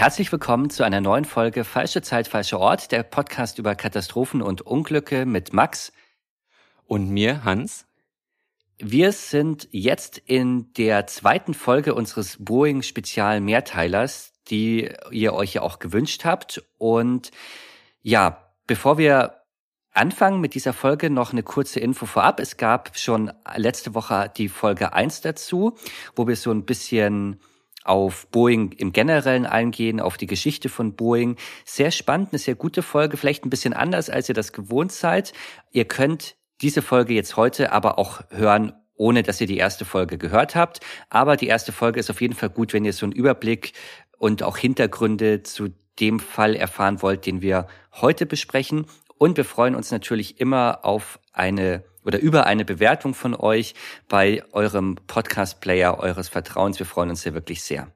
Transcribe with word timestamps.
Herzlich 0.00 0.32
willkommen 0.32 0.70
zu 0.70 0.82
einer 0.82 1.02
neuen 1.02 1.26
Folge 1.26 1.62
Falsche 1.62 2.00
Zeit, 2.00 2.26
falscher 2.26 2.58
Ort, 2.58 2.90
der 2.90 3.02
Podcast 3.02 3.58
über 3.58 3.74
Katastrophen 3.74 4.40
und 4.40 4.62
Unglücke 4.62 5.26
mit 5.26 5.52
Max 5.52 5.92
und 6.86 7.10
mir, 7.10 7.44
Hans. 7.44 7.84
Wir 8.78 9.12
sind 9.12 9.68
jetzt 9.72 10.16
in 10.16 10.72
der 10.72 11.06
zweiten 11.06 11.52
Folge 11.52 11.94
unseres 11.94 12.38
Boeing 12.42 12.80
Spezial 12.80 13.42
Mehrteilers, 13.42 14.32
die 14.48 14.90
ihr 15.10 15.34
euch 15.34 15.52
ja 15.52 15.60
auch 15.60 15.80
gewünscht 15.80 16.24
habt. 16.24 16.64
Und 16.78 17.30
ja, 18.00 18.50
bevor 18.66 18.96
wir 18.96 19.42
anfangen 19.92 20.40
mit 20.40 20.54
dieser 20.54 20.72
Folge, 20.72 21.10
noch 21.10 21.32
eine 21.32 21.42
kurze 21.42 21.78
Info 21.78 22.06
vorab. 22.06 22.40
Es 22.40 22.56
gab 22.56 22.96
schon 22.96 23.30
letzte 23.54 23.94
Woche 23.94 24.32
die 24.34 24.48
Folge 24.48 24.94
eins 24.94 25.20
dazu, 25.20 25.76
wo 26.16 26.26
wir 26.26 26.36
so 26.36 26.50
ein 26.52 26.64
bisschen 26.64 27.38
auf 27.84 28.26
Boeing 28.28 28.72
im 28.72 28.92
Generellen 28.92 29.46
eingehen, 29.46 30.00
auf 30.00 30.16
die 30.16 30.26
Geschichte 30.26 30.68
von 30.68 30.94
Boeing. 30.94 31.36
Sehr 31.64 31.90
spannend, 31.90 32.28
eine 32.32 32.38
sehr 32.38 32.54
gute 32.54 32.82
Folge, 32.82 33.16
vielleicht 33.16 33.44
ein 33.44 33.50
bisschen 33.50 33.72
anders, 33.72 34.10
als 34.10 34.28
ihr 34.28 34.34
das 34.34 34.52
gewohnt 34.52 34.92
seid. 34.92 35.32
Ihr 35.70 35.86
könnt 35.86 36.36
diese 36.60 36.82
Folge 36.82 37.14
jetzt 37.14 37.36
heute 37.36 37.72
aber 37.72 37.98
auch 37.98 38.22
hören, 38.30 38.72
ohne 38.94 39.22
dass 39.22 39.40
ihr 39.40 39.46
die 39.46 39.56
erste 39.56 39.84
Folge 39.84 40.18
gehört 40.18 40.54
habt. 40.54 40.80
Aber 41.08 41.36
die 41.36 41.46
erste 41.46 41.72
Folge 41.72 42.00
ist 42.00 42.10
auf 42.10 42.20
jeden 42.20 42.34
Fall 42.34 42.50
gut, 42.50 42.72
wenn 42.72 42.84
ihr 42.84 42.92
so 42.92 43.06
einen 43.06 43.12
Überblick 43.12 43.72
und 44.18 44.42
auch 44.42 44.58
Hintergründe 44.58 45.42
zu 45.42 45.70
dem 45.98 46.20
Fall 46.20 46.54
erfahren 46.54 47.00
wollt, 47.02 47.24
den 47.26 47.40
wir 47.40 47.66
heute 47.92 48.26
besprechen. 48.26 48.86
Und 49.16 49.36
wir 49.36 49.44
freuen 49.44 49.74
uns 49.74 49.90
natürlich 49.90 50.40
immer 50.40 50.84
auf 50.84 51.18
eine 51.32 51.84
oder 52.04 52.18
über 52.18 52.46
eine 52.46 52.64
Bewertung 52.64 53.14
von 53.14 53.34
euch 53.34 53.74
bei 54.08 54.42
eurem 54.52 54.96
Podcast-Player 55.06 55.98
eures 55.98 56.28
Vertrauens. 56.28 56.78
Wir 56.78 56.86
freuen 56.86 57.10
uns 57.10 57.22
sehr 57.22 57.34
wirklich 57.34 57.62
sehr. 57.62 57.92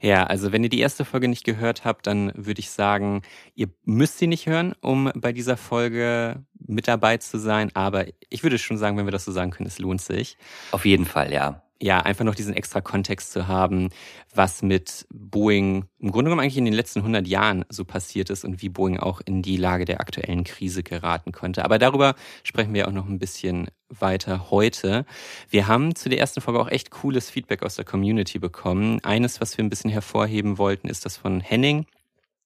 Ja, 0.00 0.24
also 0.24 0.52
wenn 0.52 0.62
ihr 0.62 0.68
die 0.68 0.80
erste 0.80 1.04
Folge 1.04 1.28
nicht 1.28 1.44
gehört 1.44 1.84
habt, 1.84 2.06
dann 2.06 2.32
würde 2.34 2.60
ich 2.60 2.70
sagen, 2.70 3.22
ihr 3.54 3.68
müsst 3.84 4.18
sie 4.18 4.26
nicht 4.26 4.46
hören, 4.46 4.74
um 4.80 5.10
bei 5.14 5.32
dieser 5.32 5.56
Folge 5.56 6.44
mit 6.58 6.88
dabei 6.88 7.16
zu 7.16 7.38
sein. 7.38 7.70
Aber 7.74 8.04
ich 8.28 8.42
würde 8.42 8.58
schon 8.58 8.76
sagen, 8.76 8.98
wenn 8.98 9.06
wir 9.06 9.12
das 9.12 9.24
so 9.24 9.32
sagen 9.32 9.50
können, 9.50 9.66
es 9.66 9.78
lohnt 9.78 10.02
sich. 10.02 10.36
Auf 10.72 10.84
jeden 10.84 11.06
Fall, 11.06 11.32
ja 11.32 11.63
ja, 11.80 12.00
einfach 12.00 12.24
noch 12.24 12.34
diesen 12.34 12.54
extra 12.54 12.80
Kontext 12.80 13.32
zu 13.32 13.48
haben, 13.48 13.90
was 14.34 14.62
mit 14.62 15.06
Boeing 15.12 15.86
im 15.98 16.12
Grunde 16.12 16.28
genommen 16.28 16.40
eigentlich 16.40 16.56
in 16.56 16.64
den 16.64 16.74
letzten 16.74 17.00
100 17.00 17.26
Jahren 17.26 17.64
so 17.68 17.84
passiert 17.84 18.30
ist 18.30 18.44
und 18.44 18.62
wie 18.62 18.68
Boeing 18.68 18.98
auch 18.98 19.20
in 19.24 19.42
die 19.42 19.56
Lage 19.56 19.84
der 19.84 20.00
aktuellen 20.00 20.44
Krise 20.44 20.82
geraten 20.82 21.32
konnte. 21.32 21.64
Aber 21.64 21.78
darüber 21.78 22.14
sprechen 22.42 22.74
wir 22.74 22.88
auch 22.88 22.92
noch 22.92 23.08
ein 23.08 23.18
bisschen 23.18 23.68
weiter 23.88 24.50
heute. 24.50 25.04
Wir 25.50 25.66
haben 25.66 25.94
zu 25.94 26.08
der 26.08 26.18
ersten 26.18 26.40
Folge 26.40 26.60
auch 26.60 26.70
echt 26.70 26.90
cooles 26.90 27.30
Feedback 27.30 27.62
aus 27.62 27.76
der 27.76 27.84
Community 27.84 28.38
bekommen. 28.38 29.00
Eines, 29.02 29.40
was 29.40 29.56
wir 29.56 29.64
ein 29.64 29.70
bisschen 29.70 29.90
hervorheben 29.90 30.58
wollten, 30.58 30.88
ist 30.88 31.04
das 31.04 31.16
von 31.16 31.40
Henning 31.40 31.86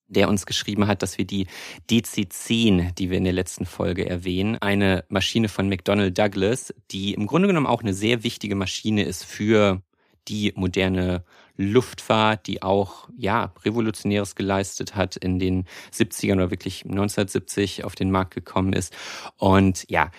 der 0.08 0.28
uns 0.28 0.46
geschrieben 0.46 0.86
hat, 0.86 1.02
dass 1.02 1.18
wir 1.18 1.26
die 1.26 1.46
DC-10, 1.90 2.94
die 2.94 3.10
wir 3.10 3.18
in 3.18 3.24
der 3.24 3.32
letzten 3.32 3.66
Folge 3.66 4.08
erwähnen, 4.08 4.56
eine 4.56 5.04
Maschine 5.08 5.48
von 5.48 5.68
McDonnell 5.68 6.10
Douglas, 6.10 6.74
die 6.90 7.14
im 7.14 7.26
Grunde 7.26 7.48
genommen 7.48 7.66
auch 7.66 7.82
eine 7.82 7.94
sehr 7.94 8.24
wichtige 8.24 8.54
Maschine 8.54 9.04
ist 9.04 9.24
für 9.24 9.82
die 10.28 10.52
moderne 10.56 11.24
Luftfahrt, 11.56 12.46
die 12.46 12.62
auch 12.62 13.08
ja 13.16 13.52
revolutionäres 13.64 14.34
geleistet 14.34 14.94
hat 14.94 15.16
in 15.16 15.38
den 15.38 15.64
70ern 15.92 16.34
oder 16.34 16.50
wirklich 16.50 16.84
1970 16.84 17.84
auf 17.84 17.94
den 17.94 18.10
Markt 18.10 18.34
gekommen 18.34 18.72
ist 18.72 18.94
und 19.36 19.84
ja, 19.88 20.10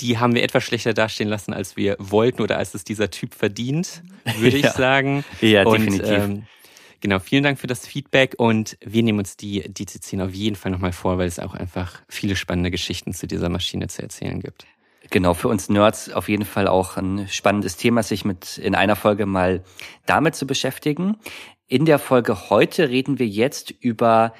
die 0.00 0.18
haben 0.18 0.34
wir 0.34 0.42
etwas 0.42 0.64
schlechter 0.64 0.94
dastehen 0.94 1.28
lassen, 1.28 1.52
als 1.52 1.76
wir 1.76 1.96
wollten 1.98 2.42
oder 2.42 2.58
als 2.58 2.74
es 2.74 2.82
dieser 2.82 3.10
Typ 3.10 3.34
verdient, 3.34 4.02
würde 4.36 4.56
ich 4.58 4.64
ja. 4.64 4.72
sagen. 4.72 5.24
Ja, 5.40 5.64
und, 5.64 5.78
definitiv. 5.78 6.10
Ähm, 6.10 6.46
Genau, 7.02 7.18
vielen 7.18 7.42
Dank 7.42 7.58
für 7.58 7.66
das 7.66 7.84
Feedback 7.84 8.36
und 8.38 8.78
wir 8.80 9.02
nehmen 9.02 9.18
uns 9.18 9.36
die 9.36 9.64
DC10 9.64 10.24
auf 10.24 10.32
jeden 10.32 10.54
Fall 10.54 10.70
nochmal 10.70 10.92
vor, 10.92 11.18
weil 11.18 11.26
es 11.26 11.40
auch 11.40 11.52
einfach 11.52 12.00
viele 12.08 12.36
spannende 12.36 12.70
Geschichten 12.70 13.12
zu 13.12 13.26
dieser 13.26 13.48
Maschine 13.48 13.88
zu 13.88 14.02
erzählen 14.02 14.38
gibt. 14.38 14.66
Genau, 15.10 15.34
für 15.34 15.48
uns 15.48 15.68
Nerds 15.68 16.12
auf 16.12 16.28
jeden 16.28 16.44
Fall 16.44 16.68
auch 16.68 16.96
ein 16.96 17.26
spannendes 17.28 17.76
Thema, 17.76 18.04
sich 18.04 18.24
mit 18.24 18.56
in 18.56 18.76
einer 18.76 18.94
Folge 18.94 19.26
mal 19.26 19.64
damit 20.06 20.36
zu 20.36 20.46
beschäftigen. 20.46 21.16
In 21.66 21.86
der 21.86 21.98
Folge 21.98 22.50
heute 22.50 22.88
reden 22.88 23.18
wir 23.18 23.26
jetzt 23.26 23.72
über 23.72 24.32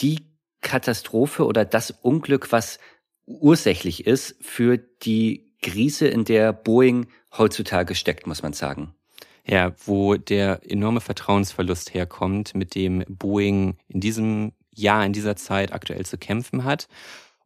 die 0.00 0.26
Katastrophe 0.62 1.46
oder 1.46 1.64
das 1.64 1.92
Unglück, 1.92 2.50
was 2.50 2.80
ursächlich 3.24 4.04
ist 4.04 4.34
für 4.40 4.78
die 4.78 5.54
Krise, 5.62 6.08
in 6.08 6.24
der 6.24 6.52
Boeing 6.52 7.06
heutzutage 7.38 7.94
steckt, 7.94 8.26
muss 8.26 8.42
man 8.42 8.52
sagen. 8.52 8.96
Ja, 9.46 9.72
wo 9.84 10.16
der 10.16 10.60
enorme 10.70 11.00
Vertrauensverlust 11.00 11.92
herkommt, 11.92 12.54
mit 12.54 12.74
dem 12.74 13.04
Boeing 13.08 13.76
in 13.88 14.00
diesem 14.00 14.52
Jahr, 14.74 15.04
in 15.04 15.12
dieser 15.12 15.36
Zeit 15.36 15.72
aktuell 15.72 16.06
zu 16.06 16.16
kämpfen 16.16 16.64
hat. 16.64 16.88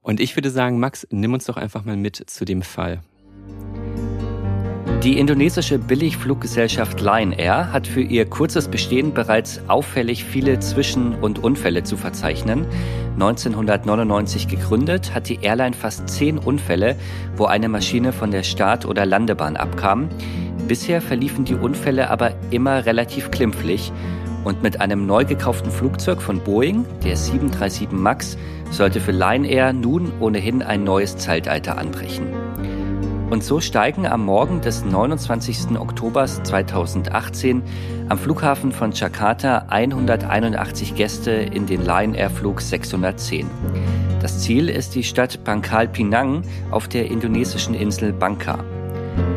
Und 0.00 0.20
ich 0.20 0.37
würde 0.37 0.50
sagen, 0.50 0.78
Max, 0.78 1.06
nimm 1.10 1.34
uns 1.34 1.47
doch 1.47 1.56
einfach 1.56 1.84
mal 1.84 1.97
mit 1.97 2.16
zu 2.31 2.44
dem 2.44 2.62
Fall. 2.62 3.03
Die 5.03 5.16
indonesische 5.16 5.78
Billigfluggesellschaft 5.78 7.00
Lion 7.00 7.31
Air 7.31 7.72
hat 7.72 7.87
für 7.87 8.00
ihr 8.00 8.26
kurzes 8.26 8.66
Bestehen 8.66 9.14
bereits 9.14 9.60
auffällig 9.69 10.25
viele 10.25 10.58
Zwischen- 10.58 11.14
und 11.14 11.38
Unfälle 11.38 11.84
zu 11.84 11.97
verzeichnen. 11.97 12.66
1999 13.14 14.48
gegründet, 14.48 15.14
hat 15.14 15.28
die 15.28 15.38
Airline 15.41 15.75
fast 15.75 16.08
zehn 16.08 16.37
Unfälle, 16.37 16.97
wo 17.37 17.44
eine 17.44 17.69
Maschine 17.69 18.12
von 18.12 18.32
der 18.32 18.42
Start- 18.42 18.87
oder 18.87 19.06
Landebahn 19.06 19.56
abkam. 19.56 20.08
Bisher 20.68 21.00
verliefen 21.00 21.46
die 21.46 21.54
Unfälle 21.54 22.10
aber 22.10 22.32
immer 22.50 22.84
relativ 22.84 23.30
klimpflich 23.30 23.90
und 24.44 24.62
mit 24.62 24.82
einem 24.82 25.06
neu 25.06 25.24
gekauften 25.24 25.70
Flugzeug 25.70 26.20
von 26.20 26.40
Boeing, 26.40 26.84
der 27.02 27.16
737 27.16 27.90
MAX, 27.90 28.36
sollte 28.70 29.00
für 29.00 29.12
Lion 29.12 29.44
Air 29.44 29.72
nun 29.72 30.12
ohnehin 30.20 30.62
ein 30.62 30.84
neues 30.84 31.16
Zeitalter 31.16 31.78
anbrechen. 31.78 32.26
Und 33.30 33.44
so 33.44 33.60
steigen 33.60 34.06
am 34.06 34.26
Morgen 34.26 34.60
des 34.60 34.84
29. 34.84 35.78
Oktober 35.78 36.26
2018 36.26 37.62
am 38.10 38.18
Flughafen 38.18 38.70
von 38.70 38.92
Jakarta 38.92 39.66
181 39.68 40.94
Gäste 40.94 41.30
in 41.30 41.66
den 41.66 41.82
Lion 41.82 42.12
Air 42.14 42.30
Flug 42.30 42.60
610. 42.60 43.46
Das 44.20 44.40
Ziel 44.40 44.68
ist 44.68 44.94
die 44.94 45.04
Stadt 45.04 45.44
Bangkal 45.44 45.88
Pinang 45.88 46.42
auf 46.70 46.88
der 46.88 47.10
indonesischen 47.10 47.74
Insel 47.74 48.12
Bangka. 48.12 48.64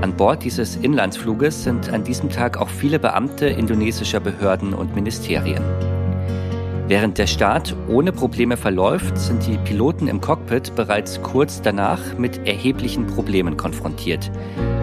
An 0.02 0.16
Bord 0.18 0.44
dieses 0.44 0.76
Inlandsfluges 0.76 1.64
sind 1.64 1.90
an 1.90 2.04
diesem 2.04 2.30
Tag 2.30 2.58
auch 2.58 2.70
viele 2.70 3.00
Beamte 3.00 3.48
indonesischer 3.48 4.20
Behörden 4.20 4.74
und 4.74 4.96
Ministerien. 4.96 5.64
Während 6.88 7.18
der 7.18 7.28
Start 7.28 7.74
ohne 7.88 8.12
Probleme 8.12 8.58
verläuft, 8.58 9.18
sind 9.18 9.48
die 9.48 9.58
Piloten 9.58 10.08
im 10.08 10.20
Cockpit 10.20 10.76
bereits 10.76 11.22
kurz 11.22 11.62
danach 11.62 12.18
mit 12.18 12.46
erheblichen 12.46 13.08
Problemen 13.08 13.56
konfrontiert. 13.56 14.30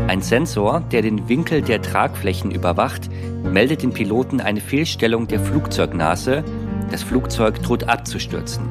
Ein 0.06 0.22
Sensor, 0.22 0.80
der 0.90 1.02
den 1.02 1.28
Winkel 1.28 1.60
der 1.60 1.82
Tragflächen 1.82 2.50
überwacht, 2.50 3.10
meldet 3.44 3.82
den 3.82 3.92
Piloten 3.92 4.40
eine 4.40 4.62
Fehlstellung 4.62 5.28
der 5.28 5.38
Flugzeugnase. 5.38 6.44
Das 6.90 7.02
Flugzeug 7.02 7.62
droht 7.62 7.84
abzustürzen. 7.84 8.64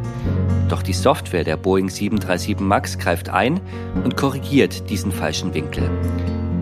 Doch 0.69 0.81
die 0.83 0.93
Software 0.93 1.43
der 1.43 1.57
Boeing 1.57 1.89
737 1.89 2.59
MAX 2.59 2.97
greift 2.97 3.29
ein 3.29 3.61
und 4.03 4.17
korrigiert 4.17 4.89
diesen 4.89 5.11
falschen 5.11 5.53
Winkel. 5.53 5.89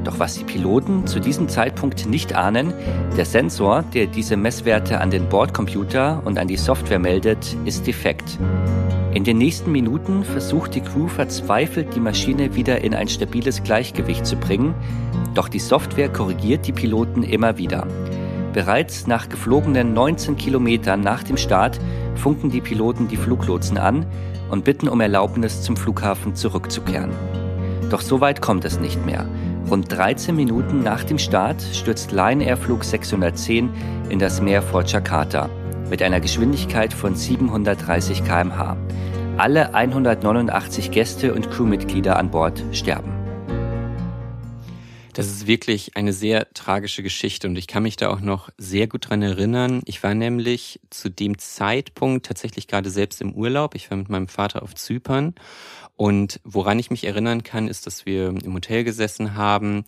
Doch 0.04 0.19
was 0.19 0.38
die 0.38 0.44
Piloten 0.44 1.07
zu 1.07 1.19
diesem 1.19 1.50
Zeitpunkt 1.50 2.06
nicht 2.06 2.36
ahnen, 2.36 2.74
der 3.18 3.25
Sensor, 3.25 3.84
der 3.96 4.06
diese 4.06 4.38
Messwerte 4.38 5.02
an 5.02 5.10
den 5.10 5.28
Bordcomputer 5.28 6.22
und 6.24 6.38
an 6.38 6.48
die 6.48 6.57
Software 6.57 7.00
meldet, 7.00 7.57
ist 7.66 7.88
defekt. 7.88 8.38
In 9.16 9.24
den 9.24 9.40
nächsten 9.40 9.72
Minuten 9.72 10.24
versucht 10.24 10.75
die 10.75 10.81
Crew 10.81 11.07
verzweifelt, 11.07 11.96
die 11.96 12.00
Maschine 12.00 12.54
wieder 12.54 12.81
in 12.81 12.94
ein 12.94 13.07
stabiles 13.07 13.63
Gleichgewicht 13.63 14.28
zu 14.28 14.36
bringen, 14.36 14.75
doch 15.34 15.50
die 15.50 15.60
Software 15.60 16.10
korrigiert 16.10 16.68
die 16.68 16.74
Piloten 16.74 17.24
immer 17.24 17.57
wieder. 17.57 17.88
Bereits 18.54 19.07
nach 19.07 19.28
geflogenen 19.28 19.94
19 19.94 20.38
Kilometern 20.38 21.02
nach 21.02 21.24
dem 21.24 21.38
Start 21.38 21.80
funken 22.16 22.50
die 22.50 22.62
Piloten 22.62 23.08
die 23.08 23.18
Fluglotsen 23.18 23.78
an 23.78 24.06
und 24.50 24.64
bitten 24.64 24.88
um 24.88 25.02
Erlaubnis, 25.02 25.62
zum 25.62 25.78
Flughafen 25.78 26.36
zurückzukehren. 26.36 27.12
Doch 27.90 28.02
so 28.02 28.22
weit 28.22 28.42
kommt 28.42 28.66
es 28.66 28.80
nicht 28.80 29.06
mehr. 29.06 29.28
Rund 29.70 29.92
13 29.92 30.36
Minuten 30.36 30.84
nach 30.84 31.04
dem 31.04 31.18
Start 31.18 31.62
stürzt 31.74 32.12
Lion 32.12 32.42
Air 32.42 32.58
Flug 32.58 32.84
610 32.84 33.70
in 34.10 34.20
das 34.20 34.42
Meer 34.42 34.62
vor 34.62 34.84
Jakarta 34.84 35.50
mit 35.90 36.02
einer 36.02 36.20
Geschwindigkeit 36.20 36.94
von 36.94 37.16
730 37.16 38.24
km/h. 38.24 38.78
Alle 39.38 39.74
189 39.74 40.92
Gäste 40.92 41.34
und 41.34 41.52
Crewmitglieder 41.52 42.18
an 42.18 42.32
Bord 42.32 42.64
sterben. 42.72 43.15
Das 45.16 45.28
ist 45.28 45.48
wirklich 45.48 45.96
eine 45.96 46.12
sehr 46.12 46.52
tragische 46.54 47.02
Geschichte 47.02 47.48
und 47.48 47.56
ich 47.56 47.68
kann 47.68 47.84
mich 47.84 47.96
da 47.96 48.10
auch 48.10 48.20
noch 48.20 48.50
sehr 48.58 48.88
gut 48.88 49.10
dran 49.10 49.22
erinnern. 49.22 49.82
Ich 49.86 50.04
war 50.04 50.14
nämlich 50.14 50.82
zu 50.90 51.10
dem 51.10 51.38
Zeitpunkt 51.38 52.26
tatsächlich 52.26 52.68
gerade 52.68 52.90
selbst 52.90 53.22
im 53.22 53.32
Urlaub. 53.32 53.76
Ich 53.76 53.90
war 53.90 53.98
mit 53.98 54.10
meinem 54.10 54.28
Vater 54.28 54.62
auf 54.62 54.76
Zypern 54.76 55.34
und 55.96 56.42
woran 56.44 56.80
ich 56.80 56.92
mich 56.92 57.06
erinnern 57.06 57.44
kann, 57.44 57.70
ist, 57.70 57.88
dass 57.88 58.06
wir 58.06 58.28
im 58.28 58.54
Hotel 58.54 58.84
gesessen 58.84 59.36
haben, 59.36 59.86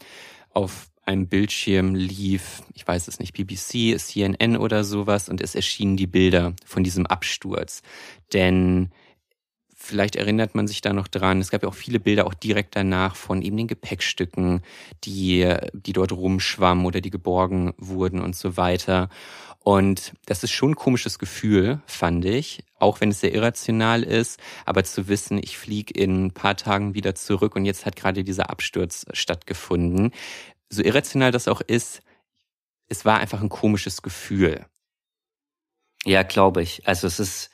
auf 0.53 0.87
einem 1.03 1.27
Bildschirm 1.27 1.93
lief, 1.93 2.61
ich 2.73 2.87
weiß 2.87 3.09
es 3.09 3.19
nicht, 3.19 3.33
BBC, 3.33 3.99
CNN 3.99 4.55
oder 4.55 4.85
sowas 4.85 5.27
und 5.27 5.41
es 5.41 5.55
erschienen 5.55 5.97
die 5.97 6.07
Bilder 6.07 6.53
von 6.65 6.85
diesem 6.85 7.05
Absturz. 7.05 7.81
Denn 8.31 8.91
Vielleicht 9.79 10.15
erinnert 10.15 10.55
man 10.55 10.67
sich 10.67 10.81
da 10.81 10.91
noch 10.91 11.07
dran. 11.07 11.39
Es 11.39 11.51
gab 11.51 11.61
ja 11.61 11.69
auch 11.69 11.75
viele 11.75 11.99
Bilder 11.99 12.25
auch 12.25 12.33
direkt 12.33 12.75
danach 12.75 13.15
von 13.15 13.43
eben 13.43 13.57
den 13.57 13.67
Gepäckstücken, 13.67 14.61
die, 15.03 15.53
die 15.71 15.93
dort 15.93 16.11
rumschwammen 16.11 16.83
oder 16.83 16.99
die 16.99 17.11
geborgen 17.11 17.73
wurden 17.77 18.19
und 18.19 18.35
so 18.35 18.57
weiter. 18.57 19.07
Und 19.59 20.13
das 20.25 20.43
ist 20.43 20.49
schon 20.49 20.71
ein 20.71 20.75
komisches 20.75 21.19
Gefühl, 21.19 21.79
fand 21.85 22.25
ich, 22.25 22.63
auch 22.79 23.01
wenn 23.01 23.11
es 23.11 23.19
sehr 23.19 23.35
irrational 23.35 24.01
ist, 24.01 24.39
aber 24.65 24.83
zu 24.83 25.07
wissen, 25.07 25.37
ich 25.37 25.59
fliege 25.59 25.93
in 25.93 26.25
ein 26.25 26.31
paar 26.31 26.57
Tagen 26.57 26.95
wieder 26.95 27.13
zurück 27.13 27.55
und 27.55 27.65
jetzt 27.65 27.85
hat 27.85 27.95
gerade 27.95 28.23
dieser 28.23 28.49
Absturz 28.49 29.05
stattgefunden. 29.13 30.11
So 30.69 30.81
irrational 30.81 31.31
das 31.31 31.47
auch 31.47 31.61
ist, 31.61 32.01
es 32.89 33.05
war 33.05 33.19
einfach 33.19 33.41
ein 33.41 33.49
komisches 33.49 34.01
Gefühl. 34.01 34.65
Ja, 36.03 36.23
glaube 36.23 36.63
ich. 36.63 36.87
Also 36.87 37.05
es 37.05 37.19
ist, 37.19 37.51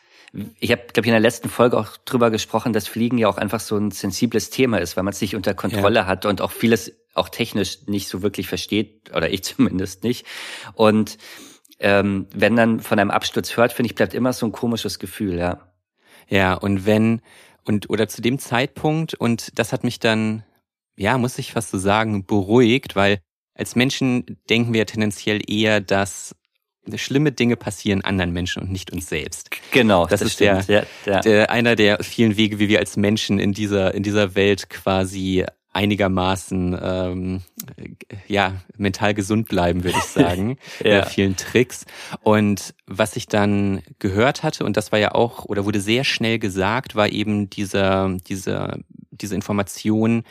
ich 0.59 0.71
habe, 0.71 0.81
glaube 0.91 1.05
ich, 1.05 1.07
in 1.07 1.13
der 1.13 1.19
letzten 1.19 1.47
Folge 1.47 1.77
auch 1.77 1.97
drüber 1.97 2.31
gesprochen, 2.31 2.73
dass 2.73 2.87
Fliegen 2.87 3.17
ja 3.19 3.27
auch 3.27 3.37
einfach 3.37 3.59
so 3.59 3.77
ein 3.77 3.91
sensibles 3.91 4.49
Thema 4.49 4.79
ist, 4.79 4.97
weil 4.97 5.03
man 5.03 5.13
es 5.13 5.21
nicht 5.21 5.35
unter 5.35 5.53
Kontrolle 5.53 6.01
ja. 6.01 6.05
hat 6.07 6.25
und 6.25 6.41
auch 6.41 6.51
vieles 6.51 6.91
auch 7.13 7.29
technisch 7.29 7.85
nicht 7.85 8.07
so 8.07 8.23
wirklich 8.23 8.47
versteht, 8.47 9.11
oder 9.15 9.29
ich 9.29 9.43
zumindest 9.43 10.03
nicht. 10.03 10.25
Und 10.73 11.17
ähm, 11.79 12.27
wenn 12.33 12.55
dann 12.55 12.79
von 12.79 12.97
einem 12.97 13.11
Absturz 13.11 13.55
hört, 13.57 13.73
finde 13.73 13.87
ich, 13.87 13.95
bleibt 13.95 14.13
immer 14.15 14.33
so 14.33 14.45
ein 14.45 14.51
komisches 14.51 14.99
Gefühl, 14.99 15.37
ja. 15.37 15.69
Ja, 16.29 16.53
und 16.53 16.85
wenn, 16.85 17.21
und 17.63 17.89
oder 17.89 18.07
zu 18.07 18.21
dem 18.21 18.39
Zeitpunkt, 18.39 19.13
und 19.13 19.59
das 19.59 19.71
hat 19.71 19.83
mich 19.83 19.99
dann, 19.99 20.43
ja, 20.95 21.17
muss 21.17 21.37
ich 21.37 21.53
fast 21.53 21.69
so 21.69 21.77
sagen, 21.77 22.25
beruhigt, 22.25 22.95
weil 22.95 23.19
als 23.53 23.75
Menschen 23.75 24.39
denken 24.49 24.73
wir 24.73 24.87
tendenziell 24.87 25.41
eher, 25.47 25.79
dass 25.79 26.35
schlimme 26.95 27.31
Dinge 27.31 27.55
passieren 27.55 28.01
anderen 28.01 28.31
Menschen 28.31 28.63
und 28.63 28.71
nicht 28.71 28.91
uns 28.91 29.07
selbst. 29.07 29.49
Genau, 29.71 30.05
das, 30.05 30.19
das 30.19 30.29
ist 30.29 30.39
der, 30.39 30.63
ja, 30.67 30.83
ja. 31.05 31.19
der, 31.21 31.49
einer 31.49 31.75
der 31.75 32.03
vielen 32.03 32.37
Wege, 32.37 32.59
wie 32.59 32.67
wir 32.67 32.79
als 32.79 32.97
Menschen 32.97 33.39
in 33.39 33.53
dieser 33.53 33.93
in 33.93 34.03
dieser 34.03 34.35
Welt 34.35 34.69
quasi 34.69 35.45
einigermaßen 35.73 36.79
ähm, 36.81 37.41
ja 38.27 38.61
mental 38.77 39.13
gesund 39.13 39.47
bleiben, 39.47 39.83
würde 39.83 39.97
ich 39.97 40.03
sagen. 40.05 40.57
ja. 40.83 40.99
Mit 40.99 41.07
vielen 41.07 41.35
Tricks. 41.35 41.85
Und 42.21 42.75
was 42.85 43.15
ich 43.15 43.27
dann 43.27 43.81
gehört 43.99 44.43
hatte, 44.43 44.63
und 44.63 44.77
das 44.77 44.91
war 44.91 44.99
ja 44.99 45.13
auch, 45.13 45.45
oder 45.45 45.65
wurde 45.65 45.81
sehr 45.81 46.03
schnell 46.03 46.39
gesagt, 46.39 46.95
war 46.95 47.09
eben 47.09 47.49
dieser, 47.49 48.15
dieser, 48.27 48.77
diese 49.11 49.35
Information, 49.35 50.23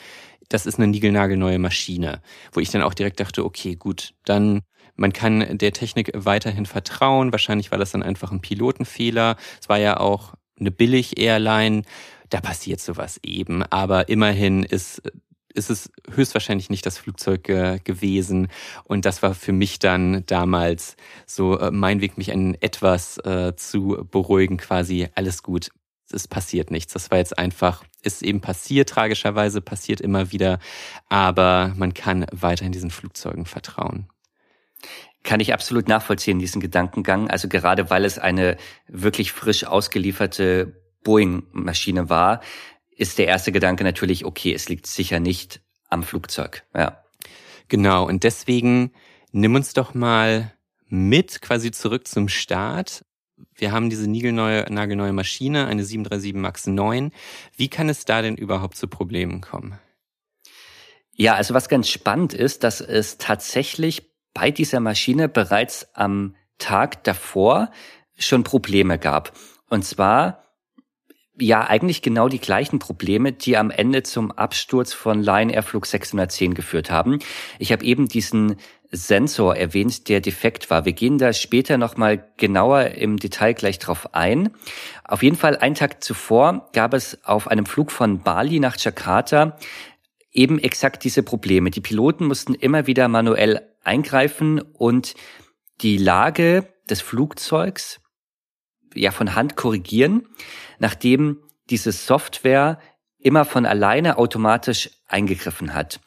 das 0.48 0.66
ist 0.66 0.78
eine 0.78 0.86
niegelnagelneue 0.86 1.58
Maschine, 1.58 2.20
wo 2.52 2.60
ich 2.60 2.70
dann 2.70 2.82
auch 2.82 2.94
direkt 2.94 3.20
dachte, 3.20 3.44
okay, 3.44 3.74
gut, 3.74 4.14
dann 4.24 4.62
man 4.96 5.12
kann 5.12 5.58
der 5.58 5.72
Technik 5.72 6.12
weiterhin 6.14 6.66
vertrauen. 6.66 7.32
Wahrscheinlich 7.32 7.70
war 7.70 7.78
das 7.78 7.92
dann 7.92 8.02
einfach 8.02 8.30
ein 8.32 8.40
Pilotenfehler. 8.40 9.36
Es 9.60 9.68
war 9.68 9.78
ja 9.78 9.98
auch 9.98 10.34
eine 10.58 10.70
Billig-Airline. 10.70 11.82
Da 12.30 12.40
passiert 12.40 12.80
sowas 12.80 13.18
eben. 13.22 13.62
Aber 13.64 14.08
immerhin 14.08 14.62
ist 14.62 15.02
ist 15.54 15.70
es 15.70 15.90
höchstwahrscheinlich 16.10 16.70
nicht 16.70 16.86
das 16.86 16.98
Flugzeug 16.98 17.48
äh, 17.48 17.78
gewesen. 17.82 18.48
Und 18.84 19.04
das 19.04 19.22
war 19.22 19.34
für 19.34 19.52
mich 19.52 19.78
dann 19.78 20.24
damals 20.26 20.96
so 21.26 21.58
äh, 21.58 21.70
mein 21.70 22.00
Weg, 22.00 22.18
mich 22.18 22.32
ein 22.32 22.60
etwas 22.60 23.18
äh, 23.18 23.54
zu 23.56 24.06
beruhigen, 24.10 24.56
quasi 24.56 25.08
alles 25.14 25.42
gut. 25.42 25.70
Es 26.10 26.28
passiert 26.28 26.70
nichts. 26.70 26.92
Das 26.92 27.10
war 27.10 27.18
jetzt 27.18 27.38
einfach, 27.38 27.84
ist 28.02 28.22
eben 28.22 28.40
passiert, 28.40 28.90
tragischerweise 28.90 29.60
passiert 29.60 30.00
immer 30.00 30.32
wieder. 30.32 30.58
Aber 31.08 31.72
man 31.76 31.94
kann 31.94 32.26
weiterhin 32.32 32.72
diesen 32.72 32.90
Flugzeugen 32.90 33.46
vertrauen. 33.46 34.08
Kann 35.22 35.40
ich 35.40 35.52
absolut 35.52 35.88
nachvollziehen, 35.88 36.38
diesen 36.38 36.60
Gedankengang. 36.60 37.30
Also 37.30 37.48
gerade 37.48 37.90
weil 37.90 38.04
es 38.04 38.18
eine 38.18 38.56
wirklich 38.88 39.32
frisch 39.32 39.64
ausgelieferte 39.64 40.80
Boeing-Maschine 41.04 42.08
war, 42.08 42.40
ist 42.90 43.18
der 43.18 43.26
erste 43.26 43.52
Gedanke 43.52 43.84
natürlich, 43.84 44.24
okay, 44.24 44.52
es 44.52 44.68
liegt 44.68 44.86
sicher 44.86 45.20
nicht 45.20 45.60
am 45.88 46.02
Flugzeug. 46.02 46.64
Ja. 46.74 47.04
Genau. 47.68 48.06
Und 48.06 48.24
deswegen 48.24 48.92
nimm 49.30 49.54
uns 49.54 49.72
doch 49.72 49.94
mal 49.94 50.52
mit 50.88 51.40
quasi 51.40 51.70
zurück 51.70 52.06
zum 52.06 52.28
Start. 52.28 53.04
Wir 53.54 53.72
haben 53.72 53.90
diese 53.90 54.08
niegelneue, 54.08 54.66
nagelneue 54.70 55.12
Maschine, 55.12 55.66
eine 55.66 55.84
737 55.84 56.34
MAX 56.34 56.66
9. 56.66 57.12
Wie 57.56 57.68
kann 57.68 57.88
es 57.88 58.04
da 58.04 58.22
denn 58.22 58.36
überhaupt 58.36 58.76
zu 58.76 58.88
Problemen 58.88 59.40
kommen? 59.40 59.78
Ja, 61.14 61.34
also 61.34 61.54
was 61.54 61.68
ganz 61.68 61.88
spannend 61.88 62.34
ist, 62.34 62.64
dass 62.64 62.80
es 62.80 63.18
tatsächlich 63.18 64.11
bei 64.34 64.50
dieser 64.50 64.80
Maschine 64.80 65.28
bereits 65.28 65.88
am 65.94 66.34
Tag 66.58 67.04
davor 67.04 67.70
schon 68.16 68.44
Probleme 68.44 68.98
gab. 68.98 69.32
Und 69.68 69.84
zwar 69.84 70.42
ja 71.38 71.66
eigentlich 71.66 72.02
genau 72.02 72.28
die 72.28 72.38
gleichen 72.38 72.78
Probleme, 72.78 73.32
die 73.32 73.56
am 73.56 73.70
Ende 73.70 74.02
zum 74.02 74.30
Absturz 74.30 74.92
von 74.92 75.22
Lion 75.22 75.50
Air 75.50 75.62
Flug 75.62 75.86
610 75.86 76.54
geführt 76.54 76.90
haben. 76.90 77.18
Ich 77.58 77.72
habe 77.72 77.84
eben 77.84 78.06
diesen 78.06 78.56
Sensor 78.90 79.56
erwähnt, 79.56 80.08
der 80.10 80.20
defekt 80.20 80.68
war. 80.68 80.84
Wir 80.84 80.92
gehen 80.92 81.16
da 81.16 81.32
später 81.32 81.78
nochmal 81.78 82.30
genauer 82.36 82.88
im 82.90 83.16
Detail 83.16 83.54
gleich 83.54 83.78
drauf 83.78 84.14
ein. 84.14 84.50
Auf 85.04 85.22
jeden 85.22 85.36
Fall 85.36 85.56
einen 85.56 85.74
Tag 85.74 86.04
zuvor 86.04 86.68
gab 86.74 86.92
es 86.92 87.24
auf 87.24 87.48
einem 87.48 87.64
Flug 87.64 87.90
von 87.90 88.20
Bali 88.20 88.60
nach 88.60 88.76
Jakarta 88.78 89.56
eben 90.30 90.58
exakt 90.58 91.04
diese 91.04 91.22
Probleme. 91.22 91.70
Die 91.70 91.80
Piloten 91.80 92.26
mussten 92.26 92.54
immer 92.54 92.86
wieder 92.86 93.08
manuell 93.08 93.71
eingreifen 93.82 94.60
und 94.60 95.14
die 95.80 95.96
Lage 95.96 96.68
des 96.88 97.00
Flugzeugs 97.00 98.00
ja 98.94 99.10
von 99.10 99.34
Hand 99.34 99.56
korrigieren, 99.56 100.28
nachdem 100.78 101.38
diese 101.70 101.92
Software 101.92 102.78
immer 103.18 103.44
von 103.44 103.66
alleine 103.66 104.18
automatisch 104.18 104.90
eingegriffen 105.06 105.74
hat. 105.74 106.00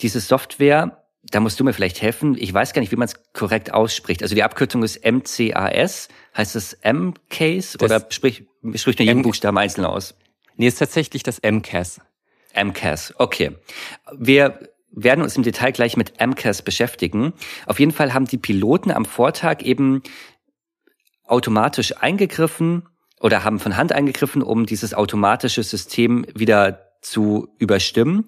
Diese 0.00 0.20
Software, 0.20 1.04
da 1.22 1.40
musst 1.40 1.58
du 1.60 1.64
mir 1.64 1.72
vielleicht 1.72 2.00
helfen, 2.00 2.36
ich 2.38 2.52
weiß 2.52 2.72
gar 2.72 2.80
nicht, 2.80 2.92
wie 2.92 2.96
man 2.96 3.08
es 3.08 3.32
korrekt 3.32 3.72
ausspricht. 3.72 4.22
Also 4.22 4.34
die 4.34 4.42
Abkürzung 4.42 4.82
ist 4.82 5.04
MCAS, 5.04 6.08
heißt 6.36 6.56
es 6.56 6.74
M-Case 6.74 7.76
oder 7.82 8.06
sprich, 8.10 8.44
sprich 8.76 8.98
nur 8.98 9.06
jeden 9.06 9.22
Buchstaben 9.22 9.58
einzeln 9.58 9.84
aus? 9.84 10.14
Nee, 10.56 10.68
ist 10.68 10.78
tatsächlich 10.78 11.22
das 11.22 11.40
MCAS. 11.42 12.00
MCAS, 12.54 13.14
okay. 13.18 13.56
Wir 14.16 14.70
werden 14.92 15.22
uns 15.22 15.36
im 15.36 15.42
Detail 15.42 15.72
gleich 15.72 15.96
mit 15.96 16.20
MCAS 16.20 16.62
beschäftigen. 16.62 17.32
Auf 17.66 17.78
jeden 17.78 17.92
Fall 17.92 18.12
haben 18.12 18.26
die 18.26 18.38
Piloten 18.38 18.90
am 18.90 19.04
Vortag 19.04 19.62
eben 19.62 20.02
automatisch 21.24 21.96
eingegriffen 21.96 22.88
oder 23.20 23.44
haben 23.44 23.60
von 23.60 23.76
Hand 23.76 23.92
eingegriffen, 23.92 24.42
um 24.42 24.66
dieses 24.66 24.94
automatische 24.94 25.62
System 25.62 26.26
wieder 26.34 26.90
zu 27.02 27.48
überstimmen. 27.58 28.26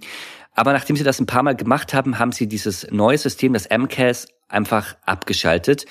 Aber 0.55 0.73
nachdem 0.73 0.97
sie 0.97 1.05
das 1.05 1.19
ein 1.19 1.27
paar 1.27 1.43
Mal 1.43 1.57
gemacht 1.57 1.95
haben, 1.95 2.19
haben 2.19 2.33
sie 2.33 2.47
dieses 2.47 2.87
neue 2.91 3.19
System, 3.19 3.55
das 3.55 3.69
MCAS, 3.69 4.29
einfach 4.49 4.97
abgeschaltet 5.05 5.87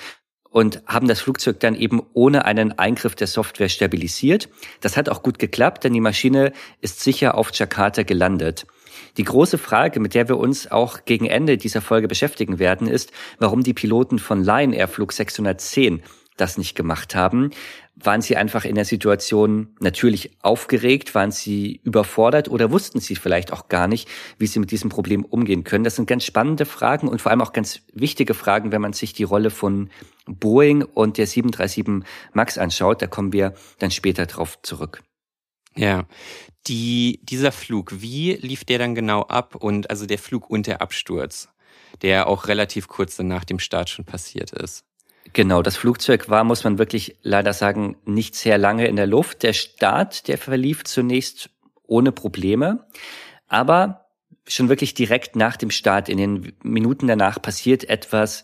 und 0.48 0.82
haben 0.86 1.08
das 1.08 1.20
Flugzeug 1.20 1.58
dann 1.60 1.74
eben 1.74 2.00
ohne 2.12 2.44
einen 2.44 2.78
Eingriff 2.78 3.14
der 3.16 3.26
Software 3.26 3.68
stabilisiert. 3.68 4.48
Das 4.80 4.96
hat 4.96 5.08
auch 5.08 5.22
gut 5.22 5.38
geklappt, 5.38 5.84
denn 5.84 5.92
die 5.92 6.00
Maschine 6.00 6.52
ist 6.80 7.00
sicher 7.00 7.36
auf 7.36 7.52
Jakarta 7.52 8.04
gelandet. 8.04 8.66
Die 9.16 9.24
große 9.24 9.58
Frage, 9.58 10.00
mit 10.00 10.14
der 10.14 10.28
wir 10.28 10.38
uns 10.38 10.70
auch 10.70 11.04
gegen 11.04 11.26
Ende 11.26 11.58
dieser 11.58 11.80
Folge 11.80 12.08
beschäftigen 12.08 12.58
werden, 12.58 12.86
ist, 12.86 13.12
warum 13.38 13.62
die 13.62 13.74
Piloten 13.74 14.18
von 14.18 14.42
Lion 14.42 14.72
Air 14.72 14.88
Flug 14.88 15.12
610 15.12 16.02
das 16.36 16.56
nicht 16.56 16.74
gemacht 16.74 17.14
haben. 17.14 17.50
Waren 17.94 18.22
sie 18.22 18.36
einfach 18.36 18.64
in 18.64 18.74
der 18.74 18.86
Situation 18.86 19.76
natürlich 19.80 20.38
aufgeregt? 20.40 21.14
Waren 21.14 21.30
sie 21.30 21.80
überfordert 21.84 22.48
oder 22.48 22.70
wussten 22.70 23.00
sie 23.00 23.16
vielleicht 23.16 23.52
auch 23.52 23.68
gar 23.68 23.86
nicht, 23.86 24.08
wie 24.38 24.46
sie 24.46 24.58
mit 24.58 24.70
diesem 24.70 24.88
Problem 24.88 25.24
umgehen 25.24 25.62
können? 25.62 25.84
Das 25.84 25.96
sind 25.96 26.08
ganz 26.08 26.24
spannende 26.24 26.64
Fragen 26.64 27.06
und 27.06 27.20
vor 27.20 27.30
allem 27.30 27.42
auch 27.42 27.52
ganz 27.52 27.82
wichtige 27.92 28.32
Fragen, 28.32 28.72
wenn 28.72 28.80
man 28.80 28.94
sich 28.94 29.12
die 29.12 29.24
Rolle 29.24 29.50
von 29.50 29.90
Boeing 30.26 30.82
und 30.82 31.18
der 31.18 31.26
737 31.26 32.08
MAX 32.32 32.56
anschaut. 32.56 33.02
Da 33.02 33.06
kommen 33.06 33.34
wir 33.34 33.52
dann 33.78 33.90
später 33.90 34.24
drauf 34.24 34.58
zurück. 34.62 35.02
Ja, 35.76 36.04
die, 36.66 37.20
dieser 37.22 37.52
Flug, 37.52 38.00
wie 38.00 38.34
lief 38.34 38.64
der 38.64 38.78
dann 38.78 38.94
genau 38.94 39.22
ab 39.22 39.56
und 39.56 39.90
also 39.90 40.06
der 40.06 40.18
Flug 40.18 40.48
und 40.48 40.66
der 40.66 40.80
Absturz, 40.80 41.48
der 42.02 42.26
auch 42.26 42.48
relativ 42.48 42.88
kurz 42.88 43.18
nach 43.18 43.44
dem 43.44 43.58
Start 43.58 43.90
schon 43.90 44.04
passiert 44.04 44.52
ist? 44.52 44.84
Genau, 45.32 45.62
das 45.62 45.76
Flugzeug 45.76 46.28
war, 46.28 46.44
muss 46.44 46.64
man 46.64 46.78
wirklich 46.78 47.16
leider 47.22 47.52
sagen, 47.52 47.96
nicht 48.04 48.34
sehr 48.34 48.58
lange 48.58 48.86
in 48.86 48.96
der 48.96 49.06
Luft. 49.06 49.42
Der 49.42 49.52
Start, 49.52 50.28
der 50.28 50.36
verlief 50.36 50.84
zunächst 50.84 51.50
ohne 51.86 52.12
Probleme, 52.12 52.86
aber 53.48 54.06
schon 54.46 54.68
wirklich 54.68 54.94
direkt 54.94 55.36
nach 55.36 55.56
dem 55.56 55.70
Start, 55.70 56.08
in 56.08 56.18
den 56.18 56.52
Minuten 56.62 57.06
danach, 57.06 57.40
passiert 57.40 57.84
etwas 57.84 58.42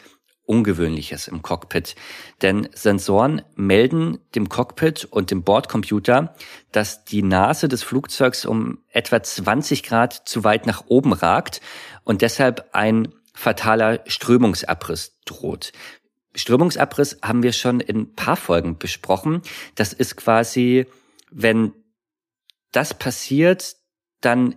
Ungewöhnliches 0.48 1.28
im 1.28 1.42
Cockpit. 1.42 1.94
Denn 2.40 2.68
Sensoren 2.74 3.42
melden 3.54 4.18
dem 4.34 4.48
Cockpit 4.48 5.04
und 5.04 5.30
dem 5.30 5.42
Bordcomputer, 5.42 6.34
dass 6.72 7.04
die 7.04 7.22
Nase 7.22 7.68
des 7.68 7.82
Flugzeugs 7.82 8.46
um 8.46 8.78
etwa 8.90 9.22
20 9.22 9.82
Grad 9.82 10.26
zu 10.26 10.44
weit 10.44 10.66
nach 10.66 10.84
oben 10.86 11.12
ragt 11.12 11.60
und 12.04 12.22
deshalb 12.22 12.70
ein 12.72 13.12
fataler 13.34 14.00
Strömungsabriss 14.06 15.18
droht. 15.26 15.72
Strömungsabriss 16.34 17.18
haben 17.22 17.42
wir 17.42 17.52
schon 17.52 17.80
in 17.80 18.14
paar 18.14 18.36
Folgen 18.36 18.78
besprochen. 18.78 19.42
Das 19.74 19.92
ist 19.92 20.16
quasi, 20.16 20.86
wenn 21.30 21.74
das 22.72 22.94
passiert, 22.94 23.76
dann 24.20 24.56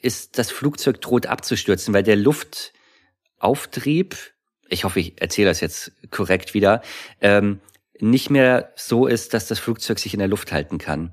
ist 0.00 0.38
das 0.38 0.50
Flugzeug 0.50 1.00
droht 1.00 1.26
abzustürzen, 1.26 1.94
weil 1.94 2.02
der 2.02 2.16
Luftauftrieb, 2.16 4.16
ich 4.70 4.84
hoffe, 4.84 5.00
ich 5.00 5.20
erzähle 5.20 5.48
das 5.48 5.60
jetzt 5.60 5.92
korrekt 6.10 6.54
wieder, 6.54 6.82
ähm, 7.20 7.60
nicht 7.98 8.30
mehr 8.30 8.72
so 8.76 9.06
ist, 9.06 9.34
dass 9.34 9.46
das 9.46 9.58
Flugzeug 9.58 9.98
sich 9.98 10.14
in 10.14 10.20
der 10.20 10.28
Luft 10.28 10.52
halten 10.52 10.78
kann. 10.78 11.12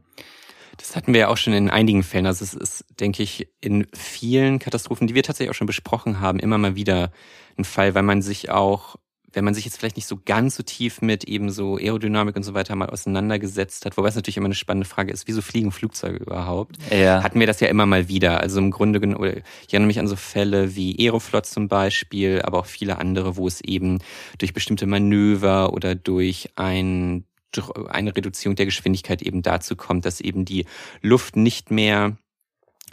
Das 0.77 0.95
hatten 0.95 1.13
wir 1.13 1.21
ja 1.21 1.27
auch 1.27 1.37
schon 1.37 1.53
in 1.53 1.69
einigen 1.69 2.03
Fällen. 2.03 2.27
Also 2.27 2.45
es 2.45 2.53
ist, 2.53 2.85
denke 2.99 3.23
ich, 3.23 3.49
in 3.59 3.87
vielen 3.93 4.59
Katastrophen, 4.59 5.07
die 5.07 5.15
wir 5.15 5.23
tatsächlich 5.23 5.49
auch 5.49 5.57
schon 5.57 5.67
besprochen 5.67 6.19
haben, 6.19 6.39
immer 6.39 6.57
mal 6.57 6.75
wieder 6.75 7.11
ein 7.57 7.65
Fall, 7.65 7.95
weil 7.95 8.03
man 8.03 8.21
sich 8.21 8.51
auch 8.51 8.95
wenn 9.33 9.43
man 9.43 9.53
sich 9.53 9.65
jetzt 9.65 9.77
vielleicht 9.77 9.97
nicht 9.97 10.07
so 10.07 10.19
ganz 10.23 10.55
so 10.55 10.63
tief 10.63 11.01
mit 11.01 11.25
eben 11.25 11.49
so 11.49 11.75
Aerodynamik 11.77 12.35
und 12.35 12.43
so 12.43 12.53
weiter 12.53 12.75
mal 12.75 12.89
auseinandergesetzt 12.89 13.85
hat, 13.85 13.97
wobei 13.97 14.07
es 14.07 14.15
natürlich 14.15 14.37
immer 14.37 14.45
eine 14.45 14.55
spannende 14.55 14.87
Frage 14.87 15.11
ist, 15.11 15.27
wieso 15.27 15.41
fliegen 15.41 15.71
Flugzeuge 15.71 16.17
überhaupt? 16.17 16.77
Ja. 16.91 17.21
Hatten 17.23 17.39
wir 17.39 17.47
das 17.47 17.59
ja 17.59 17.67
immer 17.67 17.85
mal 17.85 18.07
wieder. 18.07 18.39
Also 18.39 18.59
im 18.59 18.71
Grunde 18.71 18.99
genommen, 18.99 19.43
ich 19.67 19.73
erinnere 19.73 19.87
mich 19.87 19.99
an 19.99 20.07
so 20.07 20.15
Fälle 20.15 20.75
wie 20.75 20.97
Aeroflot 20.99 21.45
zum 21.45 21.67
Beispiel, 21.67 22.41
aber 22.41 22.59
auch 22.59 22.65
viele 22.65 22.99
andere, 22.99 23.35
wo 23.35 23.47
es 23.47 23.61
eben 23.61 23.99
durch 24.37 24.53
bestimmte 24.53 24.87
Manöver 24.87 25.73
oder 25.73 25.95
durch 25.95 26.49
ein 26.55 27.25
durch 27.53 27.71
eine 27.87 28.15
Reduzierung 28.15 28.55
der 28.55 28.65
Geschwindigkeit 28.65 29.21
eben 29.21 29.41
dazu 29.41 29.75
kommt, 29.75 30.05
dass 30.05 30.19
eben 30.19 30.43
die 30.43 30.65
Luft 31.01 31.37
nicht 31.37 31.71
mehr 31.71 32.17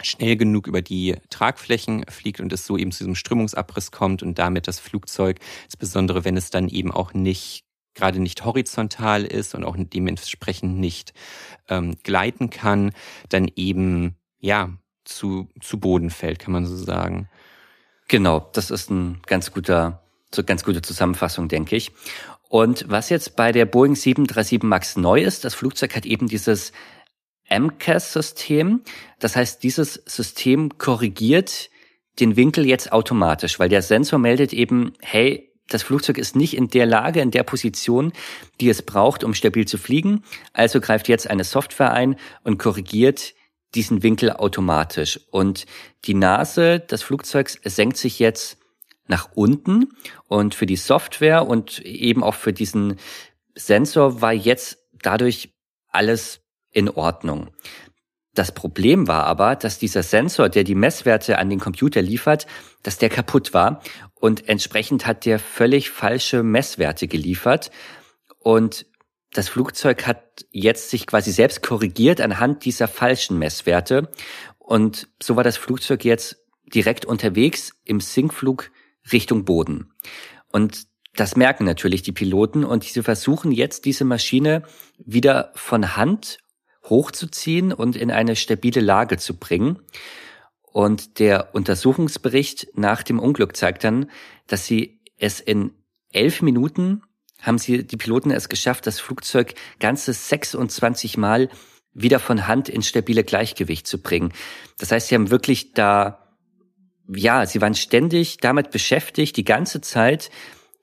schnell 0.01 0.35
genug 0.35 0.67
über 0.67 0.81
die 0.81 1.15
Tragflächen 1.29 2.05
fliegt 2.09 2.39
und 2.39 2.51
es 2.51 2.65
so 2.65 2.77
eben 2.77 2.91
zu 2.91 2.99
diesem 2.99 3.15
Strömungsabriss 3.15 3.91
kommt 3.91 4.23
und 4.23 4.37
damit 4.37 4.67
das 4.67 4.79
Flugzeug, 4.79 5.39
insbesondere 5.65 6.25
wenn 6.25 6.37
es 6.37 6.49
dann 6.49 6.67
eben 6.67 6.91
auch 6.91 7.13
nicht 7.13 7.65
gerade 7.95 8.19
nicht 8.19 8.43
horizontal 8.43 9.23
ist 9.23 9.55
und 9.55 9.63
auch 9.63 9.75
dementsprechend 9.79 10.77
nicht 10.77 11.13
ähm, 11.69 11.95
gleiten 12.03 12.49
kann, 12.49 12.91
dann 13.29 13.49
eben 13.55 14.15
ja 14.39 14.69
zu, 15.05 15.49
zu 15.61 15.79
Boden 15.79 16.09
fällt, 16.09 16.39
kann 16.39 16.51
man 16.51 16.65
so 16.65 16.75
sagen. 16.75 17.29
Genau, 18.07 18.49
das 18.53 18.69
ist 18.69 18.91
ein 18.91 19.21
ganz 19.25 19.51
guter, 19.51 20.03
so 20.33 20.43
ganz 20.43 20.63
gute 20.63 20.81
Zusammenfassung, 20.81 21.47
denke 21.47 21.75
ich. 21.75 21.91
Und 22.49 22.85
was 22.87 23.09
jetzt 23.09 23.35
bei 23.35 23.51
der 23.51 23.65
Boeing 23.65 23.95
737 23.95 24.63
MAX 24.63 24.97
neu 24.97 25.21
ist, 25.23 25.45
das 25.45 25.55
Flugzeug 25.55 25.95
hat 25.95 26.05
eben 26.05 26.27
dieses 26.27 26.73
MCAS-System. 27.49 28.81
Das 29.19 29.35
heißt, 29.35 29.63
dieses 29.63 29.93
System 30.05 30.77
korrigiert 30.77 31.69
den 32.19 32.35
Winkel 32.35 32.65
jetzt 32.65 32.91
automatisch, 32.91 33.59
weil 33.59 33.69
der 33.69 33.81
Sensor 33.81 34.19
meldet 34.19 34.53
eben, 34.53 34.93
hey, 35.01 35.51
das 35.67 35.83
Flugzeug 35.83 36.17
ist 36.17 36.35
nicht 36.35 36.55
in 36.55 36.69
der 36.69 36.85
Lage, 36.85 37.21
in 37.21 37.31
der 37.31 37.43
Position, 37.43 38.13
die 38.61 38.69
es 38.69 38.83
braucht, 38.83 39.23
um 39.23 39.33
stabil 39.33 39.67
zu 39.67 39.77
fliegen. 39.77 40.23
Also 40.53 40.79
greift 40.79 41.07
jetzt 41.07 41.29
eine 41.29 41.43
Software 41.43 41.91
ein 41.91 42.17
und 42.43 42.59
korrigiert 42.59 43.33
diesen 43.73 44.03
Winkel 44.03 44.31
automatisch. 44.31 45.19
Und 45.31 45.65
die 46.05 46.13
Nase 46.13 46.79
des 46.79 47.01
Flugzeugs 47.01 47.59
senkt 47.63 47.97
sich 47.97 48.19
jetzt 48.19 48.57
nach 49.07 49.29
unten. 49.33 49.93
Und 50.27 50.55
für 50.55 50.65
die 50.67 50.75
Software 50.75 51.47
und 51.47 51.79
eben 51.79 52.23
auch 52.23 52.35
für 52.35 52.53
diesen 52.53 52.97
Sensor 53.55 54.21
war 54.21 54.33
jetzt 54.33 54.77
dadurch 55.01 55.49
alles 55.89 56.41
in 56.75 56.89
Ordnung. 56.89 57.49
Das 58.35 58.51
Problem 58.51 59.07
war 59.07 59.23
aber, 59.23 59.55
dass 59.55 59.79
dieser 59.79 60.03
Sensor, 60.03 60.49
der 60.49 60.65
die 60.65 60.75
Messwerte 60.75 61.39
an 61.39 61.49
den 61.49 61.59
Computer 61.59 62.01
liefert, 62.01 62.45
dass 62.83 62.97
der 62.97 63.09
kaputt 63.09 63.53
war 63.53 63.81
und 64.13 64.49
entsprechend 64.49 65.07
hat 65.07 65.25
der 65.25 65.39
völlig 65.39 65.89
falsche 65.89 66.43
Messwerte 66.43 67.07
geliefert 67.07 67.71
und 68.39 68.85
das 69.31 69.47
Flugzeug 69.49 70.05
hat 70.05 70.45
jetzt 70.51 70.89
sich 70.89 71.07
quasi 71.07 71.31
selbst 71.31 71.63
korrigiert 71.63 72.19
anhand 72.19 72.65
dieser 72.65 72.89
falschen 72.89 73.39
Messwerte 73.39 74.11
und 74.59 75.07
so 75.23 75.37
war 75.37 75.43
das 75.45 75.55
Flugzeug 75.55 76.03
jetzt 76.03 76.43
direkt 76.65 77.05
unterwegs 77.05 77.71
im 77.85 78.01
Sinkflug 78.01 78.69
Richtung 79.13 79.45
Boden. 79.45 79.93
Und 80.51 80.87
das 81.15 81.37
merken 81.37 81.63
natürlich 81.63 82.01
die 82.01 82.11
Piloten 82.11 82.65
und 82.65 82.83
sie 82.83 83.01
versuchen 83.01 83.53
jetzt 83.53 83.85
diese 83.85 84.03
Maschine 84.03 84.63
wieder 84.97 85.53
von 85.55 85.95
Hand 85.95 86.39
hochzuziehen 86.89 87.73
und 87.73 87.95
in 87.95 88.11
eine 88.11 88.35
stabile 88.35 88.81
Lage 88.81 89.17
zu 89.17 89.37
bringen. 89.37 89.79
Und 90.61 91.19
der 91.19 91.55
Untersuchungsbericht 91.55 92.67
nach 92.75 93.03
dem 93.03 93.19
Unglück 93.19 93.55
zeigt 93.55 93.83
dann, 93.83 94.09
dass 94.47 94.65
sie 94.65 94.99
es 95.17 95.39
in 95.39 95.71
elf 96.11 96.41
Minuten 96.41 97.01
haben 97.41 97.57
sie, 97.57 97.85
die 97.85 97.97
Piloten 97.97 98.31
es 98.31 98.49
geschafft, 98.49 98.87
das 98.87 98.99
Flugzeug 98.99 99.53
ganze 99.79 100.13
26 100.13 101.17
Mal 101.17 101.49
wieder 101.93 102.19
von 102.19 102.47
Hand 102.47 102.69
ins 102.69 102.87
stabile 102.87 103.23
Gleichgewicht 103.23 103.87
zu 103.87 104.01
bringen. 104.01 104.33
Das 104.77 104.91
heißt, 104.91 105.07
sie 105.07 105.15
haben 105.15 105.29
wirklich 105.29 105.73
da, 105.73 106.35
ja, 107.07 107.45
sie 107.45 107.61
waren 107.61 107.75
ständig 107.75 108.37
damit 108.37 108.71
beschäftigt, 108.71 109.37
die 109.37 109.45
ganze 109.45 109.81
Zeit 109.81 110.29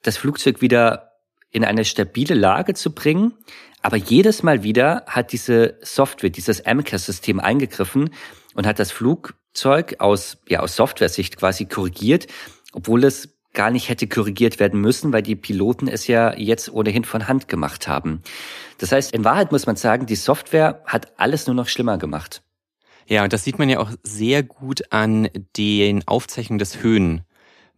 das 0.02 0.16
Flugzeug 0.16 0.60
wieder 0.60 1.11
in 1.52 1.64
eine 1.64 1.84
stabile 1.84 2.34
Lage 2.34 2.74
zu 2.74 2.92
bringen, 2.92 3.34
aber 3.82 3.96
jedes 3.96 4.42
Mal 4.42 4.62
wieder 4.62 5.04
hat 5.06 5.32
diese 5.32 5.76
Software, 5.82 6.30
dieses 6.30 6.62
MCAS-System 6.64 7.40
eingegriffen 7.40 8.10
und 8.54 8.66
hat 8.66 8.78
das 8.78 8.92
Flugzeug 8.92 9.96
aus, 9.98 10.38
ja, 10.48 10.60
aus 10.60 10.76
Software-Sicht 10.76 11.36
quasi 11.36 11.66
korrigiert, 11.66 12.26
obwohl 12.72 13.04
es 13.04 13.28
gar 13.52 13.70
nicht 13.70 13.88
hätte 13.88 14.06
korrigiert 14.06 14.60
werden 14.60 14.80
müssen, 14.80 15.12
weil 15.12 15.22
die 15.22 15.36
Piloten 15.36 15.88
es 15.88 16.06
ja 16.06 16.34
jetzt 16.38 16.72
ohnehin 16.72 17.04
von 17.04 17.28
Hand 17.28 17.48
gemacht 17.48 17.86
haben. 17.86 18.22
Das 18.78 18.92
heißt, 18.92 19.12
in 19.12 19.24
Wahrheit 19.24 19.52
muss 19.52 19.66
man 19.66 19.76
sagen, 19.76 20.06
die 20.06 20.16
Software 20.16 20.82
hat 20.86 21.12
alles 21.18 21.46
nur 21.46 21.54
noch 21.54 21.68
schlimmer 21.68 21.98
gemacht. 21.98 22.42
Ja, 23.06 23.24
und 23.24 23.32
das 23.32 23.44
sieht 23.44 23.58
man 23.58 23.68
ja 23.68 23.78
auch 23.78 23.90
sehr 24.02 24.42
gut 24.42 24.84
an 24.90 25.28
den 25.56 26.06
Aufzeichnungen 26.06 26.60
des 26.60 26.82
Höhen. 26.82 27.22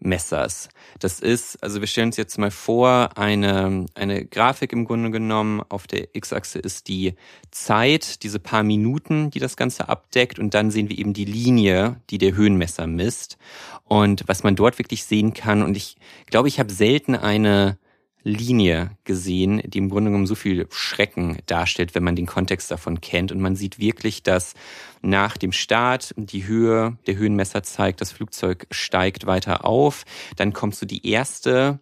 Messers. 0.00 0.68
Das 0.98 1.20
ist, 1.20 1.62
also 1.62 1.80
wir 1.80 1.86
stellen 1.86 2.08
uns 2.08 2.16
jetzt 2.16 2.38
mal 2.38 2.50
vor, 2.50 3.16
eine, 3.16 3.86
eine 3.94 4.24
Grafik 4.24 4.72
im 4.72 4.84
Grunde 4.84 5.10
genommen. 5.10 5.62
Auf 5.68 5.86
der 5.86 6.14
X-Achse 6.14 6.58
ist 6.58 6.88
die 6.88 7.14
Zeit, 7.50 8.22
diese 8.22 8.38
paar 8.38 8.62
Minuten, 8.62 9.30
die 9.30 9.38
das 9.38 9.56
Ganze 9.56 9.88
abdeckt. 9.88 10.38
Und 10.38 10.54
dann 10.54 10.70
sehen 10.70 10.88
wir 10.88 10.98
eben 10.98 11.14
die 11.14 11.24
Linie, 11.24 12.00
die 12.10 12.18
der 12.18 12.34
Höhenmesser 12.34 12.86
misst. 12.86 13.38
Und 13.84 14.24
was 14.26 14.42
man 14.42 14.56
dort 14.56 14.78
wirklich 14.78 15.04
sehen 15.04 15.34
kann, 15.34 15.62
und 15.62 15.76
ich 15.76 15.96
glaube, 16.26 16.48
ich 16.48 16.58
habe 16.58 16.72
selten 16.72 17.14
eine 17.14 17.78
Linie 18.24 18.90
gesehen, 19.04 19.62
die 19.64 19.78
im 19.78 19.90
Grunde 19.90 20.10
genommen 20.10 20.26
so 20.26 20.34
viel 20.34 20.66
Schrecken 20.70 21.38
darstellt, 21.46 21.94
wenn 21.94 22.02
man 22.02 22.16
den 22.16 22.26
Kontext 22.26 22.70
davon 22.70 23.00
kennt. 23.00 23.30
Und 23.30 23.40
man 23.40 23.54
sieht 23.54 23.78
wirklich, 23.78 24.22
dass 24.22 24.54
nach 25.02 25.36
dem 25.36 25.52
Start 25.52 26.14
die 26.16 26.46
Höhe, 26.46 26.96
der 27.06 27.16
Höhenmesser 27.16 27.62
zeigt, 27.62 28.00
das 28.00 28.12
Flugzeug 28.12 28.66
steigt 28.70 29.26
weiter 29.26 29.64
auf. 29.64 30.04
Dann 30.36 30.54
kommt 30.54 30.74
so 30.74 30.86
die 30.86 31.06
erste, 31.06 31.80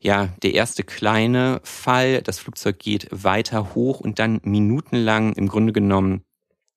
ja, 0.00 0.30
der 0.42 0.54
erste 0.54 0.82
kleine 0.82 1.60
Fall. 1.62 2.22
Das 2.22 2.38
Flugzeug 2.38 2.78
geht 2.78 3.08
weiter 3.10 3.74
hoch 3.74 4.00
und 4.00 4.18
dann 4.18 4.40
minutenlang 4.42 5.34
im 5.34 5.46
Grunde 5.46 5.74
genommen 5.74 6.22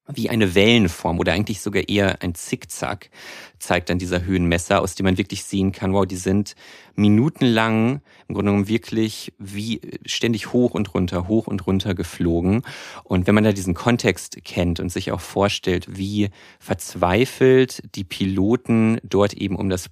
wie 0.08 0.30
eine 0.30 0.54
Wellenform 0.54 1.20
oder 1.20 1.34
eigentlich 1.34 1.62
sogar 1.62 1.88
eher 1.90 2.22
ein 2.22 2.36
Zickzack 2.36 3.10
zeigt 3.58 3.90
dann 3.90 3.98
dieser 3.98 4.24
Höhenmesser, 4.24 4.82
aus 4.82 4.96
dem 4.96 5.06
man 5.06 5.18
wirklich 5.18 5.44
sehen 5.44 5.72
kann, 5.72 5.94
wow, 5.94 6.06
die 6.06 6.16
sind 6.16 6.56
minutenlang 6.96 8.02
im 8.28 8.36
Grunde 8.36 8.52
genommen 8.52 8.68
wirklich 8.68 9.34
wie 9.40 9.82
ständig 10.06 10.54
hoch 10.54 10.72
und 10.72 10.94
runter, 10.94 11.28
hoch 11.28 11.48
und 11.48 11.66
runter 11.66 11.96
geflogen. 11.96 12.62
Und 13.04 13.26
wenn 13.26 13.36
man 13.36 13.44
da 13.44 13.52
diesen 13.52 13.74
Kontext 13.74 14.38
kennt 14.46 14.80
und 14.80 14.92
sich 14.92 15.12
auch 15.12 15.22
vorstellt, 15.22 15.98
wie 15.98 16.30
verzweifelt 16.60 17.84
die 17.96 18.04
Piloten 18.04 19.00
dort 19.04 19.34
eben 19.34 19.56
um 19.56 19.70
das 19.70 19.90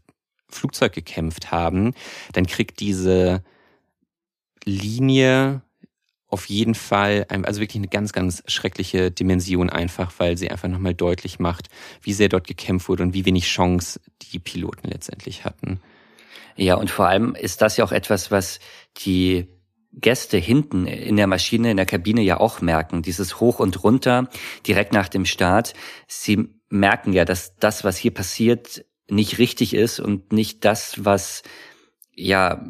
Flugzeug 0.47 0.93
gekämpft 0.93 1.51
haben, 1.51 1.93
dann 2.33 2.45
kriegt 2.45 2.79
diese 2.79 3.43
Linie 4.65 5.63
auf 6.33 6.49
jeden 6.49 6.73
Fall, 6.73 7.27
also 7.29 7.61
wirklich 7.61 7.77
eine 7.79 7.87
ganz, 7.87 8.11
ganz 8.11 8.41
schreckliche 8.47 9.11
Dimension 9.11 9.69
einfach, 9.69 10.11
weil 10.17 10.35
sie 10.35 10.49
einfach 10.49 10.67
nochmal 10.67 10.95
deutlich 10.95 11.37
macht, 11.37 11.69
wie 12.01 12.11
sehr 12.11 12.27
dort 12.27 12.47
gekämpft 12.47 12.89
wurde 12.89 13.03
und 13.03 13.13
wie 13.13 13.25
wenig 13.25 13.45
Chance 13.45 14.01
die 14.23 14.39
Piloten 14.39 14.89
letztendlich 14.89 15.45
hatten. 15.45 15.79
Ja, 16.55 16.75
und 16.75 16.89
vor 16.89 17.07
allem 17.07 17.35
ist 17.35 17.61
das 17.61 17.77
ja 17.77 17.85
auch 17.85 17.91
etwas, 17.91 18.31
was 18.31 18.59
die 19.05 19.47
Gäste 19.93 20.37
hinten 20.37 20.87
in 20.87 21.17
der 21.17 21.27
Maschine, 21.27 21.69
in 21.69 21.77
der 21.77 21.85
Kabine 21.85 22.21
ja 22.21 22.39
auch 22.39 22.61
merken. 22.61 23.03
Dieses 23.03 23.39
Hoch 23.39 23.59
und 23.59 23.83
Runter 23.83 24.27
direkt 24.65 24.91
nach 24.91 25.09
dem 25.09 25.25
Start. 25.25 25.75
Sie 26.07 26.49
merken 26.69 27.13
ja, 27.13 27.25
dass 27.25 27.55
das, 27.57 27.83
was 27.83 27.95
hier 27.95 28.11
passiert, 28.11 28.85
nicht 29.07 29.37
richtig 29.37 29.75
ist 29.75 29.99
und 29.99 30.33
nicht 30.33 30.65
das, 30.65 31.05
was 31.05 31.43
ja 32.15 32.65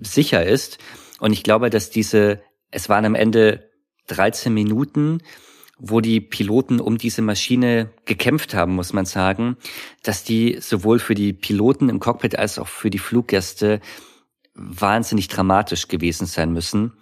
sicher 0.00 0.46
ist. 0.46 0.78
Und 1.18 1.32
ich 1.32 1.42
glaube, 1.42 1.70
dass 1.70 1.90
diese 1.90 2.40
es 2.70 2.88
waren 2.88 3.04
am 3.04 3.14
Ende 3.14 3.70
13 4.08 4.52
Minuten, 4.52 5.22
wo 5.78 6.00
die 6.00 6.20
Piloten 6.20 6.78
um 6.78 6.98
diese 6.98 7.22
Maschine 7.22 7.90
gekämpft 8.04 8.54
haben, 8.54 8.74
muss 8.74 8.92
man 8.92 9.06
sagen, 9.06 9.56
dass 10.02 10.24
die 10.24 10.58
sowohl 10.60 10.98
für 10.98 11.14
die 11.14 11.32
Piloten 11.32 11.88
im 11.88 12.00
Cockpit 12.00 12.38
als 12.38 12.58
auch 12.58 12.68
für 12.68 12.90
die 12.90 12.98
Fluggäste 12.98 13.80
wahnsinnig 14.54 15.28
dramatisch 15.28 15.88
gewesen 15.88 16.26
sein 16.26 16.52
müssen. 16.52 16.92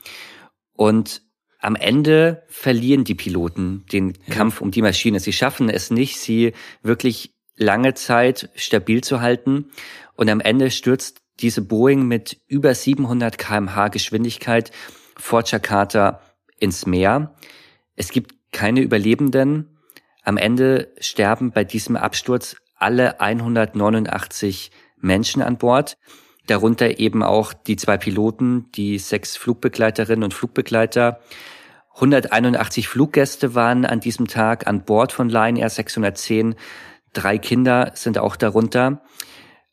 Und 0.72 1.22
am 1.60 1.74
Ende 1.74 2.44
verlieren 2.46 3.02
die 3.02 3.16
Piloten 3.16 3.84
den 3.92 4.14
ja. 4.26 4.34
Kampf 4.34 4.60
um 4.60 4.70
die 4.70 4.82
Maschine. 4.82 5.18
Sie 5.18 5.32
schaffen 5.32 5.68
es 5.68 5.90
nicht, 5.90 6.18
sie 6.18 6.52
wirklich 6.82 7.34
lange 7.56 7.94
Zeit 7.94 8.50
stabil 8.54 9.02
zu 9.02 9.20
halten. 9.20 9.70
Und 10.14 10.30
am 10.30 10.40
Ende 10.40 10.70
stürzt 10.70 11.20
diese 11.40 11.62
Boeing 11.62 12.06
mit 12.06 12.40
über 12.46 12.74
700 12.74 13.38
kmh 13.38 13.88
Geschwindigkeit 13.88 14.70
vor 15.18 15.42
Jakarta 15.44 16.20
ins 16.58 16.86
Meer. 16.86 17.34
Es 17.96 18.10
gibt 18.10 18.34
keine 18.52 18.80
Überlebenden. 18.80 19.78
Am 20.22 20.36
Ende 20.36 20.92
sterben 21.00 21.52
bei 21.52 21.64
diesem 21.64 21.96
Absturz 21.96 22.56
alle 22.76 23.20
189 23.20 24.70
Menschen 24.96 25.42
an 25.42 25.58
Bord, 25.58 25.98
darunter 26.46 26.98
eben 26.98 27.22
auch 27.22 27.52
die 27.52 27.76
zwei 27.76 27.96
Piloten, 27.98 28.70
die 28.72 28.98
sechs 28.98 29.36
Flugbegleiterinnen 29.36 30.24
und 30.24 30.34
Flugbegleiter. 30.34 31.20
181 31.94 32.88
Fluggäste 32.88 33.54
waren 33.54 33.84
an 33.84 34.00
diesem 34.00 34.28
Tag 34.28 34.66
an 34.66 34.84
Bord 34.84 35.12
von 35.12 35.28
Lion 35.28 35.56
Air 35.56 35.70
610. 35.70 36.54
Drei 37.12 37.38
Kinder 37.38 37.90
sind 37.94 38.18
auch 38.18 38.36
darunter. 38.36 39.02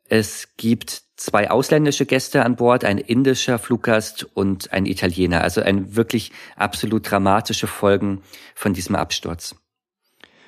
Es 0.08 0.56
gibt 0.58 1.04
zwei 1.15 1.50
ausländische 1.50 2.05
Gäste 2.05 2.43
an 2.43 2.55
Bord, 2.55 2.84
ein 2.84 2.98
indischer 2.98 3.60
Fluggast 3.60 4.27
und 4.34 4.74
ein 4.74 4.86
Italiener. 4.86 5.41
Also 5.41 5.62
ein 5.62 5.95
wirklich 5.95 6.31
absolut 6.55 7.10
dramatische 7.10 7.67
Folgen 7.67 8.22
von 8.53 8.74
diesem 8.74 8.95
Absturz. 8.95 9.55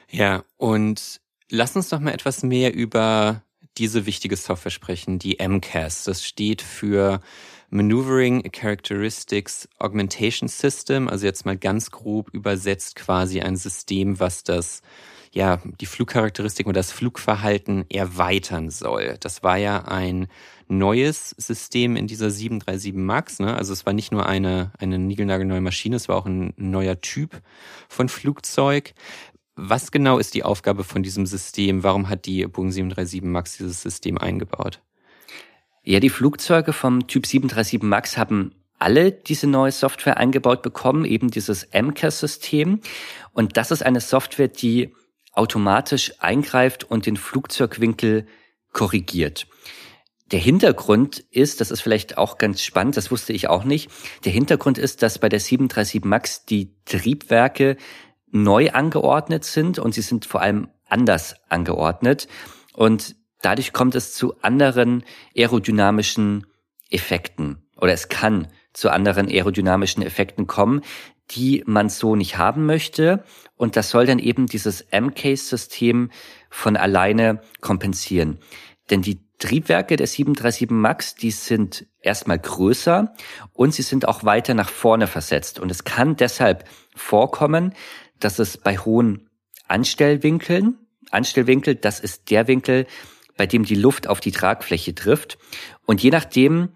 Ja, 0.09 0.43
und 0.57 1.21
lass 1.49 1.75
uns 1.75 1.89
doch 1.89 1.99
mal 1.99 2.13
etwas 2.13 2.43
mehr 2.43 2.73
über 2.73 3.43
diese 3.77 4.05
wichtige 4.05 4.35
Software 4.35 4.71
sprechen, 4.71 5.19
die 5.19 5.37
MCAS. 5.39 6.03
Das 6.05 6.25
steht 6.25 6.61
für 6.61 7.21
Maneuvering 7.69 8.49
Characteristics 8.51 9.67
Augmentation 9.77 10.47
System, 10.47 11.07
also 11.07 11.25
jetzt 11.25 11.45
mal 11.45 11.57
ganz 11.57 11.91
grob 11.91 12.29
übersetzt 12.33 12.95
quasi 12.95 13.41
ein 13.41 13.57
System, 13.57 14.19
was 14.19 14.43
das 14.43 14.81
ja, 15.31 15.61
die 15.79 15.85
Flugcharakteristiken 15.85 16.69
und 16.69 16.77
das 16.77 16.91
Flugverhalten 16.91 17.89
erweitern 17.89 18.69
soll. 18.69 19.17
Das 19.19 19.43
war 19.43 19.57
ja 19.57 19.85
ein 19.85 20.27
neues 20.67 21.31
System 21.37 21.95
in 21.95 22.07
dieser 22.07 22.29
737 22.29 22.93
MAX. 22.93 23.39
Ne? 23.39 23.55
Also 23.55 23.73
es 23.73 23.85
war 23.85 23.93
nicht 23.93 24.11
nur 24.11 24.25
eine, 24.25 24.71
eine 24.79 24.99
niegelnagelneue 24.99 25.61
Maschine, 25.61 25.95
es 25.95 26.09
war 26.09 26.17
auch 26.17 26.25
ein 26.25 26.53
neuer 26.57 26.99
Typ 26.99 27.41
von 27.87 28.09
Flugzeug. 28.09 28.93
Was 29.55 29.91
genau 29.91 30.19
ist 30.19 30.33
die 30.35 30.43
Aufgabe 30.43 30.83
von 30.83 31.01
diesem 31.03 31.25
System? 31.25 31.83
Warum 31.83 32.09
hat 32.09 32.25
die 32.25 32.45
Boeing 32.45 32.71
737 32.71 33.23
MAX 33.23 33.57
dieses 33.57 33.81
System 33.81 34.17
eingebaut? 34.17 34.81
Ja, 35.83 35.99
die 35.99 36.09
Flugzeuge 36.09 36.73
vom 36.73 37.07
Typ 37.07 37.25
737 37.25 37.81
MAX 37.81 38.17
haben 38.17 38.51
alle 38.77 39.11
diese 39.11 39.47
neue 39.47 39.71
Software 39.71 40.17
eingebaut 40.17 40.61
bekommen, 40.61 41.05
eben 41.05 41.31
dieses 41.31 41.67
MCAS-System. 41.73 42.81
Und 43.33 43.57
das 43.57 43.71
ist 43.71 43.83
eine 43.83 44.01
Software, 44.01 44.49
die 44.49 44.93
automatisch 45.37 46.13
eingreift 46.19 46.83
und 46.83 47.05
den 47.05 47.17
Flugzeugwinkel 47.17 48.27
korrigiert. 48.73 49.47
Der 50.31 50.39
Hintergrund 50.39 51.19
ist, 51.19 51.61
das 51.61 51.71
ist 51.71 51.81
vielleicht 51.81 52.17
auch 52.17 52.37
ganz 52.37 52.61
spannend, 52.61 52.97
das 52.97 53.11
wusste 53.11 53.31
ich 53.31 53.47
auch 53.47 53.63
nicht, 53.63 53.89
der 54.25 54.33
Hintergrund 54.33 54.77
ist, 54.77 55.01
dass 55.01 55.19
bei 55.19 55.29
der 55.29 55.39
737 55.39 56.03
MAX 56.03 56.45
die 56.45 56.75
Triebwerke 56.83 57.77
neu 58.29 58.71
angeordnet 58.71 59.45
sind 59.45 59.79
und 59.79 59.93
sie 59.93 60.01
sind 60.01 60.25
vor 60.25 60.41
allem 60.41 60.67
anders 60.85 61.35
angeordnet 61.47 62.27
und 62.73 63.15
dadurch 63.41 63.71
kommt 63.71 63.95
es 63.95 64.13
zu 64.13 64.41
anderen 64.41 65.05
aerodynamischen 65.35 66.45
Effekten 66.89 67.63
oder 67.77 67.93
es 67.93 68.09
kann 68.09 68.49
zu 68.73 68.89
anderen 68.89 69.27
aerodynamischen 69.27 70.03
Effekten 70.03 70.45
kommen, 70.45 70.81
die 71.31 71.63
man 71.65 71.89
so 71.89 72.15
nicht 72.15 72.37
haben 72.37 72.65
möchte. 72.65 73.23
Und 73.55 73.75
das 73.75 73.89
soll 73.89 74.05
dann 74.05 74.19
eben 74.19 74.45
dieses 74.45 74.81
M-Case-System 74.81 76.11
von 76.49 76.77
alleine 76.77 77.41
kompensieren. 77.61 78.39
Denn 78.89 79.01
die 79.01 79.19
Triebwerke 79.39 79.97
der 79.97 80.07
737 80.07 80.71
MAX, 80.71 81.15
die 81.15 81.31
sind 81.31 81.85
erstmal 82.01 82.39
größer 82.39 83.13
und 83.53 83.73
sie 83.73 83.83
sind 83.83 84.07
auch 84.07 84.23
weiter 84.23 84.53
nach 84.53 84.69
vorne 84.69 85.05
versetzt. 85.07 85.59
Und 85.59 85.69
es 85.69 85.83
kann 85.83 86.15
deshalb 86.15 86.67
vorkommen, 86.95 87.73
dass 88.19 88.39
es 88.39 88.57
bei 88.57 88.77
hohen 88.77 89.29
Anstellwinkeln, 89.67 90.77
Anstellwinkel, 91.11 91.75
das 91.75 91.99
ist 91.99 92.31
der 92.31 92.47
Winkel, 92.47 92.87
bei 93.37 93.45
dem 93.45 93.63
die 93.63 93.75
Luft 93.75 94.07
auf 94.07 94.19
die 94.19 94.31
Tragfläche 94.31 94.95
trifft. 94.95 95.37
Und 95.85 96.01
je 96.01 96.09
nachdem, 96.09 96.69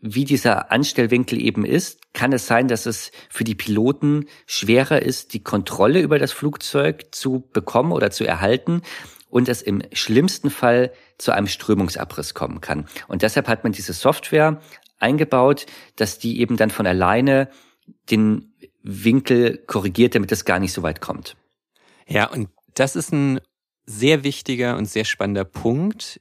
wie 0.00 0.24
dieser 0.24 0.70
Anstellwinkel 0.70 1.40
eben 1.40 1.64
ist, 1.64 2.00
kann 2.12 2.32
es 2.32 2.46
sein, 2.46 2.68
dass 2.68 2.86
es 2.86 3.10
für 3.28 3.44
die 3.44 3.54
Piloten 3.54 4.26
schwerer 4.46 5.02
ist, 5.02 5.34
die 5.34 5.42
Kontrolle 5.42 6.00
über 6.00 6.18
das 6.18 6.32
Flugzeug 6.32 7.06
zu 7.12 7.48
bekommen 7.52 7.92
oder 7.92 8.10
zu 8.10 8.24
erhalten 8.24 8.82
und 9.28 9.48
es 9.48 9.60
im 9.60 9.82
schlimmsten 9.92 10.50
Fall 10.50 10.92
zu 11.18 11.32
einem 11.32 11.48
Strömungsabriss 11.48 12.34
kommen 12.34 12.60
kann. 12.60 12.86
Und 13.08 13.22
deshalb 13.22 13.48
hat 13.48 13.64
man 13.64 13.72
diese 13.72 13.92
Software 13.92 14.60
eingebaut, 14.98 15.66
dass 15.96 16.18
die 16.18 16.40
eben 16.40 16.56
dann 16.56 16.70
von 16.70 16.86
alleine 16.86 17.48
den 18.10 18.54
Winkel 18.82 19.58
korrigiert, 19.66 20.14
damit 20.14 20.32
es 20.32 20.44
gar 20.44 20.58
nicht 20.60 20.72
so 20.72 20.82
weit 20.82 21.00
kommt. 21.00 21.36
Ja, 22.06 22.30
und 22.30 22.48
das 22.74 22.96
ist 22.96 23.12
ein 23.12 23.40
sehr 23.84 24.24
wichtiger 24.24 24.76
und 24.76 24.86
sehr 24.86 25.04
spannender 25.04 25.44
Punkt, 25.44 26.20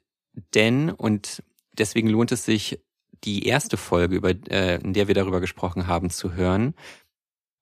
denn, 0.54 0.90
und 0.90 1.44
deswegen 1.78 2.10
lohnt 2.10 2.32
es 2.32 2.46
sich, 2.46 2.80
die 3.24 3.46
erste 3.48 3.78
Folge, 3.78 4.16
über, 4.16 4.30
äh, 4.50 4.80
in 4.82 4.94
der 4.94 5.08
wir 5.08 5.16
darüber 5.16 5.40
gesprochen 5.40 5.88
haben, 5.88 6.10
zu 6.10 6.34
hören. 6.34 6.74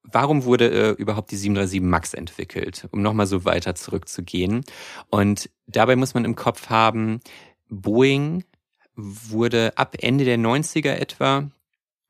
Warum 0.04 0.44
wurde 0.44 0.70
äh, 0.70 0.92
überhaupt 0.92 1.32
die 1.32 1.38
737 1.38 1.82
MAX 1.82 2.14
entwickelt? 2.14 2.88
Um 2.92 3.02
nochmal 3.02 3.28
so 3.28 3.46
weiter 3.46 3.76
zurückzugehen. 3.76 4.64
Und 5.10 5.50
dabei 5.68 5.96
muss 5.96 6.14
man 6.14 6.26
im 6.26 6.36
Kopf 6.36 6.70
haben, 6.70 7.22
Boeing 7.70 8.44
wurde 8.96 9.78
ab 9.78 9.96
Ende 10.00 10.26
der 10.26 10.38
90er 10.38 10.94
etwa 10.94 11.50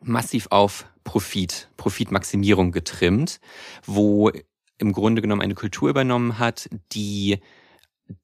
massiv 0.02 0.48
auf 0.52 0.86
Profit, 1.04 1.70
Profitmaximierung 1.78 2.72
getrimmt, 2.72 3.40
wo 3.86 4.32
im 4.78 4.92
Grunde 4.92 5.22
genommen 5.22 5.42
eine 5.42 5.56
Kultur 5.56 5.90
übernommen 5.90 6.38
hat, 6.38 6.70
die 6.92 7.40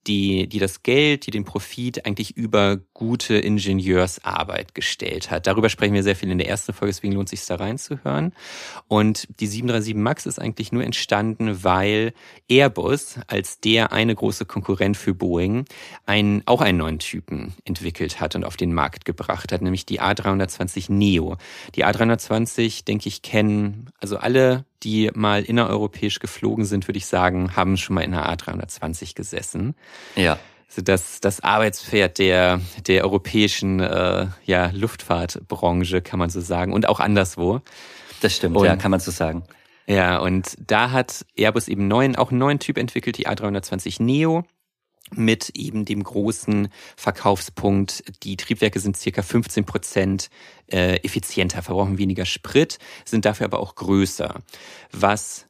die, 0.06 0.48
die 0.48 0.58
das 0.58 0.82
Geld, 0.82 1.26
die 1.26 1.30
den 1.30 1.44
Profit 1.44 2.06
eigentlich 2.06 2.36
über 2.36 2.78
gute 2.94 3.34
Ingenieursarbeit 3.34 4.74
gestellt 4.74 5.30
hat. 5.30 5.46
Darüber 5.46 5.68
sprechen 5.68 5.94
wir 5.94 6.02
sehr 6.02 6.14
viel 6.14 6.30
in 6.30 6.38
der 6.38 6.48
ersten 6.48 6.72
Folge, 6.72 6.92
deswegen 6.92 7.14
lohnt 7.14 7.32
es 7.32 7.40
sich 7.40 7.46
da 7.46 7.56
reinzuhören. 7.56 8.32
Und 8.86 9.26
die 9.40 9.46
737 9.46 9.94
MAX 9.94 10.26
ist 10.26 10.38
eigentlich 10.38 10.70
nur 10.70 10.84
entstanden, 10.84 11.64
weil 11.64 12.12
Airbus 12.48 13.18
als 13.26 13.58
der 13.60 13.92
eine 13.92 14.14
große 14.14 14.44
Konkurrent 14.44 14.96
für 14.96 15.14
Boeing 15.14 15.64
einen, 16.06 16.42
auch 16.46 16.60
einen 16.60 16.78
neuen 16.78 16.98
Typen 17.00 17.54
entwickelt 17.64 18.20
hat 18.20 18.36
und 18.36 18.44
auf 18.44 18.56
den 18.56 18.72
Markt 18.72 19.04
gebracht 19.04 19.52
hat, 19.52 19.62
nämlich 19.62 19.86
die 19.86 20.00
A320 20.00 20.92
Neo. 20.92 21.36
Die 21.74 21.84
A320, 21.84 22.84
denke 22.84 23.08
ich, 23.08 23.22
kennen 23.22 23.90
also 24.00 24.16
alle 24.16 24.64
die 24.82 25.10
mal 25.14 25.42
innereuropäisch 25.42 26.18
geflogen 26.18 26.64
sind, 26.64 26.88
würde 26.88 26.98
ich 26.98 27.06
sagen, 27.06 27.56
haben 27.56 27.76
schon 27.76 27.94
mal 27.94 28.02
in 28.02 28.12
der 28.12 28.26
A320 28.26 29.14
gesessen. 29.14 29.74
Ja. 30.16 30.38
Also 30.68 30.82
das, 30.82 31.20
das 31.20 31.40
Arbeitspferd 31.40 32.18
der, 32.18 32.60
der 32.86 33.04
europäischen 33.04 33.80
äh, 33.80 34.26
ja, 34.44 34.70
Luftfahrtbranche, 34.72 36.00
kann 36.00 36.18
man 36.18 36.30
so 36.30 36.40
sagen, 36.40 36.72
und 36.72 36.88
auch 36.88 36.98
anderswo. 36.98 37.60
Das 38.22 38.34
stimmt, 38.34 38.56
und, 38.56 38.64
ja, 38.64 38.76
kann 38.76 38.90
man 38.90 39.00
so 39.00 39.10
sagen. 39.10 39.44
Ja, 39.86 40.18
und 40.18 40.56
da 40.66 40.90
hat 40.90 41.26
Airbus 41.36 41.68
eben 41.68 41.88
neuen, 41.88 42.16
auch 42.16 42.30
einen 42.30 42.38
neuen 42.38 42.58
Typ 42.58 42.78
entwickelt, 42.78 43.18
die 43.18 43.28
A320 43.28 44.02
Neo. 44.02 44.44
Mit 45.10 45.50
eben 45.54 45.84
dem 45.84 46.02
großen 46.02 46.68
Verkaufspunkt, 46.96 48.02
die 48.22 48.36
Triebwerke 48.36 48.80
sind 48.80 48.96
circa 48.96 49.22
15 49.22 49.64
Prozent 49.64 50.30
äh, 50.70 50.96
effizienter, 50.96 51.62
verbrauchen 51.62 51.98
weniger 51.98 52.24
Sprit, 52.24 52.78
sind 53.04 53.24
dafür 53.24 53.46
aber 53.46 53.60
auch 53.60 53.74
größer. 53.74 54.40
Was 54.90 55.46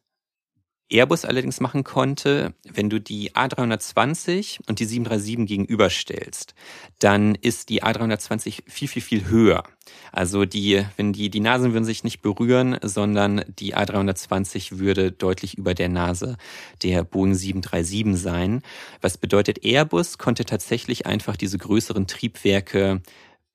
Airbus 0.93 1.25
allerdings 1.25 1.61
machen 1.61 1.85
konnte, 1.85 2.55
wenn 2.71 2.91
du 2.91 3.01
die 3.01 3.33
A320 3.33 4.61
und 4.69 4.79
die 4.79 4.85
737 4.85 5.47
gegenüberstellst, 5.47 6.55
dann 6.99 7.35
ist 7.35 7.69
die 7.69 7.83
A320 7.83 8.63
viel, 8.67 8.89
viel, 8.89 9.03
viel 9.03 9.29
höher. 9.29 9.65
Also 10.13 10.45
die, 10.45 10.85
wenn 10.97 11.13
die, 11.13 11.31
die 11.31 11.41
Nasen 11.41 11.73
würden 11.73 11.85
sich 11.85 12.05
nicht 12.05 12.23
berühren, 12.23 12.79
sondern 12.83 13.45
die 13.59 13.75
A320 13.75 14.79
würde 14.79 15.11
deutlich 15.11 15.57
über 15.57 15.75
der 15.75 15.89
Nase 15.89 16.37
der 16.83 17.03
Boeing 17.05 17.35
737 17.35 18.23
sein. 18.23 18.63
Was 19.01 19.19
bedeutet, 19.19 19.65
Airbus 19.65 20.19
konnte 20.19 20.45
tatsächlich 20.45 21.07
einfach 21.07 21.37
diese 21.37 21.59
größeren 21.59 22.07
Triebwerke 22.07 23.03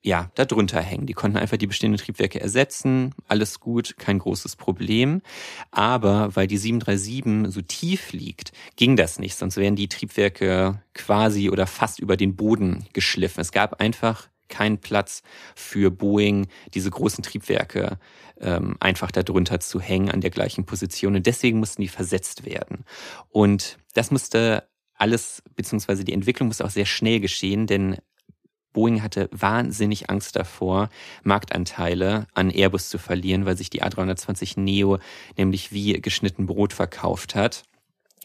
ja, 0.08 0.32
da 0.36 0.46
drunter 0.46 0.80
hängen. 0.82 1.06
Die 1.06 1.14
konnten 1.14 1.38
einfach 1.38 1.58
die 1.58 1.68
bestehenden 1.68 2.00
Triebwerke 2.00 2.40
ersetzen, 2.40 3.14
alles 3.28 3.60
gut, 3.60 3.98
kein 3.98 4.20
großes 4.20 4.56
Problem. 4.56 5.22
Aber 5.70 6.34
weil 6.34 6.48
die 6.48 6.58
737 6.58 7.54
so 7.54 7.62
tief 7.62 8.14
liegt, 8.14 8.54
ging 8.78 8.96
das 8.96 9.20
nicht, 9.20 9.36
sonst 9.36 9.58
wären 9.58 9.76
die 9.76 9.90
Triebwerke 9.90 10.82
quasi 10.94 11.50
oder 11.50 11.68
fast 11.68 12.00
über 12.00 12.16
den 12.16 12.38
Boden 12.38 12.86
geschliffen. 12.94 13.42
Es 13.42 13.52
gab 13.52 13.82
einfach 13.82 14.30
keinen 14.48 14.78
Platz 14.78 15.24
für 15.56 15.92
Boeing, 15.92 16.48
diese 16.74 16.90
großen 16.90 17.22
Triebwerke 17.22 18.00
ähm, 18.40 18.78
einfach 18.80 19.12
darunter 19.12 19.60
zu 19.60 19.82
hängen 19.82 20.10
an 20.10 20.22
der 20.22 20.30
gleichen 20.30 20.66
Position. 20.66 21.18
Und 21.18 21.28
deswegen 21.28 21.60
mussten 21.60 21.82
die 21.82 21.90
versetzt 21.90 22.46
werden. 22.46 22.86
Und 23.28 23.78
das 23.94 24.10
musste 24.10 24.70
alles, 24.94 25.44
beziehungsweise 25.58 26.06
die 26.06 26.14
Entwicklung 26.14 26.48
musste 26.48 26.64
auch 26.64 26.70
sehr 26.70 26.86
schnell 26.86 27.20
geschehen, 27.20 27.68
denn 27.68 27.98
Boeing 28.78 29.02
hatte 29.02 29.28
wahnsinnig 29.32 30.12
Angst 30.12 30.36
davor, 30.36 30.90
Marktanteile 31.24 32.28
an 32.36 32.52
Airbus 32.52 32.90
zu 32.90 33.00
verlieren, 33.00 33.48
weil 33.48 33.58
sich 33.58 33.72
die 33.72 33.82
A320 33.82 34.60
Neo 34.60 35.00
nämlich 35.36 35.72
wie 35.72 35.94
geschnitten 35.94 36.46
Brot 36.46 36.74
verkauft 36.74 37.34
hat. 37.34 37.64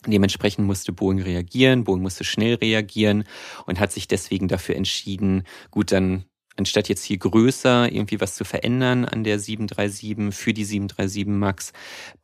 Dementsprechend 0.07 0.67
musste 0.67 0.93
Boeing 0.93 1.23
reagieren, 1.23 1.85
Boeing 1.85 2.03
musste 2.03 2.25
schnell 2.25 2.57
reagieren 2.57 3.25
und 3.65 3.81
hat 3.81 3.93
sich 3.93 4.09
deswegen 4.09 4.47
dafür 4.47 4.77
entschieden, 4.77 5.45
gut, 5.71 5.91
dann 5.91 6.27
anstatt 6.59 6.91
jetzt 6.91 7.05
hier 7.05 7.17
größer 7.17 7.91
irgendwie 7.91 8.21
was 8.21 8.35
zu 8.35 8.45
verändern 8.45 9.07
an 9.07 9.25
der 9.25 9.39
737 9.39 10.39
für 10.39 10.53
die 10.53 10.67
737 10.67 11.27
MAX, 11.29 11.73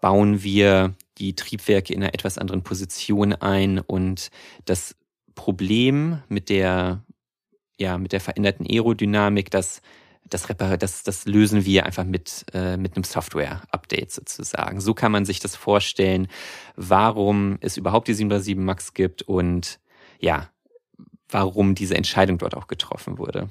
bauen 0.03 0.43
wir 0.43 0.95
die 1.17 1.35
Triebwerke 1.35 1.95
in 1.95 2.03
einer 2.03 2.13
etwas 2.13 2.37
anderen 2.37 2.63
Position 2.63 3.33
ein 3.33 3.79
und 3.79 4.29
das 4.67 4.97
Problem 5.35 6.21
mit 6.29 6.51
der 6.51 7.05
ja, 7.79 7.97
mit 7.97 8.13
der 8.13 8.21
veränderten 8.21 8.67
Aerodynamik, 8.69 9.51
das, 9.51 9.81
das, 10.29 10.47
das, 10.47 11.03
das 11.05 11.25
lösen 11.27 11.65
wir 11.65 11.87
einfach 11.87 12.05
mit, 12.05 12.45
äh, 12.53 12.77
mit 12.77 12.97
einem 12.97 13.05
Software-Update 13.05 14.11
sozusagen. 14.11 14.81
So 14.81 14.95
kann 14.95 15.13
man 15.13 15.25
sich 15.25 15.41
das 15.41 15.57
vorstellen, 15.57 16.29
warum 16.77 17.59
es 17.61 17.77
überhaupt 17.77 18.09
die 18.09 18.15
737 18.15 18.57
MAX 18.57 18.95
gibt 18.95 19.23
und 19.23 19.79
ja, 20.21 20.51
warum 21.31 21.75
diese 21.75 21.95
Entscheidung 21.95 22.39
dort 22.39 22.57
auch 22.57 22.67
getroffen 22.67 23.19
wurde. 23.19 23.49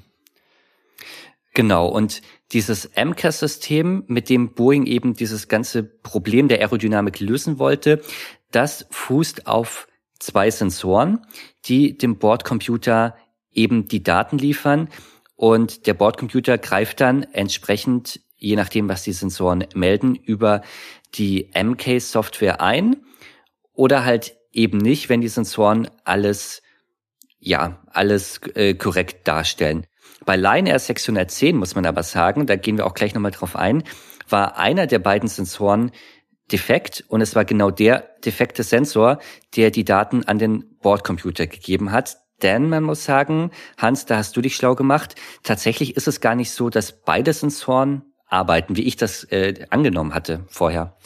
Genau, 1.54 1.88
und 1.88 2.22
dieses 2.52 2.90
MCAS-System, 2.94 4.04
mit 4.06 4.28
dem 4.28 4.54
Boeing 4.54 4.86
eben 4.86 5.14
dieses 5.14 5.48
ganze 5.48 5.82
Problem 5.82 6.48
der 6.48 6.58
Aerodynamik 6.58 7.18
lösen 7.20 7.58
wollte, 7.58 8.02
das 8.50 8.86
fußt 8.90 9.46
auf 9.46 9.88
zwei 10.18 10.50
Sensoren, 10.50 11.26
die 11.64 11.96
dem 11.96 12.18
Bordcomputer 12.18 13.16
eben 13.58 13.88
die 13.88 14.02
Daten 14.02 14.38
liefern 14.38 14.88
und 15.36 15.86
der 15.86 15.94
Bordcomputer 15.94 16.58
greift 16.58 17.00
dann 17.00 17.24
entsprechend, 17.24 18.20
je 18.36 18.56
nachdem, 18.56 18.88
was 18.88 19.02
die 19.02 19.12
Sensoren 19.12 19.66
melden, 19.74 20.14
über 20.14 20.62
die 21.14 21.50
MK-Software 21.54 22.60
ein 22.60 22.96
oder 23.72 24.04
halt 24.04 24.36
eben 24.52 24.78
nicht, 24.78 25.08
wenn 25.08 25.20
die 25.20 25.28
Sensoren 25.28 25.88
alles, 26.04 26.62
ja, 27.38 27.82
alles 27.86 28.40
äh, 28.54 28.74
korrekt 28.74 29.26
darstellen. 29.28 29.86
Bei 30.24 30.36
Line 30.36 30.70
Air 30.70 30.78
610 30.78 31.56
muss 31.56 31.74
man 31.74 31.86
aber 31.86 32.02
sagen, 32.02 32.46
da 32.46 32.56
gehen 32.56 32.76
wir 32.76 32.86
auch 32.86 32.94
gleich 32.94 33.14
nochmal 33.14 33.30
drauf 33.30 33.56
ein, 33.56 33.84
war 34.28 34.56
einer 34.58 34.86
der 34.86 34.98
beiden 34.98 35.28
Sensoren 35.28 35.90
defekt 36.50 37.04
und 37.08 37.20
es 37.20 37.34
war 37.34 37.44
genau 37.44 37.70
der 37.70 38.08
defekte 38.24 38.62
Sensor, 38.62 39.18
der 39.56 39.70
die 39.70 39.84
Daten 39.84 40.24
an 40.24 40.38
den 40.38 40.78
Bordcomputer 40.80 41.46
gegeben 41.46 41.92
hat. 41.92 42.16
Denn 42.42 42.68
man 42.68 42.84
muss 42.84 43.04
sagen, 43.04 43.50
Hans, 43.76 44.06
da 44.06 44.16
hast 44.18 44.36
du 44.36 44.40
dich 44.40 44.54
schlau 44.54 44.74
gemacht. 44.74 45.14
Tatsächlich 45.42 45.96
ist 45.96 46.08
es 46.08 46.20
gar 46.20 46.34
nicht 46.34 46.52
so, 46.52 46.70
dass 46.70 46.92
beide 46.92 47.32
Sensoren 47.32 48.02
arbeiten, 48.26 48.76
wie 48.76 48.84
ich 48.84 48.96
das 48.96 49.24
äh, 49.24 49.66
angenommen 49.70 50.14
hatte 50.14 50.44
vorher. 50.48 50.96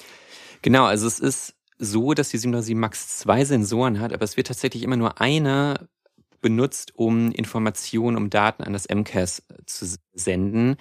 Genau, 0.61 0.85
also 0.85 1.07
es 1.07 1.19
ist 1.19 1.55
so, 1.79 2.15
dass 2.15 2.29
die 2.29 2.39
707 2.39 2.79
Max 2.79 3.19
zwei 3.19 3.45
Sensoren 3.45 4.01
hat, 4.01 4.13
aber 4.13 4.25
es 4.25 4.37
wird 4.37 4.49
tatsächlich 4.49 4.83
immer 4.83 4.97
nur 4.97 5.21
einer 5.21 5.89
benutzt, 6.41 6.93
um 6.97 7.31
Informationen, 7.33 8.17
um 8.17 8.29
Daten 8.29 8.63
an 8.65 8.73
das 8.73 8.89
MCAS 8.89 9.43
zu 9.67 9.87
senden 10.13 10.77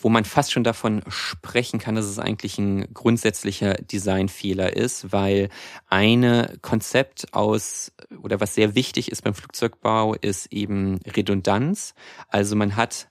wo 0.00 0.08
man 0.08 0.24
fast 0.24 0.52
schon 0.52 0.64
davon 0.64 1.02
sprechen 1.08 1.78
kann, 1.78 1.94
dass 1.94 2.06
es 2.06 2.18
eigentlich 2.18 2.58
ein 2.58 2.92
grundsätzlicher 2.92 3.74
Designfehler 3.74 4.74
ist, 4.74 5.12
weil 5.12 5.48
eine 5.88 6.56
Konzept 6.62 7.34
aus 7.34 7.92
oder 8.22 8.40
was 8.40 8.54
sehr 8.54 8.74
wichtig 8.74 9.10
ist 9.10 9.22
beim 9.22 9.34
Flugzeugbau 9.34 10.14
ist 10.14 10.52
eben 10.52 11.00
Redundanz. 11.04 11.94
Also 12.28 12.56
man 12.56 12.76
hat 12.76 13.08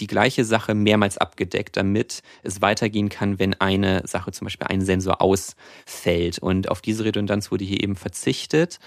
die 0.00 0.06
gleiche 0.06 0.44
Sache 0.44 0.74
mehrmals 0.74 1.18
abgedeckt, 1.18 1.76
damit 1.76 2.22
es 2.42 2.60
weitergehen 2.60 3.08
kann, 3.08 3.38
wenn 3.38 3.54
eine 3.54 4.02
Sache, 4.06 4.32
zum 4.32 4.46
Beispiel 4.46 4.66
ein 4.66 4.80
Sensor 4.80 5.22
ausfällt. 5.22 6.38
Und 6.40 6.70
auf 6.70 6.80
diese 6.80 7.04
Redundanz 7.04 7.52
wurde 7.52 7.64
hier 7.64 7.82
eben 7.82 7.94
verzichtet 7.94 8.80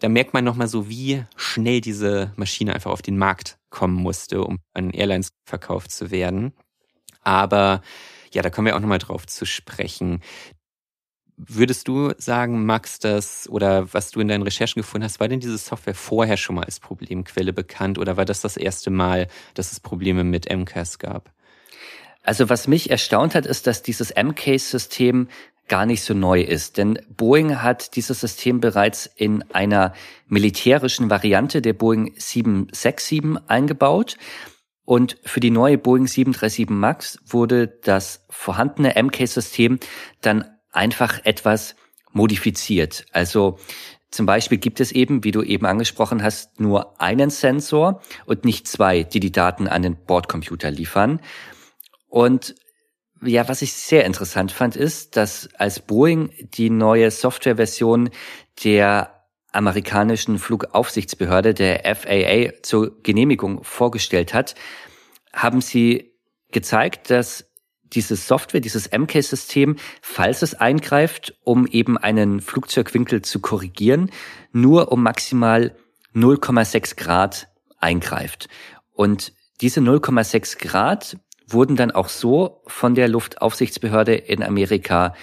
da 0.00 0.08
merkt 0.08 0.34
man 0.34 0.44
nochmal 0.44 0.66
so, 0.66 0.88
wie 0.88 1.24
schnell 1.36 1.80
diese 1.80 2.32
Maschine 2.36 2.74
einfach 2.74 2.90
auf 2.90 3.02
den 3.02 3.18
Markt 3.18 3.58
kommen 3.70 3.94
musste, 3.94 4.42
um 4.42 4.58
an 4.74 4.90
Airlines 4.90 5.32
verkauft 5.44 5.90
zu 5.92 6.10
werden. 6.10 6.52
Aber 7.22 7.82
ja, 8.32 8.42
da 8.42 8.50
kommen 8.50 8.66
wir 8.66 8.76
auch 8.76 8.80
nochmal 8.80 8.98
drauf 8.98 9.26
zu 9.26 9.44
sprechen. 9.44 10.22
Würdest 11.36 11.88
du 11.88 12.12
sagen, 12.18 12.66
Max, 12.66 12.98
das 12.98 13.48
oder 13.48 13.92
was 13.94 14.10
du 14.10 14.20
in 14.20 14.28
deinen 14.28 14.42
Recherchen 14.42 14.82
gefunden 14.82 15.04
hast, 15.04 15.20
war 15.20 15.28
denn 15.28 15.40
diese 15.40 15.56
Software 15.56 15.94
vorher 15.94 16.36
schon 16.36 16.56
mal 16.56 16.64
als 16.64 16.80
Problemquelle 16.80 17.52
bekannt 17.52 17.98
oder 17.98 18.16
war 18.18 18.26
das 18.26 18.42
das 18.42 18.58
erste 18.58 18.90
Mal, 18.90 19.26
dass 19.54 19.72
es 19.72 19.80
Probleme 19.80 20.22
mit 20.22 20.50
MCAS 20.50 20.98
gab? 20.98 21.32
Also 22.22 22.50
was 22.50 22.68
mich 22.68 22.90
erstaunt 22.90 23.34
hat, 23.34 23.46
ist, 23.46 23.66
dass 23.66 23.82
dieses 23.82 24.14
MCAS-System 24.14 25.28
gar 25.70 25.86
nicht 25.86 26.02
so 26.02 26.12
neu 26.12 26.42
ist. 26.42 26.76
Denn 26.76 26.98
Boeing 27.08 27.62
hat 27.62 27.96
dieses 27.96 28.20
System 28.20 28.60
bereits 28.60 29.06
in 29.06 29.42
einer 29.52 29.94
militärischen 30.26 31.08
Variante 31.08 31.62
der 31.62 31.72
Boeing 31.72 32.12
767 32.18 33.48
eingebaut. 33.48 34.18
Und 34.84 35.16
für 35.24 35.40
die 35.40 35.52
neue 35.52 35.78
Boeing 35.78 36.06
737 36.06 36.68
MAX 36.68 37.18
wurde 37.24 37.68
das 37.68 38.26
vorhandene 38.28 39.00
MK-System 39.00 39.78
dann 40.20 40.44
einfach 40.72 41.20
etwas 41.24 41.76
modifiziert. 42.12 43.06
Also 43.12 43.58
zum 44.10 44.26
Beispiel 44.26 44.58
gibt 44.58 44.80
es 44.80 44.90
eben, 44.90 45.22
wie 45.22 45.30
du 45.30 45.42
eben 45.42 45.66
angesprochen 45.66 46.24
hast, 46.24 46.58
nur 46.58 47.00
einen 47.00 47.30
Sensor 47.30 48.02
und 48.26 48.44
nicht 48.44 48.66
zwei, 48.66 49.04
die 49.04 49.20
die 49.20 49.30
Daten 49.30 49.68
an 49.68 49.82
den 49.82 49.94
Bordcomputer 49.94 50.72
liefern. 50.72 51.20
Und 52.08 52.56
ja, 53.22 53.48
was 53.48 53.62
ich 53.62 53.72
sehr 53.72 54.04
interessant 54.04 54.52
fand, 54.52 54.76
ist, 54.76 55.16
dass 55.16 55.48
als 55.56 55.80
Boeing 55.80 56.30
die 56.54 56.70
neue 56.70 57.10
Softwareversion 57.10 58.10
der 58.64 59.26
amerikanischen 59.52 60.38
Flugaufsichtsbehörde, 60.38 61.54
der 61.54 61.82
FAA, 61.96 62.62
zur 62.62 63.02
Genehmigung 63.02 63.64
vorgestellt 63.64 64.32
hat, 64.32 64.54
haben 65.32 65.60
sie 65.60 66.12
gezeigt, 66.50 67.10
dass 67.10 67.46
diese 67.92 68.14
Software, 68.16 68.60
dieses 68.60 68.90
MK-System, 68.92 69.76
falls 70.00 70.42
es 70.42 70.54
eingreift, 70.54 71.34
um 71.42 71.66
eben 71.66 71.98
einen 71.98 72.40
Flugzeugwinkel 72.40 73.22
zu 73.22 73.40
korrigieren, 73.40 74.10
nur 74.52 74.92
um 74.92 75.02
maximal 75.02 75.74
0,6 76.14 76.96
Grad 76.96 77.48
eingreift. 77.78 78.48
Und 78.92 79.32
diese 79.60 79.80
0,6 79.80 80.58
Grad 80.58 81.18
wurden 81.52 81.76
dann 81.76 81.90
auch 81.90 82.08
so 82.08 82.62
von 82.66 82.94
der 82.94 83.08
Luftaufsichtsbehörde 83.08 84.14
in 84.14 84.42
Amerika 84.42 85.14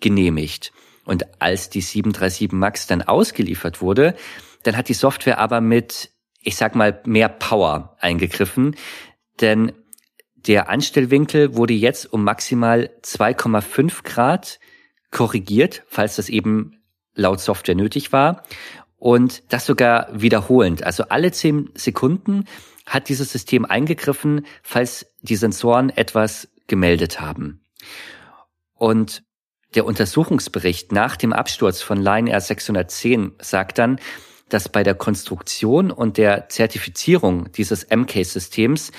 genehmigt. 0.00 0.72
Und 1.04 1.26
als 1.40 1.70
die 1.70 1.80
737 1.80 2.52
MAX 2.52 2.86
dann 2.86 3.02
ausgeliefert 3.02 3.80
wurde, 3.80 4.14
dann 4.64 4.76
hat 4.76 4.88
die 4.88 4.94
Software 4.94 5.38
aber 5.38 5.60
mit, 5.60 6.10
ich 6.40 6.56
sag 6.56 6.74
mal, 6.74 7.00
mehr 7.04 7.28
Power 7.28 7.96
eingegriffen, 8.00 8.74
denn 9.40 9.72
der 10.34 10.68
Anstellwinkel 10.68 11.56
wurde 11.56 11.74
jetzt 11.74 12.12
um 12.12 12.24
maximal 12.24 12.90
2,5 13.02 14.02
Grad 14.04 14.60
korrigiert, 15.10 15.82
falls 15.88 16.16
das 16.16 16.28
eben 16.28 16.82
laut 17.14 17.40
Software 17.40 17.74
nötig 17.74 18.12
war. 18.12 18.42
und 18.98 19.52
das 19.52 19.66
sogar 19.66 20.08
wiederholend. 20.12 20.82
Also 20.82 21.04
alle 21.08 21.30
zehn 21.32 21.70
Sekunden 21.74 22.44
hat 22.86 23.08
dieses 23.08 23.32
System 23.32 23.64
eingegriffen, 23.64 24.46
falls 24.62 25.06
die 25.20 25.36
Sensoren 25.36 25.90
etwas 25.90 26.48
gemeldet 26.66 27.20
haben. 27.20 27.60
Und 28.74 29.22
der 29.74 29.84
Untersuchungsbericht 29.84 30.92
nach 30.92 31.16
dem 31.16 31.32
Absturz 31.32 31.82
von 31.82 32.00
Line 32.00 32.30
Air 32.30 32.40
610 32.40 33.32
sagt 33.40 33.78
dann, 33.78 33.98
dass 34.48 34.68
bei 34.68 34.82
der 34.82 34.94
Konstruktion 34.94 35.90
und 35.90 36.18
der 36.18 36.48
Zertifizierung 36.48 37.50
dieses 37.52 37.88
MCASE-Systems 37.90 38.92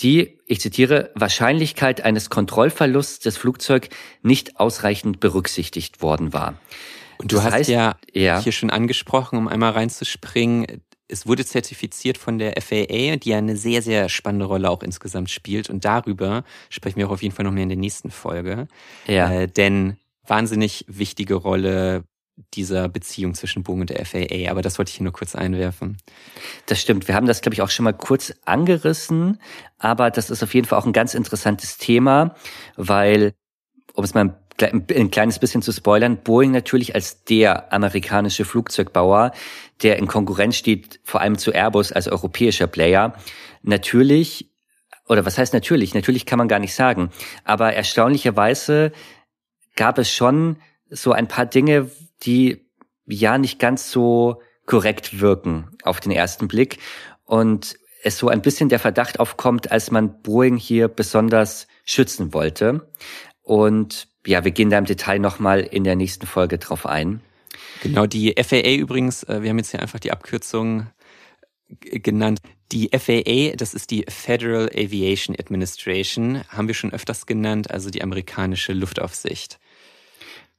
die, 0.00 0.38
ich 0.46 0.60
zitiere, 0.60 1.10
Wahrscheinlichkeit 1.14 2.00
eines 2.00 2.30
Kontrollverlusts 2.30 3.20
des 3.20 3.36
Flugzeugs 3.36 3.88
nicht 4.22 4.58
ausreichend 4.58 5.20
berücksichtigt 5.20 6.00
worden 6.02 6.32
war. 6.32 6.54
Und 7.18 7.32
du 7.32 7.36
das 7.36 7.44
hast 7.46 7.52
heißt, 7.52 7.70
ja, 7.70 7.96
ja 8.12 8.40
hier 8.40 8.52
schon 8.52 8.70
angesprochen, 8.70 9.38
um 9.38 9.46
einmal 9.46 9.72
reinzuspringen, 9.72 10.82
es 11.10 11.26
wurde 11.26 11.44
zertifiziert 11.44 12.18
von 12.18 12.38
der 12.38 12.60
FAA, 12.60 13.16
die 13.16 13.30
ja 13.30 13.38
eine 13.38 13.56
sehr, 13.56 13.82
sehr 13.82 14.08
spannende 14.08 14.46
Rolle 14.46 14.70
auch 14.70 14.82
insgesamt 14.82 15.30
spielt. 15.30 15.68
Und 15.70 15.84
darüber 15.84 16.44
sprechen 16.68 16.96
wir 16.98 17.08
auch 17.08 17.12
auf 17.12 17.22
jeden 17.22 17.34
Fall 17.34 17.44
noch 17.44 17.52
mehr 17.52 17.64
in 17.64 17.68
der 17.68 17.78
nächsten 17.78 18.10
Folge. 18.10 18.68
Ja. 19.06 19.30
Äh, 19.30 19.48
denn 19.48 19.96
wahnsinnig 20.26 20.84
wichtige 20.88 21.34
Rolle 21.34 22.04
dieser 22.54 22.88
Beziehung 22.88 23.34
zwischen 23.34 23.62
Boeing 23.62 23.82
und 23.82 23.90
der 23.90 24.04
FAA. 24.06 24.50
Aber 24.50 24.62
das 24.62 24.78
wollte 24.78 24.90
ich 24.90 24.96
hier 24.96 25.04
nur 25.04 25.12
kurz 25.12 25.34
einwerfen. 25.34 25.98
Das 26.66 26.80
stimmt. 26.80 27.06
Wir 27.06 27.14
haben 27.14 27.26
das, 27.26 27.42
glaube 27.42 27.54
ich, 27.54 27.62
auch 27.62 27.70
schon 27.70 27.84
mal 27.84 27.92
kurz 27.92 28.32
angerissen. 28.44 29.40
Aber 29.78 30.10
das 30.10 30.30
ist 30.30 30.42
auf 30.42 30.54
jeden 30.54 30.66
Fall 30.66 30.78
auch 30.78 30.86
ein 30.86 30.92
ganz 30.92 31.14
interessantes 31.14 31.76
Thema, 31.76 32.34
weil, 32.76 33.34
um 33.92 34.04
es 34.04 34.14
mal 34.14 34.26
ein 34.26 34.34
kleines 35.10 35.38
bisschen 35.38 35.62
zu 35.62 35.72
spoilern, 35.72 36.18
Boeing 36.18 36.50
natürlich 36.50 36.94
als 36.94 37.24
der 37.24 37.72
amerikanische 37.72 38.44
Flugzeugbauer, 38.44 39.32
der 39.82 39.96
in 39.98 40.06
Konkurrenz 40.06 40.56
steht, 40.56 41.00
vor 41.04 41.20
allem 41.20 41.38
zu 41.38 41.52
Airbus 41.52 41.92
als 41.92 42.08
europäischer 42.08 42.66
Player, 42.66 43.14
natürlich, 43.62 44.50
oder 45.08 45.26
was 45.26 45.38
heißt 45.38 45.54
natürlich? 45.54 45.94
Natürlich 45.94 46.26
kann 46.26 46.38
man 46.38 46.48
gar 46.48 46.60
nicht 46.60 46.74
sagen. 46.74 47.10
Aber 47.44 47.72
erstaunlicherweise 47.72 48.92
gab 49.74 49.98
es 49.98 50.10
schon 50.10 50.56
so 50.88 51.12
ein 51.12 51.26
paar 51.26 51.46
Dinge, 51.46 51.90
die 52.22 52.66
ja 53.06 53.38
nicht 53.38 53.58
ganz 53.58 53.90
so 53.90 54.40
korrekt 54.66 55.20
wirken 55.20 55.76
auf 55.82 55.98
den 55.98 56.12
ersten 56.12 56.46
Blick 56.46 56.78
und 57.24 57.76
es 58.02 58.18
so 58.18 58.28
ein 58.28 58.40
bisschen 58.42 58.68
der 58.68 58.78
Verdacht 58.78 59.18
aufkommt, 59.20 59.72
als 59.72 59.90
man 59.90 60.22
Boeing 60.22 60.56
hier 60.56 60.88
besonders 60.88 61.66
schützen 61.84 62.32
wollte. 62.32 62.88
Und 63.42 64.08
ja, 64.26 64.44
wir 64.44 64.50
gehen 64.50 64.70
da 64.70 64.78
im 64.78 64.84
Detail 64.84 65.18
nochmal 65.18 65.60
in 65.60 65.84
der 65.84 65.96
nächsten 65.96 66.26
Folge 66.26 66.58
drauf 66.58 66.86
ein. 66.86 67.20
Genau, 67.82 68.06
die 68.06 68.34
FAA 68.42 68.74
übrigens, 68.74 69.22
äh, 69.24 69.42
wir 69.42 69.50
haben 69.50 69.58
jetzt 69.58 69.70
hier 69.70 69.80
einfach 69.80 70.00
die 70.00 70.12
Abkürzung 70.12 70.88
genannt. 71.80 72.40
Die 72.72 72.90
FAA, 72.96 73.56
das 73.56 73.74
ist 73.74 73.90
die 73.90 74.04
Federal 74.08 74.68
Aviation 74.74 75.36
Administration, 75.38 76.42
haben 76.48 76.68
wir 76.68 76.74
schon 76.74 76.92
öfters 76.92 77.26
genannt, 77.26 77.70
also 77.70 77.90
die 77.90 78.02
amerikanische 78.02 78.72
Luftaufsicht. 78.72 79.58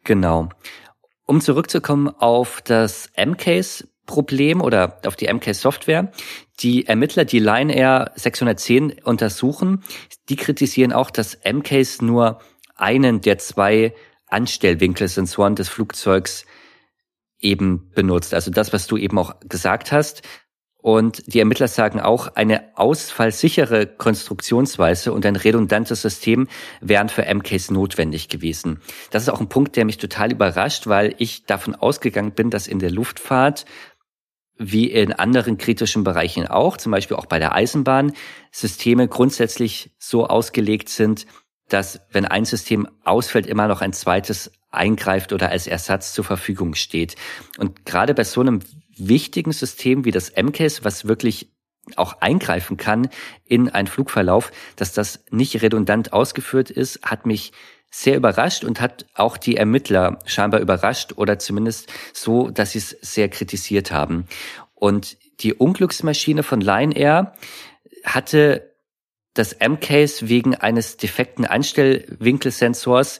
Genau. 0.03 0.49
Um 1.25 1.39
zurückzukommen 1.41 2.09
auf 2.09 2.61
das 2.61 3.09
MCASE 3.15 3.87
Problem 4.05 4.61
oder 4.61 4.99
auf 5.05 5.15
die 5.15 5.31
MCASE 5.31 5.61
Software. 5.61 6.11
Die 6.59 6.85
Ermittler, 6.85 7.23
die 7.23 7.39
Line 7.39 7.73
Air 7.73 8.11
610 8.15 8.99
untersuchen, 9.03 9.83
die 10.27 10.35
kritisieren 10.35 10.91
auch, 10.91 11.11
dass 11.11 11.37
MCASE 11.45 12.03
nur 12.03 12.39
einen 12.81 13.21
der 13.21 13.37
zwei 13.37 13.93
Anstellwinkelsensoren 14.27 15.55
des 15.55 15.69
Flugzeugs 15.69 16.45
eben 17.39 17.89
benutzt. 17.93 18.33
Also 18.33 18.51
das, 18.51 18.73
was 18.73 18.87
du 18.87 18.97
eben 18.97 19.17
auch 19.17 19.35
gesagt 19.41 19.91
hast. 19.91 20.21
Und 20.77 21.31
die 21.31 21.39
Ermittler 21.39 21.67
sagen 21.67 21.99
auch, 21.99 22.35
eine 22.35 22.75
ausfallsichere 22.75 23.85
Konstruktionsweise 23.85 25.13
und 25.13 25.25
ein 25.27 25.35
redundantes 25.35 26.01
System 26.01 26.47
wären 26.79 27.07
für 27.07 27.23
MCAS 27.23 27.69
notwendig 27.69 28.29
gewesen. 28.29 28.81
Das 29.11 29.23
ist 29.23 29.29
auch 29.29 29.39
ein 29.39 29.49
Punkt, 29.49 29.75
der 29.75 29.85
mich 29.85 29.99
total 29.99 30.31
überrascht, 30.31 30.87
weil 30.87 31.13
ich 31.19 31.45
davon 31.45 31.75
ausgegangen 31.75 32.31
bin, 32.31 32.49
dass 32.49 32.67
in 32.67 32.79
der 32.79 32.89
Luftfahrt 32.89 33.65
wie 34.57 34.89
in 34.91 35.13
anderen 35.13 35.57
kritischen 35.57 36.03
Bereichen 36.03 36.47
auch, 36.47 36.77
zum 36.77 36.91
Beispiel 36.91 37.17
auch 37.17 37.25
bei 37.25 37.37
der 37.37 37.53
Eisenbahn, 37.53 38.13
Systeme 38.51 39.07
grundsätzlich 39.07 39.91
so 39.99 40.25
ausgelegt 40.27 40.89
sind, 40.89 41.25
dass 41.73 42.01
wenn 42.11 42.25
ein 42.25 42.45
System 42.45 42.87
ausfällt, 43.03 43.45
immer 43.45 43.67
noch 43.67 43.81
ein 43.81 43.93
zweites 43.93 44.51
eingreift 44.71 45.33
oder 45.33 45.49
als 45.49 45.67
Ersatz 45.67 46.13
zur 46.13 46.23
Verfügung 46.23 46.75
steht. 46.75 47.15
Und 47.57 47.85
gerade 47.85 48.13
bei 48.13 48.23
so 48.23 48.41
einem 48.41 48.59
wichtigen 48.97 49.51
System 49.51 50.05
wie 50.05 50.11
das 50.11 50.31
MCAS, 50.35 50.83
was 50.83 51.07
wirklich 51.07 51.51
auch 51.95 52.21
eingreifen 52.21 52.77
kann 52.77 53.09
in 53.45 53.69
einen 53.69 53.87
Flugverlauf, 53.87 54.51
dass 54.75 54.93
das 54.93 55.23
nicht 55.31 55.61
redundant 55.61 56.13
ausgeführt 56.13 56.69
ist, 56.69 57.01
hat 57.03 57.25
mich 57.25 57.51
sehr 57.89 58.15
überrascht 58.15 58.63
und 58.63 58.79
hat 58.79 59.05
auch 59.15 59.35
die 59.37 59.57
Ermittler 59.57 60.19
scheinbar 60.25 60.61
überrascht 60.61 61.13
oder 61.17 61.39
zumindest 61.39 61.91
so, 62.13 62.49
dass 62.49 62.71
sie 62.71 62.77
es 62.79 62.89
sehr 63.01 63.27
kritisiert 63.27 63.91
haben. 63.91 64.27
Und 64.75 65.17
die 65.41 65.53
Unglücksmaschine 65.53 66.43
von 66.43 66.61
Lion 66.61 66.91
Air 66.91 67.33
hatte 68.05 68.70
das 69.33 69.53
M-Case 69.53 70.27
wegen 70.27 70.55
eines 70.55 70.97
defekten 70.97 71.45
Einstellwinkelsensors 71.45 73.19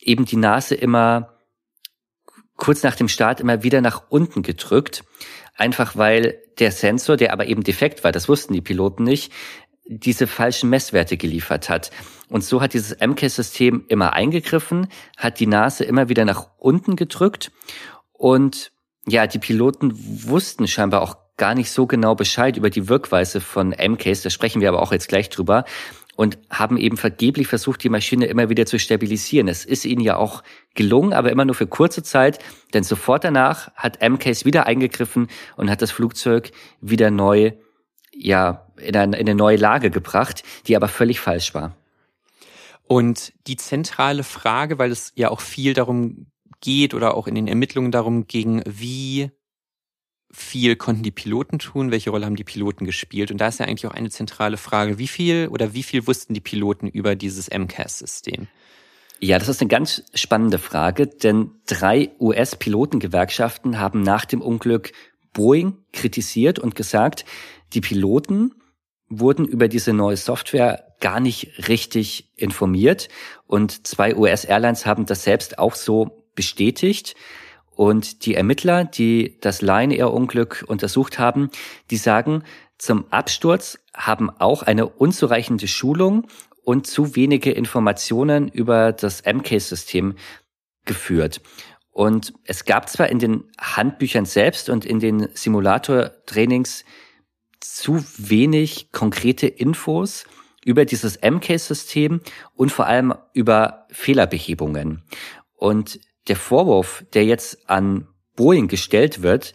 eben 0.00 0.24
die 0.24 0.36
Nase 0.36 0.74
immer 0.74 1.38
kurz 2.56 2.82
nach 2.82 2.94
dem 2.94 3.08
Start 3.08 3.40
immer 3.40 3.62
wieder 3.62 3.80
nach 3.80 4.04
unten 4.08 4.42
gedrückt. 4.42 5.04
Einfach 5.56 5.96
weil 5.96 6.38
der 6.58 6.70
Sensor, 6.70 7.16
der 7.16 7.32
aber 7.32 7.46
eben 7.46 7.62
defekt 7.62 8.04
war, 8.04 8.12
das 8.12 8.28
wussten 8.28 8.52
die 8.52 8.60
Piloten 8.60 9.04
nicht, 9.04 9.32
diese 9.84 10.26
falschen 10.26 10.70
Messwerte 10.70 11.16
geliefert 11.16 11.68
hat. 11.68 11.90
Und 12.28 12.44
so 12.44 12.60
hat 12.60 12.72
dieses 12.72 12.96
MCAS-System 13.00 13.84
immer 13.88 14.12
eingegriffen, 14.12 14.86
hat 15.16 15.40
die 15.40 15.46
Nase 15.46 15.84
immer 15.84 16.08
wieder 16.08 16.24
nach 16.24 16.48
unten 16.58 16.96
gedrückt 16.96 17.50
und 18.12 18.72
ja, 19.06 19.26
die 19.26 19.40
Piloten 19.40 19.92
wussten 19.94 20.68
scheinbar 20.68 21.02
auch 21.02 21.16
gar 21.36 21.54
nicht 21.54 21.70
so 21.70 21.86
genau 21.86 22.14
Bescheid 22.14 22.56
über 22.56 22.70
die 22.70 22.88
Wirkweise 22.88 23.40
von 23.40 23.70
MCAS, 23.70 24.22
da 24.22 24.30
sprechen 24.30 24.60
wir 24.60 24.68
aber 24.68 24.82
auch 24.82 24.92
jetzt 24.92 25.08
gleich 25.08 25.28
drüber, 25.30 25.64
und 26.14 26.38
haben 26.50 26.76
eben 26.76 26.96
vergeblich 26.96 27.48
versucht, 27.48 27.82
die 27.82 27.88
Maschine 27.88 28.26
immer 28.26 28.50
wieder 28.50 28.66
zu 28.66 28.78
stabilisieren. 28.78 29.48
Es 29.48 29.64
ist 29.64 29.84
ihnen 29.84 30.02
ja 30.02 30.16
auch 30.16 30.42
gelungen, 30.74 31.12
aber 31.12 31.32
immer 31.32 31.44
nur 31.44 31.54
für 31.54 31.66
kurze 31.66 32.02
Zeit, 32.02 32.38
denn 32.74 32.84
sofort 32.84 33.24
danach 33.24 33.72
hat 33.74 34.00
MCAS 34.02 34.44
wieder 34.44 34.66
eingegriffen 34.66 35.28
und 35.56 35.70
hat 35.70 35.80
das 35.80 35.90
Flugzeug 35.90 36.52
wieder 36.80 37.10
neu, 37.10 37.52
ja, 38.14 38.66
in 38.76 38.94
eine 38.94 39.34
neue 39.34 39.56
Lage 39.56 39.90
gebracht, 39.90 40.42
die 40.66 40.76
aber 40.76 40.88
völlig 40.88 41.18
falsch 41.18 41.54
war. 41.54 41.76
Und 42.84 43.32
die 43.46 43.56
zentrale 43.56 44.22
Frage, 44.22 44.78
weil 44.78 44.90
es 44.90 45.12
ja 45.14 45.30
auch 45.30 45.40
viel 45.40 45.72
darum 45.72 46.26
geht 46.60 46.92
oder 46.92 47.14
auch 47.14 47.26
in 47.26 47.34
den 47.34 47.48
Ermittlungen 47.48 47.90
darum 47.90 48.26
ging, 48.26 48.62
wie 48.66 49.30
viel 50.32 50.76
konnten 50.76 51.02
die 51.02 51.10
Piloten 51.10 51.58
tun, 51.58 51.90
welche 51.90 52.10
Rolle 52.10 52.24
haben 52.24 52.36
die 52.36 52.44
Piloten 52.44 52.86
gespielt? 52.86 53.30
Und 53.30 53.38
da 53.38 53.48
ist 53.48 53.60
ja 53.60 53.66
eigentlich 53.66 53.86
auch 53.86 53.94
eine 53.94 54.10
zentrale 54.10 54.56
Frage, 54.56 54.98
wie 54.98 55.08
viel 55.08 55.48
oder 55.48 55.74
wie 55.74 55.82
viel 55.82 56.06
wussten 56.06 56.32
die 56.32 56.40
Piloten 56.40 56.88
über 56.88 57.14
dieses 57.14 57.50
MCAS-System? 57.50 58.48
Ja, 59.20 59.38
das 59.38 59.48
ist 59.48 59.60
eine 59.60 59.68
ganz 59.68 60.02
spannende 60.14 60.58
Frage, 60.58 61.06
denn 61.06 61.52
drei 61.66 62.10
US-Pilotengewerkschaften 62.18 63.78
haben 63.78 64.02
nach 64.02 64.24
dem 64.24 64.40
Unglück 64.40 64.92
Boeing 65.32 65.76
kritisiert 65.92 66.58
und 66.58 66.74
gesagt, 66.74 67.24
die 67.72 67.80
Piloten 67.80 68.54
wurden 69.08 69.46
über 69.46 69.68
diese 69.68 69.92
neue 69.92 70.16
Software 70.16 70.96
gar 71.00 71.20
nicht 71.20 71.68
richtig 71.68 72.32
informiert 72.36 73.08
und 73.46 73.86
zwei 73.86 74.16
US-Airlines 74.16 74.86
haben 74.86 75.06
das 75.06 75.24
selbst 75.24 75.58
auch 75.58 75.74
so 75.74 76.24
bestätigt. 76.34 77.14
Und 77.74 78.26
die 78.26 78.34
Ermittler, 78.34 78.84
die 78.84 79.38
das 79.40 79.62
Lion 79.62 79.90
Air 79.90 80.12
Unglück 80.12 80.64
untersucht 80.66 81.18
haben, 81.18 81.50
die 81.90 81.96
sagen, 81.96 82.44
zum 82.78 83.04
Absturz 83.10 83.78
haben 83.94 84.30
auch 84.30 84.62
eine 84.62 84.86
unzureichende 84.86 85.68
Schulung 85.68 86.26
und 86.64 86.86
zu 86.86 87.16
wenige 87.16 87.50
Informationen 87.52 88.48
über 88.48 88.92
das 88.92 89.22
MCASE-System 89.24 90.16
geführt. 90.84 91.40
Und 91.90 92.32
es 92.44 92.64
gab 92.64 92.88
zwar 92.88 93.08
in 93.08 93.18
den 93.18 93.44
Handbüchern 93.60 94.24
selbst 94.24 94.70
und 94.70 94.84
in 94.84 94.98
den 94.98 95.28
Simulator-Trainings 95.34 96.84
zu 97.60 98.04
wenig 98.16 98.90
konkrete 98.92 99.46
Infos 99.46 100.24
über 100.64 100.84
dieses 100.84 101.20
MCASE-System 101.20 102.20
und 102.54 102.72
vor 102.72 102.86
allem 102.86 103.14
über 103.34 103.86
Fehlerbehebungen. 103.90 105.02
Und 105.56 106.00
der 106.28 106.36
Vorwurf, 106.36 107.04
der 107.14 107.24
jetzt 107.24 107.68
an 107.68 108.06
Boeing 108.36 108.68
gestellt 108.68 109.22
wird, 109.22 109.54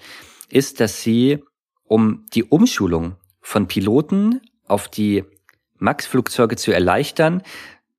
ist, 0.50 0.80
dass 0.80 1.02
sie, 1.02 1.44
um 1.84 2.26
die 2.34 2.44
Umschulung 2.44 3.16
von 3.42 3.68
Piloten 3.68 4.42
auf 4.68 4.88
die 4.88 5.24
MAX-Flugzeuge 5.80 6.56
zu 6.56 6.72
erleichtern, 6.72 7.44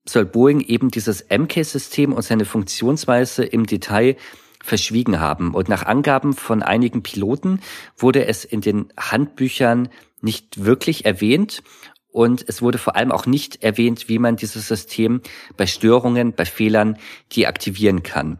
soll 0.05 0.25
Boeing 0.25 0.61
eben 0.61 0.89
dieses 0.89 1.25
MCAS-System 1.29 2.13
und 2.13 2.23
seine 2.23 2.45
Funktionsweise 2.45 3.43
im 3.45 3.65
Detail 3.65 4.15
verschwiegen 4.63 5.19
haben. 5.19 5.53
Und 5.53 5.69
nach 5.69 5.85
Angaben 5.85 6.33
von 6.33 6.61
einigen 6.61 7.01
Piloten 7.03 7.61
wurde 7.97 8.25
es 8.25 8.45
in 8.45 8.61
den 8.61 8.91
Handbüchern 8.97 9.89
nicht 10.21 10.65
wirklich 10.65 11.05
erwähnt. 11.05 11.63
Und 12.11 12.43
es 12.47 12.61
wurde 12.61 12.77
vor 12.77 12.95
allem 12.95 13.11
auch 13.11 13.25
nicht 13.25 13.63
erwähnt, 13.63 14.09
wie 14.09 14.19
man 14.19 14.35
dieses 14.35 14.67
System 14.67 15.21
bei 15.57 15.67
Störungen, 15.67 16.33
bei 16.33 16.45
Fehlern 16.45 16.97
deaktivieren 17.35 18.03
kann. 18.03 18.39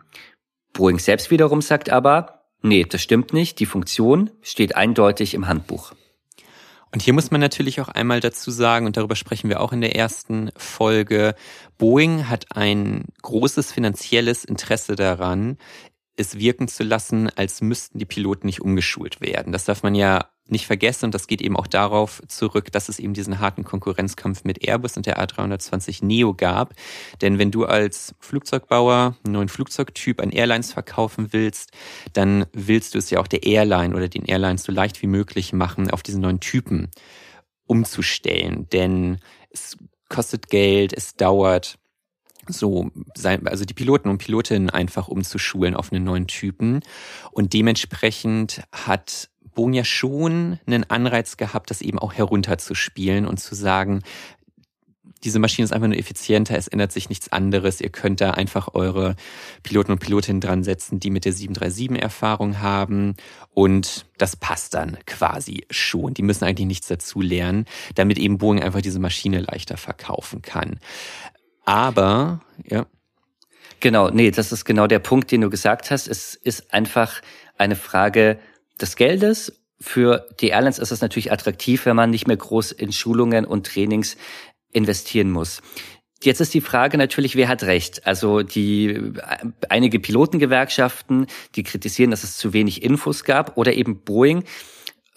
Boeing 0.74 1.00
selbst 1.00 1.32
wiederum 1.32 1.62
sagt 1.62 1.90
aber, 1.90 2.46
nee, 2.62 2.84
das 2.84 3.02
stimmt 3.02 3.34
nicht. 3.34 3.60
Die 3.60 3.66
Funktion 3.66 4.32
steht 4.42 4.76
eindeutig 4.76 5.34
im 5.34 5.48
Handbuch. 5.48 5.94
Und 6.92 7.04
hier 7.04 7.14
muss 7.14 7.30
man 7.30 7.40
natürlich 7.40 7.82
auch 7.82 7.90
einmal 7.90 8.20
dazu 8.20 8.50
sagen, 8.50 8.88
und 8.88 8.98
darüber 8.98 9.16
sprechen 9.16 9.50
wir 9.50 9.62
auch 9.62 9.72
in 9.72 9.82
der 9.82 9.96
ersten 9.96 10.50
Folge, 10.58 11.36
Boeing 11.78 12.28
hat 12.28 12.56
ein 12.56 13.06
großes 13.22 13.72
finanzielles 13.72 14.44
Interesse 14.44 14.96
daran, 14.96 15.58
es 16.20 16.38
wirken 16.38 16.68
zu 16.68 16.84
lassen, 16.84 17.30
als 17.36 17.62
müssten 17.62 17.98
die 17.98 18.06
Piloten 18.06 18.46
nicht 18.46 18.62
umgeschult 18.62 19.22
werden. 19.22 19.54
Das 19.54 19.64
darf 19.64 19.84
man 19.84 19.96
ja 19.96 20.30
nicht 20.48 20.68
vergessen 20.68 21.06
und 21.06 21.14
das 21.14 21.28
geht 21.28 21.42
eben 21.42 21.56
auch 21.56 21.68
darauf 21.68 22.22
zurück, 22.28 22.72
dass 22.72 22.90
es 22.90 23.00
eben 23.00 23.14
diesen 23.14 23.40
harten 23.40 23.64
Konkurrenzkampf 23.64 24.44
mit 24.44 24.68
Airbus 24.68 24.98
und 24.98 25.06
der 25.06 25.24
A320 25.24 26.04
Neo 26.04 26.34
gab. 26.34 26.74
Denn 27.22 27.40
wenn 27.40 27.52
du 27.52 27.66
als 27.66 28.16
Flugzeugbauer 28.20 29.16
einen 29.24 29.34
neuen 29.34 29.48
Flugzeugtyp 29.48 30.22
an 30.22 30.32
Airlines 30.32 30.74
verkaufen 30.74 31.32
willst, 31.32 31.72
dann 32.14 32.46
willst 32.52 32.96
du 32.96 32.98
es 32.98 33.10
ja 33.12 33.20
auch 33.20 33.28
der 33.28 33.44
Airline 33.44 33.96
oder 33.96 34.10
den 34.10 34.26
Airlines 34.26 34.64
so 34.64 34.72
leicht 34.72 35.02
wie 35.02 35.08
möglich 35.08 35.54
machen, 35.54 35.90
auf 35.90 36.04
diesen 36.04 36.22
neuen 36.22 36.42
Typen 36.42 36.90
umzustellen. 37.66 38.68
Denn 38.70 39.20
es 39.52 39.78
kostet 40.10 40.50
Geld, 40.50 40.92
es 40.92 41.16
dauert 41.16 41.78
so 42.54 42.92
also 43.46 43.66
die 43.66 43.74
Piloten 43.74 44.10
und 44.10 44.18
Pilotinnen 44.18 44.70
einfach 44.70 45.08
umzuschulen 45.08 45.76
auf 45.76 45.92
einen 45.92 46.04
neuen 46.04 46.28
Typen. 46.28 46.82
Und 47.32 47.54
dementsprechend 47.54 48.64
hat 48.72 49.30
Bohn 49.56 49.74
ja 49.74 49.84
schon 49.84 50.60
einen 50.66 50.90
Anreiz 50.90 51.38
gehabt, 51.38 51.70
das 51.70 51.82
eben 51.82 52.00
auch 52.00 52.14
herunterzuspielen 52.14 53.26
und 53.26 53.40
zu 53.40 53.56
sagen, 53.56 54.02
diese 55.24 55.40
Maschine 55.40 55.66
ist 55.66 55.74
einfach 55.74 55.88
nur 55.88 55.98
effizienter, 55.98 56.58
es 56.58 56.68
ändert 56.68 56.92
sich 56.92 57.10
nichts 57.10 57.32
anderes. 57.32 57.82
Ihr 57.82 57.90
könnt 57.90 58.22
da 58.22 58.32
einfach 58.32 58.74
eure 58.74 59.16
Piloten 59.64 59.92
und 59.92 60.00
Pilotinnen 60.00 60.40
dran 60.40 60.64
setzen, 60.64 61.00
die 61.00 61.10
mit 61.10 61.26
der 61.26 61.34
737 61.34 62.02
Erfahrung 62.02 62.60
haben. 62.60 63.16
Und 63.54 64.06
das 64.18 64.36
passt 64.36 64.76
dann 64.76 64.98
quasi 65.06 65.66
schon. 65.70 66.14
Die 66.14 66.22
müssen 66.22 66.46
eigentlich 66.46 66.68
nichts 66.68 66.88
dazu 66.88 67.22
lernen, 67.22 67.66
damit 67.96 68.18
eben 68.18 68.38
Boeing 68.38 68.64
einfach 68.64 68.82
diese 68.82 69.00
Maschine 69.00 69.42
leichter 69.42 69.78
verkaufen 69.78 70.42
kann. 70.42 70.80
Aber, 71.70 72.42
ja. 72.66 72.88
Genau, 73.80 74.10
nee, 74.10 74.32
das 74.32 74.52
ist 74.52 74.66
genau 74.66 74.88
der 74.88 74.98
Punkt, 74.98 75.32
den 75.32 75.42
du 75.42 75.52
gesagt 75.52 75.92
hast. 75.92 76.08
Es 76.08 76.34
ist 76.34 76.74
einfach 76.74 77.22
eine 77.60 77.76
Frage 77.76 78.40
des 78.82 78.96
Geldes. 78.96 79.62
Für 79.80 80.26
die 80.40 80.48
Airlines 80.48 80.80
ist 80.80 80.92
es 80.92 81.02
natürlich 81.02 81.32
attraktiv, 81.32 81.86
wenn 81.86 81.96
man 81.96 82.10
nicht 82.10 82.26
mehr 82.26 82.38
groß 82.38 82.72
in 82.72 82.92
Schulungen 82.92 83.46
und 83.46 83.68
Trainings 83.68 84.18
investieren 84.72 85.30
muss. 85.30 85.62
Jetzt 86.24 86.42
ist 86.42 86.56
die 86.56 86.62
Frage 86.62 86.98
natürlich, 86.98 87.36
wer 87.36 87.48
hat 87.48 87.62
recht? 87.62 88.08
Also 88.08 88.42
die 88.42 89.14
einige 89.70 90.00
Pilotengewerkschaften, 90.00 91.28
die 91.54 91.62
kritisieren, 91.62 92.10
dass 92.10 92.24
es 92.24 92.36
zu 92.36 92.52
wenig 92.52 92.82
Infos 92.82 93.26
gab, 93.26 93.58
oder 93.58 93.74
eben 93.74 94.02
Boeing. 94.02 94.44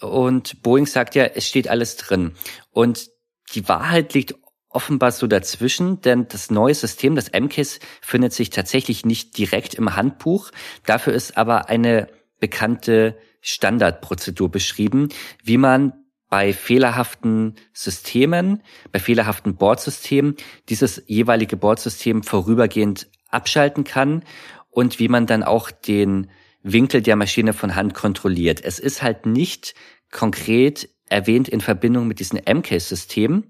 Und 0.01 0.61
Boeing 0.61 0.85
sagt 0.85 1.15
ja, 1.15 1.23
es 1.23 1.47
steht 1.47 1.67
alles 1.67 1.97
drin. 1.97 2.33
Und 2.69 3.09
die 3.55 3.67
Wahrheit 3.67 4.13
liegt 4.13 4.35
offenbar 4.73 5.11
so 5.11 5.27
dazwischen, 5.27 6.01
denn 6.01 6.27
das 6.27 6.51
neue 6.51 6.73
System, 6.73 7.15
das 7.15 7.31
MCAS, 7.31 7.79
findet 8.01 8.33
sich 8.33 8.49
tatsächlich 8.49 9.05
nicht 9.05 9.37
direkt 9.37 9.73
im 9.75 9.95
Handbuch. 9.95 10.51
Dafür 10.85 11.13
ist 11.13 11.37
aber 11.37 11.69
eine 11.69 12.07
bekannte 12.39 13.17
Standardprozedur 13.41 14.49
beschrieben, 14.49 15.09
wie 15.43 15.57
man 15.57 15.93
bei 16.29 16.51
fehlerhaften 16.51 17.55
Systemen, 17.73 18.63
bei 18.91 18.99
fehlerhaften 18.99 19.55
Bordsystemen 19.55 20.35
dieses 20.67 21.03
jeweilige 21.05 21.57
Bordsystem 21.57 22.23
vorübergehend 22.23 23.07
abschalten 23.29 23.83
kann 23.83 24.23
und 24.71 24.99
wie 24.99 25.09
man 25.09 25.27
dann 25.27 25.43
auch 25.43 25.69
den 25.69 26.31
Winkel 26.63 27.01
der 27.01 27.17
Maschine 27.17 27.53
von 27.53 27.75
Hand 27.75 27.93
kontrolliert. 27.93 28.63
Es 28.63 28.79
ist 28.79 29.03
halt 29.03 29.25
nicht 29.25 29.75
konkret 30.11 30.89
erwähnt 31.07 31.49
in 31.49 31.61
Verbindung 31.61 32.07
mit 32.07 32.19
diesem 32.19 32.39
MCAS-System. 32.39 33.43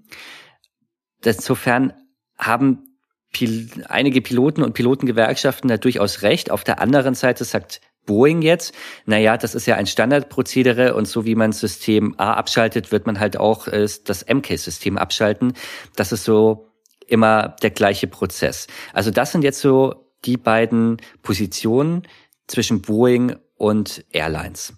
Insofern 1.26 1.92
haben 2.38 2.94
Pil 3.32 3.68
einige 3.88 4.20
Piloten 4.20 4.62
und 4.62 4.74
Pilotengewerkschaften 4.74 5.68
da 5.68 5.76
durchaus 5.76 6.22
recht. 6.22 6.50
Auf 6.50 6.64
der 6.64 6.80
anderen 6.80 7.14
Seite 7.14 7.44
sagt 7.44 7.80
Boeing 8.06 8.42
jetzt, 8.42 8.74
naja, 9.06 9.36
das 9.36 9.54
ist 9.54 9.66
ja 9.66 9.76
ein 9.76 9.86
Standardprozedere 9.86 10.94
und 10.94 11.08
so 11.08 11.24
wie 11.24 11.34
man 11.34 11.52
System 11.52 12.14
A 12.18 12.34
abschaltet, 12.34 12.92
wird 12.92 13.06
man 13.06 13.18
halt 13.18 13.36
auch 13.36 13.66
äh, 13.66 13.88
das 14.04 14.26
MK-System 14.26 14.98
abschalten. 14.98 15.54
Das 15.96 16.12
ist 16.12 16.24
so 16.24 16.70
immer 17.06 17.56
der 17.62 17.70
gleiche 17.70 18.06
Prozess. 18.06 18.66
Also 18.92 19.10
das 19.10 19.32
sind 19.32 19.42
jetzt 19.42 19.60
so 19.60 20.12
die 20.24 20.36
beiden 20.36 20.98
Positionen 21.22 22.06
zwischen 22.46 22.82
Boeing 22.82 23.36
und 23.56 24.04
Airlines. 24.10 24.74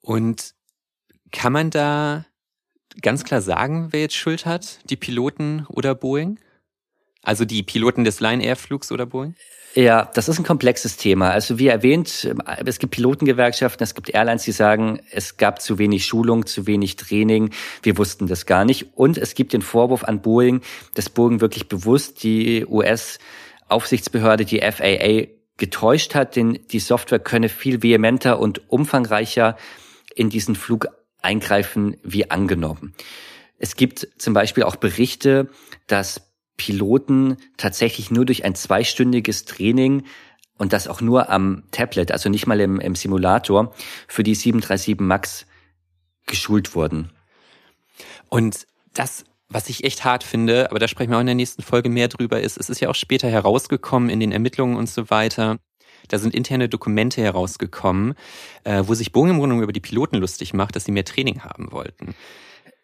Und 0.00 0.54
kann 1.30 1.52
man 1.52 1.70
da 1.70 2.24
ganz 3.00 3.24
klar 3.24 3.40
sagen, 3.40 3.88
wer 3.90 4.00
jetzt 4.00 4.16
Schuld 4.16 4.46
hat? 4.46 4.78
Die 4.90 4.96
Piloten 4.96 5.66
oder 5.68 5.94
Boeing? 5.94 6.38
Also 7.22 7.44
die 7.44 7.62
Piloten 7.62 8.04
des 8.04 8.20
Line 8.20 8.44
Air 8.44 8.56
Flugs 8.56 8.90
oder 8.90 9.06
Boeing? 9.06 9.34
Ja, 9.74 10.10
das 10.12 10.28
ist 10.28 10.38
ein 10.38 10.44
komplexes 10.44 10.98
Thema. 10.98 11.30
Also 11.30 11.58
wie 11.58 11.68
erwähnt, 11.68 12.28
es 12.66 12.78
gibt 12.78 12.94
Pilotengewerkschaften, 12.94 13.82
es 13.82 13.94
gibt 13.94 14.10
Airlines, 14.10 14.42
die 14.42 14.52
sagen, 14.52 15.00
es 15.10 15.38
gab 15.38 15.62
zu 15.62 15.78
wenig 15.78 16.04
Schulung, 16.04 16.44
zu 16.44 16.66
wenig 16.66 16.96
Training. 16.96 17.50
Wir 17.82 17.96
wussten 17.96 18.26
das 18.26 18.44
gar 18.44 18.66
nicht. 18.66 18.98
Und 18.98 19.16
es 19.16 19.34
gibt 19.34 19.54
den 19.54 19.62
Vorwurf 19.62 20.04
an 20.04 20.20
Boeing, 20.20 20.60
dass 20.94 21.08
Boeing 21.08 21.40
wirklich 21.40 21.68
bewusst 21.68 22.22
die 22.22 22.66
US-Aufsichtsbehörde, 22.66 24.44
die 24.44 24.60
FAA, 24.60 25.28
getäuscht 25.56 26.14
hat, 26.14 26.36
denn 26.36 26.58
die 26.70 26.80
Software 26.80 27.20
könne 27.20 27.48
viel 27.48 27.82
vehementer 27.82 28.40
und 28.40 28.68
umfangreicher 28.70 29.56
in 30.14 30.28
diesen 30.28 30.54
Flug 30.54 30.88
eingreifen 31.22 31.96
wie 32.02 32.30
angenommen. 32.30 32.94
Es 33.58 33.76
gibt 33.76 34.08
zum 34.18 34.34
Beispiel 34.34 34.64
auch 34.64 34.76
Berichte, 34.76 35.48
dass 35.86 36.32
Piloten 36.56 37.36
tatsächlich 37.56 38.10
nur 38.10 38.24
durch 38.24 38.44
ein 38.44 38.54
zweistündiges 38.54 39.44
Training 39.44 40.04
und 40.58 40.72
das 40.72 40.88
auch 40.88 41.00
nur 41.00 41.30
am 41.30 41.64
Tablet, 41.70 42.12
also 42.12 42.28
nicht 42.28 42.46
mal 42.46 42.60
im, 42.60 42.80
im 42.80 42.94
Simulator, 42.94 43.74
für 44.08 44.22
die 44.22 44.34
737 44.34 45.00
MAX 45.00 45.46
geschult 46.26 46.74
wurden. 46.74 47.10
Und 48.28 48.66
das 48.94 49.24
was 49.52 49.68
ich 49.68 49.84
echt 49.84 50.04
hart 50.04 50.24
finde, 50.24 50.70
aber 50.70 50.78
da 50.78 50.88
sprechen 50.88 51.10
wir 51.10 51.16
auch 51.16 51.20
in 51.20 51.26
der 51.26 51.34
nächsten 51.34 51.62
Folge 51.62 51.88
mehr 51.88 52.08
drüber, 52.08 52.40
ist, 52.40 52.58
es 52.58 52.70
ist 52.70 52.80
ja 52.80 52.88
auch 52.88 52.94
später 52.94 53.28
herausgekommen 53.28 54.08
in 54.08 54.20
den 54.20 54.32
Ermittlungen 54.32 54.76
und 54.76 54.88
so 54.88 55.10
weiter. 55.10 55.58
Da 56.08 56.18
sind 56.18 56.34
interne 56.34 56.68
Dokumente 56.68 57.22
herausgekommen, 57.22 58.14
äh, 58.64 58.82
wo 58.86 58.94
sich 58.94 59.12
Boeing 59.12 59.30
im 59.30 59.38
Grunde 59.38 59.62
über 59.62 59.72
die 59.72 59.80
Piloten 59.80 60.16
lustig 60.16 60.54
macht, 60.54 60.76
dass 60.76 60.84
sie 60.84 60.92
mehr 60.92 61.04
Training 61.04 61.42
haben 61.42 61.72
wollten. 61.72 62.14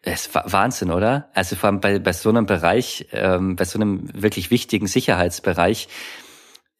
Es 0.01 0.27
ist 0.27 0.35
Wahnsinn, 0.35 0.91
oder? 0.91 1.29
Also 1.33 1.55
vor 1.55 1.67
allem 1.67 1.81
bei, 1.81 1.99
bei 1.99 2.13
so 2.13 2.29
einem 2.29 2.45
Bereich, 2.45 3.07
ähm, 3.11 3.55
bei 3.55 3.65
so 3.65 3.77
einem 3.77 4.09
wirklich 4.13 4.49
wichtigen 4.49 4.87
Sicherheitsbereich, 4.87 5.89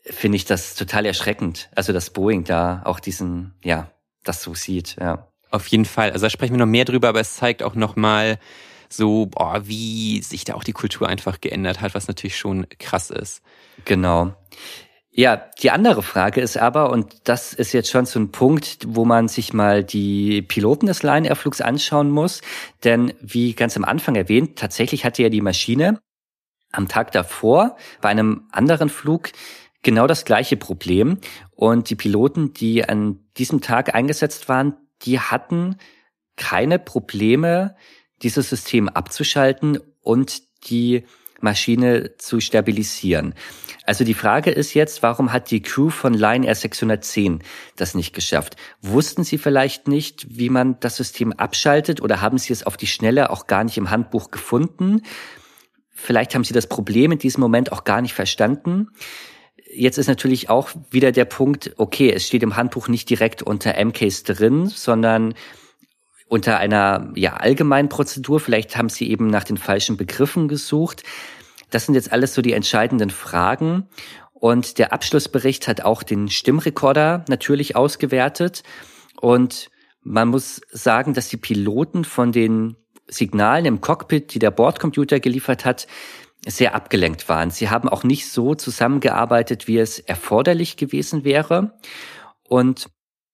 finde 0.04 0.38
ich 0.38 0.46
das 0.46 0.76
total 0.76 1.06
erschreckend. 1.06 1.70
Also 1.76 1.92
dass 1.92 2.12
Boeing 2.12 2.46
da 2.46 2.82
auch 2.86 3.00
diesen, 3.00 3.54
ja, 3.64 3.92
das 4.24 4.42
so 4.42 4.54
sieht, 4.54 4.96
ja. 5.00 5.28
Auf 5.52 5.68
jeden 5.68 5.86
Fall. 5.86 6.12
Also 6.12 6.28
da 6.28 6.30
sprechen 6.30 6.54
wir 6.54 6.60
noch 6.60 6.68
mehr 6.68 6.86
drüber, 6.86 7.10
aber 7.10 7.20
es 7.20 7.36
zeigt 7.36 7.64
auch 7.64 7.74
nochmal 7.74 8.38
so, 8.88 9.28
boah, 9.28 9.68
wie 9.68 10.22
sich 10.22 10.44
da 10.44 10.54
auch 10.54 10.64
die 10.64 10.74
Kultur 10.74 11.08
einfach 11.08 11.42
geändert 11.42 11.82
hat, 11.82 11.96
was 11.96 12.08
natürlich 12.08 12.38
schon 12.38 12.68
krass 12.80 13.10
ist. 13.10 13.42
Genau. 13.86 14.34
Ja, 15.12 15.38
die 15.62 15.72
andere 15.72 16.04
Frage 16.04 16.40
ist 16.40 16.58
aber, 16.58 16.92
und 16.92 17.28
das 17.28 17.54
ist 17.54 17.74
jetzt 17.74 17.90
schon 17.90 18.06
so 18.06 18.20
ein 18.20 18.32
Punkt, 18.32 18.80
wo 18.88 19.06
man 19.06 19.28
sich 19.28 19.54
mal 19.54 19.84
die 19.84 20.44
Piloten 20.44 20.86
des 20.86 21.02
Lion 21.02 21.26
Air 21.26 21.36
Flugs 21.36 21.62
anschauen 21.62 22.12
muss. 22.12 22.42
Denn 22.84 23.14
wie 23.20 23.54
ganz 23.54 23.76
am 23.76 23.84
Anfang 23.84 24.16
erwähnt, 24.16 24.58
tatsächlich 24.58 25.06
hatte 25.06 25.24
ja 25.24 25.30
die 25.30 25.42
Maschine 25.42 26.00
am 26.72 26.88
Tag 26.88 27.12
davor 27.12 27.76
bei 28.02 28.10
einem 28.10 28.48
anderen 28.52 28.90
Flug 28.90 29.32
genau 29.82 30.06
das 30.06 30.26
gleiche 30.26 30.58
Problem. 30.58 31.18
Und 31.52 31.90
die 31.90 31.96
Piloten, 31.96 32.54
die 32.54 32.88
an 32.88 33.20
diesem 33.38 33.62
Tag 33.62 33.96
eingesetzt 33.96 34.48
waren, 34.48 34.76
die 35.02 35.20
hatten 35.20 35.78
keine 36.36 36.78
Probleme, 36.78 37.76
dieses 38.22 38.50
System 38.50 38.88
abzuschalten 38.88 39.80
und 40.02 40.44
die 40.70 41.06
Maschine 41.44 42.18
zu 42.18 42.40
stabilisieren. 42.40 43.34
Also 43.86 44.04
die 44.04 44.14
Frage 44.14 44.52
ist 44.52 44.74
jetzt, 44.74 45.02
warum 45.02 45.34
hat 45.34 45.50
die 45.50 45.62
Crew 45.62 45.90
von 45.90 46.14
Line 46.14 46.46
Air 46.46 46.56
610 46.56 47.40
das 47.76 47.96
nicht 47.96 48.14
geschafft? 48.14 48.56
Wussten 48.82 49.24
sie 49.24 49.38
vielleicht 49.38 49.88
nicht, 49.88 50.28
wie 50.30 50.50
man 50.50 50.80
das 50.80 50.98
System 50.98 51.34
abschaltet 51.34 52.02
oder 52.02 52.22
haben 52.22 52.38
sie 52.38 52.54
es 52.54 52.66
auf 52.66 52.78
die 52.78 52.88
Schnelle 52.88 53.32
auch 53.32 53.48
gar 53.48 53.64
nicht 53.64 53.78
im 53.78 53.90
Handbuch 53.90 54.30
gefunden? 54.30 55.02
Vielleicht 55.90 56.36
haben 56.36 56.44
sie 56.44 56.54
das 56.54 56.68
Problem 56.68 57.12
in 57.12 57.20
diesem 57.20 57.42
Moment 57.42 57.72
auch 57.72 57.84
gar 57.84 58.02
nicht 58.02 58.14
verstanden. 58.14 58.90
jetzt 59.74 59.98
ist 59.98 60.08
natürlich 60.08 60.50
auch 60.50 60.70
wieder 60.92 61.12
der 61.12 61.26
Punkt, 61.26 61.74
okay, 61.78 62.12
es 62.12 62.26
steht 62.26 62.44
im 62.44 62.56
Handbuch 62.56 62.88
nicht 62.88 63.10
direkt 63.10 63.42
unter 63.42 63.74
MCAS 63.84 64.24
drin, 64.24 64.68
sondern 64.68 65.34
unter 66.30 66.60
einer 66.60 67.12
ja, 67.16 67.34
allgemeinen 67.34 67.90
Prozedur. 67.90 68.40
Vielleicht 68.40 68.78
haben 68.78 68.88
sie 68.88 69.10
eben 69.10 69.28
nach 69.28 69.44
den 69.44 69.58
falschen 69.58 69.98
Begriffen 69.98 70.48
gesucht. 70.48 71.04
Das 71.72 71.86
sind 71.86 71.96
jetzt 71.96 72.14
alles 72.14 72.34
so 72.34 72.42
die 72.42 72.54
entscheidenden 72.54 73.10
Fragen. 73.10 73.90
Und 74.34 74.78
der 74.78 74.94
Abschlussbericht 74.94 75.68
hat 75.68 75.82
auch 75.82 76.04
den 76.04 76.30
Stimmrekorder 76.30 77.26
natürlich 77.28 77.76
ausgewertet. 77.76 78.64
Und 79.20 79.70
man 80.02 80.30
muss 80.30 80.62
sagen, 80.72 81.14
dass 81.14 81.28
die 81.28 81.38
Piloten 81.38 82.06
von 82.06 82.32
den 82.32 82.78
Signalen 83.08 83.66
im 83.66 83.82
Cockpit, 83.82 84.34
die 84.34 84.40
der 84.40 84.52
Bordcomputer 84.52 85.20
geliefert 85.20 85.66
hat, 85.66 85.88
sehr 86.46 86.76
abgelenkt 86.76 87.28
waren. 87.28 87.50
Sie 87.50 87.70
haben 87.70 87.90
auch 87.90 88.04
nicht 88.04 88.32
so 88.32 88.56
zusammengearbeitet, 88.56 89.68
wie 89.68 89.80
es 89.80 90.00
erforderlich 90.00 90.78
gewesen 90.78 91.24
wäre. 91.24 91.78
Und 92.44 92.88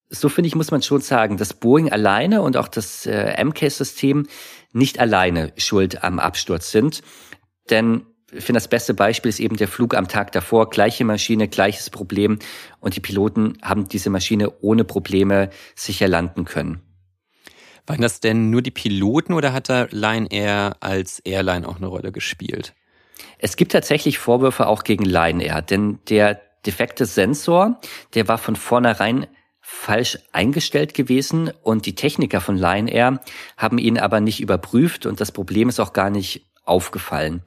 so 0.08 0.28
finde 0.28 0.48
ich, 0.48 0.54
muss 0.54 0.70
man 0.70 0.82
schon 0.82 1.00
sagen, 1.00 1.36
dass 1.36 1.54
Boeing 1.54 1.90
alleine 1.90 2.42
und 2.42 2.56
auch 2.56 2.68
das 2.68 3.06
äh, 3.06 3.42
MK-System 3.42 4.26
nicht 4.72 4.98
alleine 5.00 5.52
schuld 5.56 6.04
am 6.04 6.18
Absturz 6.18 6.70
sind. 6.70 7.02
Denn 7.70 8.06
ich 8.32 8.44
finde, 8.44 8.58
das 8.58 8.68
beste 8.68 8.94
Beispiel 8.94 9.28
ist 9.28 9.40
eben 9.40 9.56
der 9.56 9.68
Flug 9.68 9.94
am 9.94 10.08
Tag 10.08 10.32
davor. 10.32 10.70
Gleiche 10.70 11.04
Maschine, 11.04 11.48
gleiches 11.48 11.90
Problem. 11.90 12.38
Und 12.80 12.96
die 12.96 13.00
Piloten 13.00 13.58
haben 13.62 13.88
diese 13.88 14.10
Maschine 14.10 14.52
ohne 14.60 14.84
Probleme 14.84 15.50
sicher 15.74 16.08
landen 16.08 16.44
können. 16.44 16.82
Waren 17.86 18.02
das 18.02 18.18
denn 18.18 18.50
nur 18.50 18.62
die 18.62 18.72
Piloten 18.72 19.32
oder 19.32 19.52
hat 19.52 19.68
da 19.68 19.86
Lion 19.90 20.26
Air 20.26 20.76
als 20.80 21.20
Airline 21.20 21.68
auch 21.68 21.76
eine 21.76 21.86
Rolle 21.86 22.10
gespielt? 22.10 22.74
Es 23.38 23.56
gibt 23.56 23.72
tatsächlich 23.72 24.18
Vorwürfe 24.18 24.66
auch 24.66 24.82
gegen 24.82 25.04
Lion 25.04 25.40
Air, 25.40 25.62
denn 25.62 26.00
der 26.08 26.40
defekte 26.66 27.06
Sensor, 27.06 27.80
der 28.14 28.26
war 28.26 28.38
von 28.38 28.56
vornherein 28.56 29.28
falsch 29.68 30.16
eingestellt 30.30 30.94
gewesen 30.94 31.50
und 31.64 31.86
die 31.86 31.96
Techniker 31.96 32.40
von 32.40 32.56
Lion 32.56 32.86
Air 32.86 33.20
haben 33.56 33.78
ihn 33.78 33.98
aber 33.98 34.20
nicht 34.20 34.40
überprüft 34.40 35.06
und 35.06 35.20
das 35.20 35.32
Problem 35.32 35.68
ist 35.68 35.80
auch 35.80 35.92
gar 35.92 36.08
nicht 36.08 36.46
aufgefallen. 36.64 37.42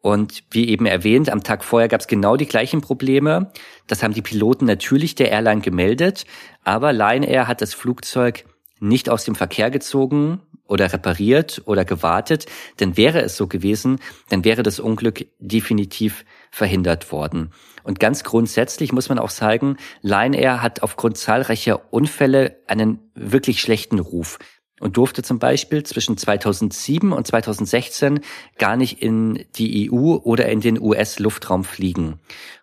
Und 0.00 0.44
wie 0.52 0.68
eben 0.68 0.86
erwähnt, 0.86 1.28
am 1.28 1.42
Tag 1.42 1.64
vorher 1.64 1.88
gab 1.88 2.00
es 2.00 2.06
genau 2.06 2.36
die 2.36 2.46
gleichen 2.46 2.80
Probleme. 2.80 3.50
Das 3.88 4.04
haben 4.04 4.14
die 4.14 4.22
Piloten 4.22 4.66
natürlich 4.66 5.16
der 5.16 5.32
Airline 5.32 5.60
gemeldet, 5.60 6.26
aber 6.62 6.92
Lion 6.92 7.24
Air 7.24 7.48
hat 7.48 7.60
das 7.60 7.74
Flugzeug 7.74 8.44
nicht 8.78 9.10
aus 9.10 9.24
dem 9.24 9.34
Verkehr 9.34 9.72
gezogen 9.72 10.40
oder 10.64 10.92
repariert 10.92 11.62
oder 11.64 11.84
gewartet, 11.84 12.46
denn 12.78 12.96
wäre 12.96 13.20
es 13.20 13.36
so 13.36 13.48
gewesen, 13.48 13.98
dann 14.28 14.44
wäre 14.44 14.62
das 14.62 14.78
Unglück 14.78 15.26
definitiv 15.40 16.24
verhindert 16.50 17.12
worden. 17.12 17.52
Und 17.82 18.00
ganz 18.00 18.24
grundsätzlich 18.24 18.92
muss 18.92 19.08
man 19.08 19.18
auch 19.18 19.30
sagen, 19.30 19.76
Lion 20.02 20.34
Air 20.34 20.62
hat 20.62 20.82
aufgrund 20.82 21.16
zahlreicher 21.16 21.92
Unfälle 21.92 22.58
einen 22.66 23.10
wirklich 23.14 23.60
schlechten 23.60 23.98
Ruf 23.98 24.38
und 24.80 24.96
durfte 24.96 25.22
zum 25.22 25.38
Beispiel 25.38 25.82
zwischen 25.82 26.16
2007 26.16 27.12
und 27.12 27.26
2016 27.26 28.20
gar 28.58 28.76
nicht 28.76 29.02
in 29.02 29.44
die 29.56 29.90
EU 29.90 30.16
oder 30.16 30.48
in 30.48 30.60
den 30.60 30.80
US-Luftraum 30.80 31.64
fliegen. 31.64 32.20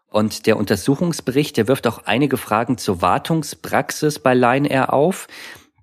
Und 0.10 0.46
der 0.46 0.58
Untersuchungsbericht, 0.58 1.58
der 1.58 1.68
wirft 1.68 1.88
auch 1.88 2.06
einige 2.06 2.38
Fragen 2.38 2.78
zur 2.78 3.02
Wartungspraxis 3.02 4.20
bei 4.20 4.34
Lion 4.34 4.66
Air 4.66 4.94
auf. 4.94 5.28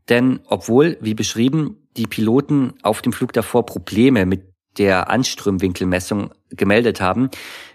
Denn 0.08 0.40
obwohl, 0.46 0.96
wie 1.00 1.14
beschrieben, 1.14 1.86
die 1.96 2.06
Piloten 2.06 2.74
auf 2.82 3.02
dem 3.02 3.12
Flug 3.12 3.34
davor 3.34 3.66
Probleme 3.66 4.24
mit 4.24 4.52
der 4.78 5.10
Anströmwinkelmessung 5.10 6.30
gemeldet 6.48 7.00
haben, 7.00 7.28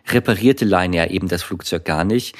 reparierte 0.07 0.65
Lion 0.65 0.93
eben 0.93 1.27
das 1.27 1.43
Flugzeug 1.43 1.85
gar 1.85 2.03
nicht. 2.03 2.35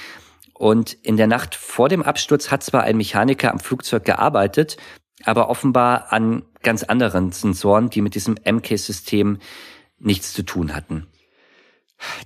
Und 0.54 0.94
in 0.94 1.18
der 1.18 1.28
Nacht 1.28 1.56
vor 1.56 1.90
dem 1.90 2.02
Absturz 2.02 2.50
hat 2.50 2.64
zwar 2.64 2.84
ein 2.84 2.98
Mechaniker 2.98 3.52
am 3.52 3.60
Flugzeug 3.60 4.06
gearbeitet, 4.06 4.78
aber 5.24 5.50
offenbar 5.50 6.12
an 6.12 6.44
ganz 6.64 6.84
anderen 6.84 7.32
Sensoren, 7.32 7.90
die 7.90 8.02
mit 8.02 8.16
diesem 8.16 8.36
MK-System 8.44 9.40
nichts 10.00 10.34
zu 10.34 10.44
tun 10.44 10.76
hatten. 10.76 11.08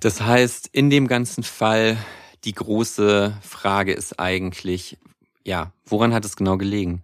Das 0.00 0.20
heißt, 0.20 0.68
in 0.72 0.90
dem 0.90 1.08
ganzen 1.08 1.42
Fall, 1.42 1.96
die 2.44 2.54
große 2.54 3.36
Frage 3.42 3.92
ist 3.92 4.18
eigentlich, 4.18 4.98
ja, 5.44 5.72
woran 5.86 6.12
hat 6.12 6.24
es 6.24 6.36
genau 6.36 6.56
gelegen? 6.56 7.02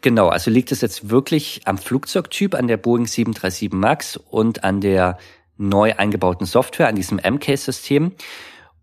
Genau, 0.00 0.28
also 0.28 0.50
liegt 0.50 0.70
es 0.70 0.80
jetzt 0.80 1.10
wirklich 1.10 1.62
am 1.64 1.78
Flugzeugtyp, 1.78 2.54
an 2.54 2.68
der 2.68 2.76
Boeing 2.76 3.06
737 3.06 3.72
MAX 3.72 4.16
und 4.16 4.62
an 4.62 4.80
der 4.80 5.18
neu 5.56 5.94
eingebauten 5.96 6.46
Software, 6.46 6.88
an 6.88 6.96
diesem 6.96 7.18
MK-System 7.18 8.12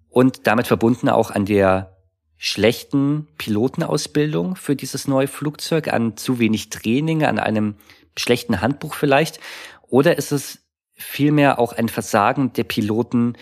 und 0.09 0.47
damit 0.47 0.67
verbunden 0.67 1.09
auch 1.09 1.32
an 1.32 1.45
der 1.45 1.97
schlechten 2.38 3.28
Pilotenausbildung 3.38 4.55
für 4.55 4.76
dieses 4.76 5.07
neue 5.07 5.28
Flugzeug, 5.28 5.93
an 5.93 6.17
zu 6.17 6.39
wenig 6.39 6.69
Training, 6.69 7.24
an 7.24 7.39
einem 7.39 7.76
schlechten 8.17 8.61
Handbuch 8.61 8.95
vielleicht? 8.95 9.39
Oder 9.88 10.17
ist 10.17 10.32
es 10.32 10.59
vielmehr 10.95 11.59
auch 11.59 11.74
ein 11.74 11.89
Versagen 11.89 12.53
der 12.53 12.63
Piloten 12.63 13.36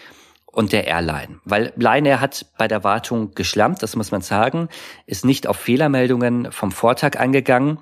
und 0.52 0.74
der 0.74 0.88
Airline. 0.88 1.40
Weil 1.46 1.74
Lion 1.76 2.20
hat 2.20 2.46
bei 2.58 2.68
der 2.68 2.84
Wartung 2.84 3.36
geschlampt, 3.36 3.84
das 3.84 3.96
muss 3.96 4.12
man 4.12 4.22
sagen, 4.22 4.70
ist 5.06 5.26
nicht 5.26 5.48
auf 5.48 5.58
Fehlermeldungen 5.58 6.52
vom 6.52 6.72
Vortag 6.72 7.20
eingegangen 7.20 7.80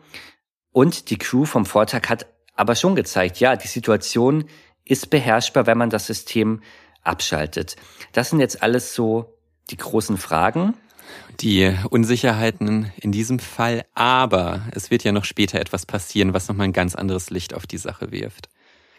und 0.71 1.09
die 1.09 1.17
Crew 1.17 1.45
vom 1.45 1.65
Vortag 1.65 2.09
hat 2.09 2.27
aber 2.55 2.75
schon 2.75 2.95
gezeigt, 2.95 3.39
ja, 3.39 3.55
die 3.55 3.67
Situation 3.67 4.45
ist 4.89 5.09
beherrschbar, 5.09 5.67
wenn 5.67 5.77
man 5.77 5.89
das 5.89 6.07
System 6.07 6.61
abschaltet. 7.03 7.75
Das 8.13 8.29
sind 8.29 8.39
jetzt 8.39 8.61
alles 8.61 8.93
so 8.93 9.37
die 9.69 9.77
großen 9.77 10.17
Fragen. 10.17 10.75
Die 11.39 11.73
Unsicherheiten 11.89 12.91
in 12.97 13.11
diesem 13.11 13.39
Fall, 13.39 13.85
aber 13.93 14.61
es 14.71 14.91
wird 14.91 15.03
ja 15.03 15.11
noch 15.11 15.23
später 15.23 15.59
etwas 15.59 15.85
passieren, 15.85 16.33
was 16.33 16.47
nochmal 16.47 16.67
ein 16.67 16.73
ganz 16.73 16.95
anderes 16.95 17.29
Licht 17.29 17.53
auf 17.53 17.67
die 17.67 17.77
Sache 17.77 18.11
wirft. 18.11 18.49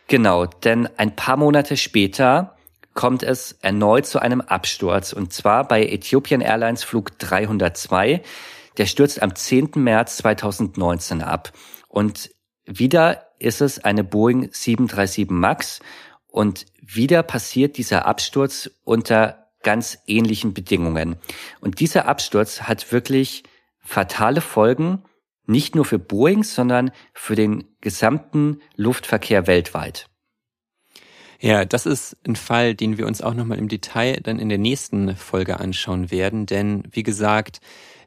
Genau, 0.06 0.46
denn 0.46 0.88
ein 0.96 1.16
paar 1.16 1.36
Monate 1.36 1.76
später 1.76 2.56
kommt 2.94 3.22
es 3.22 3.52
erneut 3.60 4.06
zu 4.06 4.20
einem 4.20 4.40
Absturz 4.40 5.12
und 5.12 5.32
zwar 5.32 5.68
bei 5.68 5.86
Ethiopian 5.86 6.40
Airlines 6.40 6.82
Flug 6.82 7.18
302. 7.18 8.22
Der 8.78 8.86
stürzt 8.86 9.20
am 9.22 9.34
10. 9.34 9.72
März 9.76 10.16
2019 10.18 11.22
ab 11.22 11.52
und 11.88 12.30
wieder 12.68 13.26
ist 13.38 13.60
es 13.60 13.82
eine 13.82 14.04
Boeing 14.04 14.50
737 14.52 15.30
MAX 15.30 15.80
und 16.28 16.66
wieder 16.80 17.22
passiert 17.22 17.78
dieser 17.78 18.06
Absturz 18.06 18.70
unter 18.84 19.48
ganz 19.62 19.98
ähnlichen 20.06 20.54
Bedingungen. 20.54 21.16
Und 21.60 21.80
dieser 21.80 22.06
Absturz 22.06 22.62
hat 22.62 22.92
wirklich 22.92 23.42
fatale 23.80 24.40
Folgen, 24.40 25.02
nicht 25.46 25.74
nur 25.74 25.84
für 25.84 25.98
Boeing, 25.98 26.44
sondern 26.44 26.90
für 27.14 27.34
den 27.34 27.64
gesamten 27.80 28.60
Luftverkehr 28.76 29.46
weltweit. 29.46 30.08
Ja, 31.40 31.64
das 31.64 31.86
ist 31.86 32.16
ein 32.26 32.36
Fall, 32.36 32.74
den 32.74 32.98
wir 32.98 33.06
uns 33.06 33.22
auch 33.22 33.34
nochmal 33.34 33.58
im 33.58 33.68
Detail 33.68 34.20
dann 34.22 34.40
in 34.40 34.48
der 34.48 34.58
nächsten 34.58 35.16
Folge 35.16 35.60
anschauen 35.60 36.10
werden. 36.10 36.46
Denn 36.46 36.82
wie 36.90 37.04
gesagt, 37.04 37.60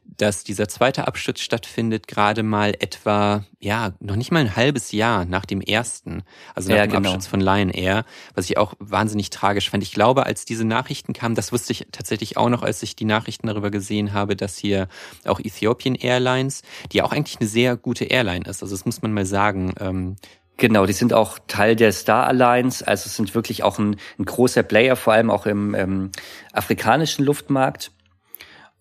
dass 0.04 0.44
dieser 0.44 0.68
zweite 0.68 1.06
Absturz 1.06 1.40
stattfindet, 1.40 2.06
gerade 2.06 2.42
mal 2.42 2.74
etwa, 2.78 3.44
ja, 3.60 3.92
noch 4.00 4.16
nicht 4.16 4.30
mal 4.30 4.40
ein 4.40 4.56
halbes 4.56 4.92
Jahr 4.92 5.24
nach 5.24 5.44
dem 5.44 5.60
ersten, 5.60 6.22
also 6.54 6.70
nach 6.70 6.76
ja, 6.76 6.86
dem 6.86 6.92
genau. 6.92 7.08
Absturz 7.08 7.26
von 7.26 7.40
Lion 7.40 7.70
Air, 7.70 8.04
was 8.34 8.48
ich 8.48 8.58
auch 8.58 8.74
wahnsinnig 8.78 9.30
tragisch 9.30 9.70
fand. 9.70 9.82
Ich 9.82 9.92
glaube, 9.92 10.26
als 10.26 10.44
diese 10.44 10.64
Nachrichten 10.64 11.12
kamen, 11.12 11.34
das 11.34 11.52
wusste 11.52 11.72
ich 11.72 11.86
tatsächlich 11.92 12.36
auch 12.36 12.48
noch, 12.48 12.62
als 12.62 12.82
ich 12.82 12.94
die 12.94 13.04
Nachrichten 13.04 13.46
darüber 13.46 13.70
gesehen 13.70 14.12
habe, 14.12 14.36
dass 14.36 14.56
hier 14.56 14.88
auch 15.24 15.40
Ethiopian 15.40 15.94
Airlines, 15.94 16.62
die 16.92 17.02
auch 17.02 17.12
eigentlich 17.12 17.40
eine 17.40 17.48
sehr 17.48 17.76
gute 17.76 18.04
Airline 18.04 18.44
ist, 18.44 18.62
also 18.62 18.74
das 18.74 18.84
muss 18.84 19.02
man 19.02 19.12
mal 19.12 19.26
sagen, 19.26 19.74
ähm, 19.80 20.16
Genau, 20.58 20.86
die 20.86 20.92
sind 20.92 21.12
auch 21.12 21.38
Teil 21.48 21.74
der 21.74 21.92
Star 21.92 22.26
Alliance, 22.26 22.86
also 22.86 23.08
sind 23.08 23.34
wirklich 23.34 23.62
auch 23.62 23.78
ein, 23.78 23.96
ein 24.18 24.24
großer 24.24 24.62
Player, 24.62 24.96
vor 24.96 25.14
allem 25.14 25.30
auch 25.30 25.46
im 25.46 25.74
ähm, 25.74 26.12
afrikanischen 26.52 27.24
Luftmarkt 27.24 27.90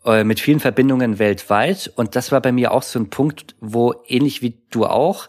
mit 0.04 0.40
vielen 0.40 0.60
Verbindungen 0.60 1.20
weltweit. 1.20 1.92
Und 1.96 2.16
das 2.16 2.32
war 2.32 2.42
bei 2.42 2.52
mir 2.52 2.72
auch 2.72 2.84
so 2.84 3.00
ein 3.00 3.10
Punkt, 3.10 3.56
wo 3.60 3.94
ähnlich 4.08 4.42
wie 4.42 4.58
du 4.72 4.86
auch, 4.86 5.28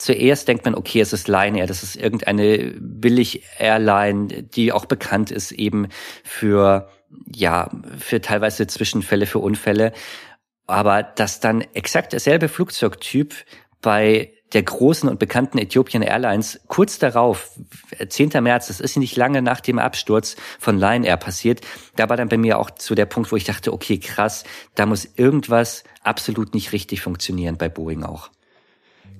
zuerst 0.00 0.48
denkt 0.48 0.64
man, 0.64 0.74
okay, 0.74 1.00
es 1.00 1.12
ist 1.12 1.28
Lion 1.28 1.54
Air, 1.54 1.66
das 1.66 1.82
ist 1.82 1.96
irgendeine 1.96 2.74
Billig-Airline, 2.78 4.42
die 4.42 4.72
auch 4.72 4.86
bekannt 4.86 5.30
ist 5.30 5.52
eben 5.52 5.88
für, 6.24 6.88
ja, 7.26 7.70
für 7.98 8.20
teilweise 8.20 8.66
Zwischenfälle, 8.66 9.26
für 9.26 9.38
Unfälle. 9.38 9.92
Aber 10.66 11.02
dass 11.02 11.40
dann 11.40 11.60
exakt 11.74 12.12
derselbe 12.12 12.48
Flugzeugtyp 12.48 13.34
bei 13.82 14.32
der 14.52 14.62
großen 14.62 15.08
und 15.08 15.18
bekannten 15.18 15.58
Ethiopian 15.58 16.02
Airlines 16.02 16.60
kurz 16.66 16.98
darauf, 16.98 17.50
10. 18.06 18.30
März, 18.42 18.68
das 18.68 18.80
ist 18.80 18.96
nicht 18.96 19.16
lange 19.16 19.42
nach 19.42 19.60
dem 19.60 19.78
Absturz 19.78 20.36
von 20.58 20.78
Lion 20.78 21.04
Air 21.04 21.16
passiert, 21.16 21.60
da 21.96 22.08
war 22.08 22.16
dann 22.16 22.28
bei 22.28 22.38
mir 22.38 22.58
auch 22.58 22.70
zu 22.70 22.94
der 22.94 23.06
Punkt, 23.06 23.30
wo 23.32 23.36
ich 23.36 23.44
dachte, 23.44 23.72
okay, 23.72 23.98
krass, 23.98 24.44
da 24.74 24.86
muss 24.86 25.08
irgendwas 25.16 25.84
absolut 26.02 26.54
nicht 26.54 26.72
richtig 26.72 27.00
funktionieren 27.00 27.56
bei 27.56 27.68
Boeing 27.68 28.02
auch. 28.02 28.30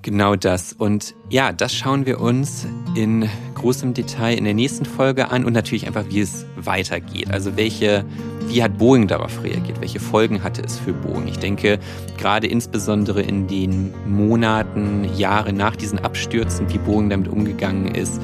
Genau 0.01 0.35
das. 0.35 0.73
Und 0.73 1.13
ja, 1.29 1.51
das 1.51 1.75
schauen 1.75 2.05
wir 2.07 2.19
uns 2.19 2.65
in 2.95 3.29
großem 3.53 3.93
Detail 3.93 4.35
in 4.35 4.45
der 4.45 4.55
nächsten 4.55 4.85
Folge 4.85 5.29
an 5.29 5.45
und 5.45 5.53
natürlich 5.53 5.85
einfach, 5.85 6.05
wie 6.09 6.21
es 6.21 6.45
weitergeht. 6.55 7.29
Also 7.29 7.55
welche 7.55 8.03
wie 8.47 8.63
hat 8.63 8.77
Boeing 8.77 9.07
darauf 9.07 9.43
reagiert? 9.43 9.81
Welche 9.81 9.99
Folgen 9.99 10.43
hatte 10.43 10.61
es 10.61 10.79
für 10.79 10.93
Boeing? 10.93 11.27
Ich 11.27 11.39
denke, 11.39 11.79
gerade 12.17 12.47
insbesondere 12.47 13.21
in 13.21 13.47
den 13.47 13.93
Monaten, 14.05 15.07
Jahre 15.15 15.53
nach 15.53 15.75
diesen 15.75 15.99
Abstürzen, 15.99 16.71
wie 16.71 16.77
Boeing 16.77 17.09
damit 17.09 17.27
umgegangen 17.27 17.93
ist, 17.95 18.21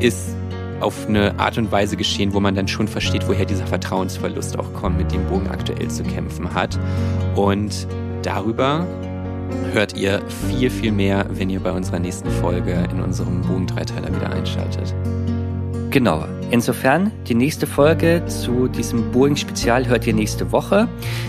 ist 0.00 0.36
auf 0.80 1.08
eine 1.08 1.38
Art 1.38 1.56
und 1.56 1.72
Weise 1.72 1.96
geschehen, 1.96 2.34
wo 2.34 2.40
man 2.40 2.54
dann 2.54 2.68
schon 2.68 2.88
versteht, 2.88 3.26
woher 3.28 3.44
dieser 3.44 3.66
Vertrauensverlust 3.66 4.58
auch 4.58 4.72
kommt, 4.74 4.98
mit 4.98 5.12
dem 5.12 5.24
Boeing 5.26 5.48
aktuell 5.48 5.88
zu 5.88 6.02
kämpfen 6.02 6.52
hat. 6.52 6.78
Und 7.36 7.86
darüber 8.22 8.86
hört 9.72 9.96
ihr 9.96 10.22
viel, 10.48 10.70
viel 10.70 10.92
mehr, 10.92 11.26
wenn 11.30 11.50
ihr 11.50 11.60
bei 11.60 11.72
unserer 11.72 11.98
nächsten 11.98 12.30
Folge 12.30 12.86
in 12.92 13.00
unserem 13.00 13.42
Boeing-Dreiteiler 13.42 14.14
wieder 14.14 14.30
einschaltet. 14.30 14.94
Genau. 15.94 16.24
Insofern, 16.50 17.12
die 17.28 17.36
nächste 17.36 17.68
Folge 17.68 18.24
zu 18.26 18.66
diesem 18.66 19.12
Boeing-Spezial 19.12 19.86
hört 19.86 20.04
ihr 20.08 20.12
nächste 20.12 20.50
Woche. 20.50 20.88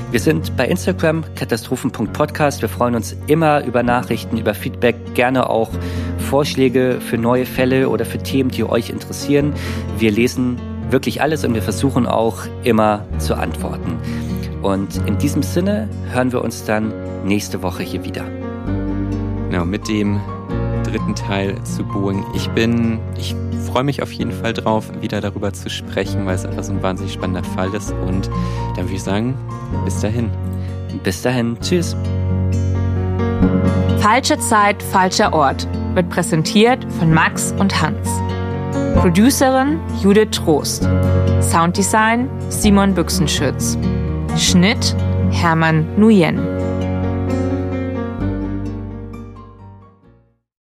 Wir 0.10 0.20
sind 0.20 0.58
bei 0.58 0.66
Instagram 0.68 1.24
katastrophen.podcast. 1.36 2.64
Wir 2.64 2.70
freuen 2.70 2.96
uns 2.96 3.16
immer 3.28 3.64
über 3.64 3.84
Nachrichten, 3.84 4.40
über 4.40 4.56
Feedback, 4.56 4.96
gerne 5.14 5.52
auch 5.52 5.70
Vorschläge 6.18 6.98
für 7.00 7.20
neue 7.20 7.46
Fälle 7.46 7.90
oder 7.90 8.06
für 8.06 8.18
Themen, 8.18 8.50
die 8.50 8.64
euch 8.64 8.90
interessieren. 8.90 9.54
Wir 10.00 10.10
lesen 10.10 10.60
wirklich 10.90 11.22
alles 11.22 11.46
und 11.46 11.54
wir 11.54 11.62
versuchen 11.62 12.08
auch 12.08 12.40
immer 12.64 13.06
zu 13.20 13.36
antworten. 13.36 14.00
Und 14.64 14.98
in 15.06 15.20
diesem 15.20 15.44
Sinne 15.44 15.88
hören 16.12 16.32
wir 16.32 16.44
uns 16.44 16.64
dann 16.66 16.92
nächste 17.24 17.62
Woche 17.62 17.84
hier 17.84 18.04
wieder. 18.04 18.26
Genau, 19.52 19.64
mit 19.64 19.88
dem 19.88 20.20
dritten 20.86 21.16
Teil 21.16 21.62
zu 21.64 21.84
Boeing. 21.84 22.24
Ich 22.34 22.50
bin, 22.52 23.00
ich 23.18 23.36
freue 23.66 23.84
mich 23.84 24.02
auf 24.02 24.12
jeden 24.12 24.32
Fall 24.32 24.54
drauf, 24.54 24.90
wieder 25.02 25.22
darüber 25.22 25.52
zu 25.54 25.70
sprechen, 25.70 26.26
weil 26.26 26.36
es 26.36 26.46
einfach 26.46 26.64
so 26.64 26.72
ein 26.72 26.82
wahnsinnig 26.82 27.14
spannender 27.14 27.44
Fall 27.44 27.74
ist. 27.74 27.92
Und 27.92 28.30
dann 28.76 28.86
würde 28.86 28.96
ich 28.96 29.04
sagen, 29.04 29.38
bis 29.84 30.00
dahin. 30.00 30.30
Bis 31.04 31.22
dahin, 31.22 31.58
tschüss. 31.60 31.96
Falsche 34.00 34.38
Zeit, 34.40 34.82
falscher 34.82 35.34
Ort 35.34 35.68
wird 35.94 36.10
präsentiert 36.10 36.86
von 37.00 37.14
Max 37.14 37.54
und 37.58 37.82
Hans. 37.82 38.08
Producerin 38.96 39.80
Judith 40.02 40.32
Trost. 40.32 40.88
Sounddesign 41.42 42.30
Simon 42.50 42.94
Büchsenschütz. 42.94 43.78
Schnitt 44.38 44.96
Hermann 45.32 45.86
Nuyen. 45.98 46.55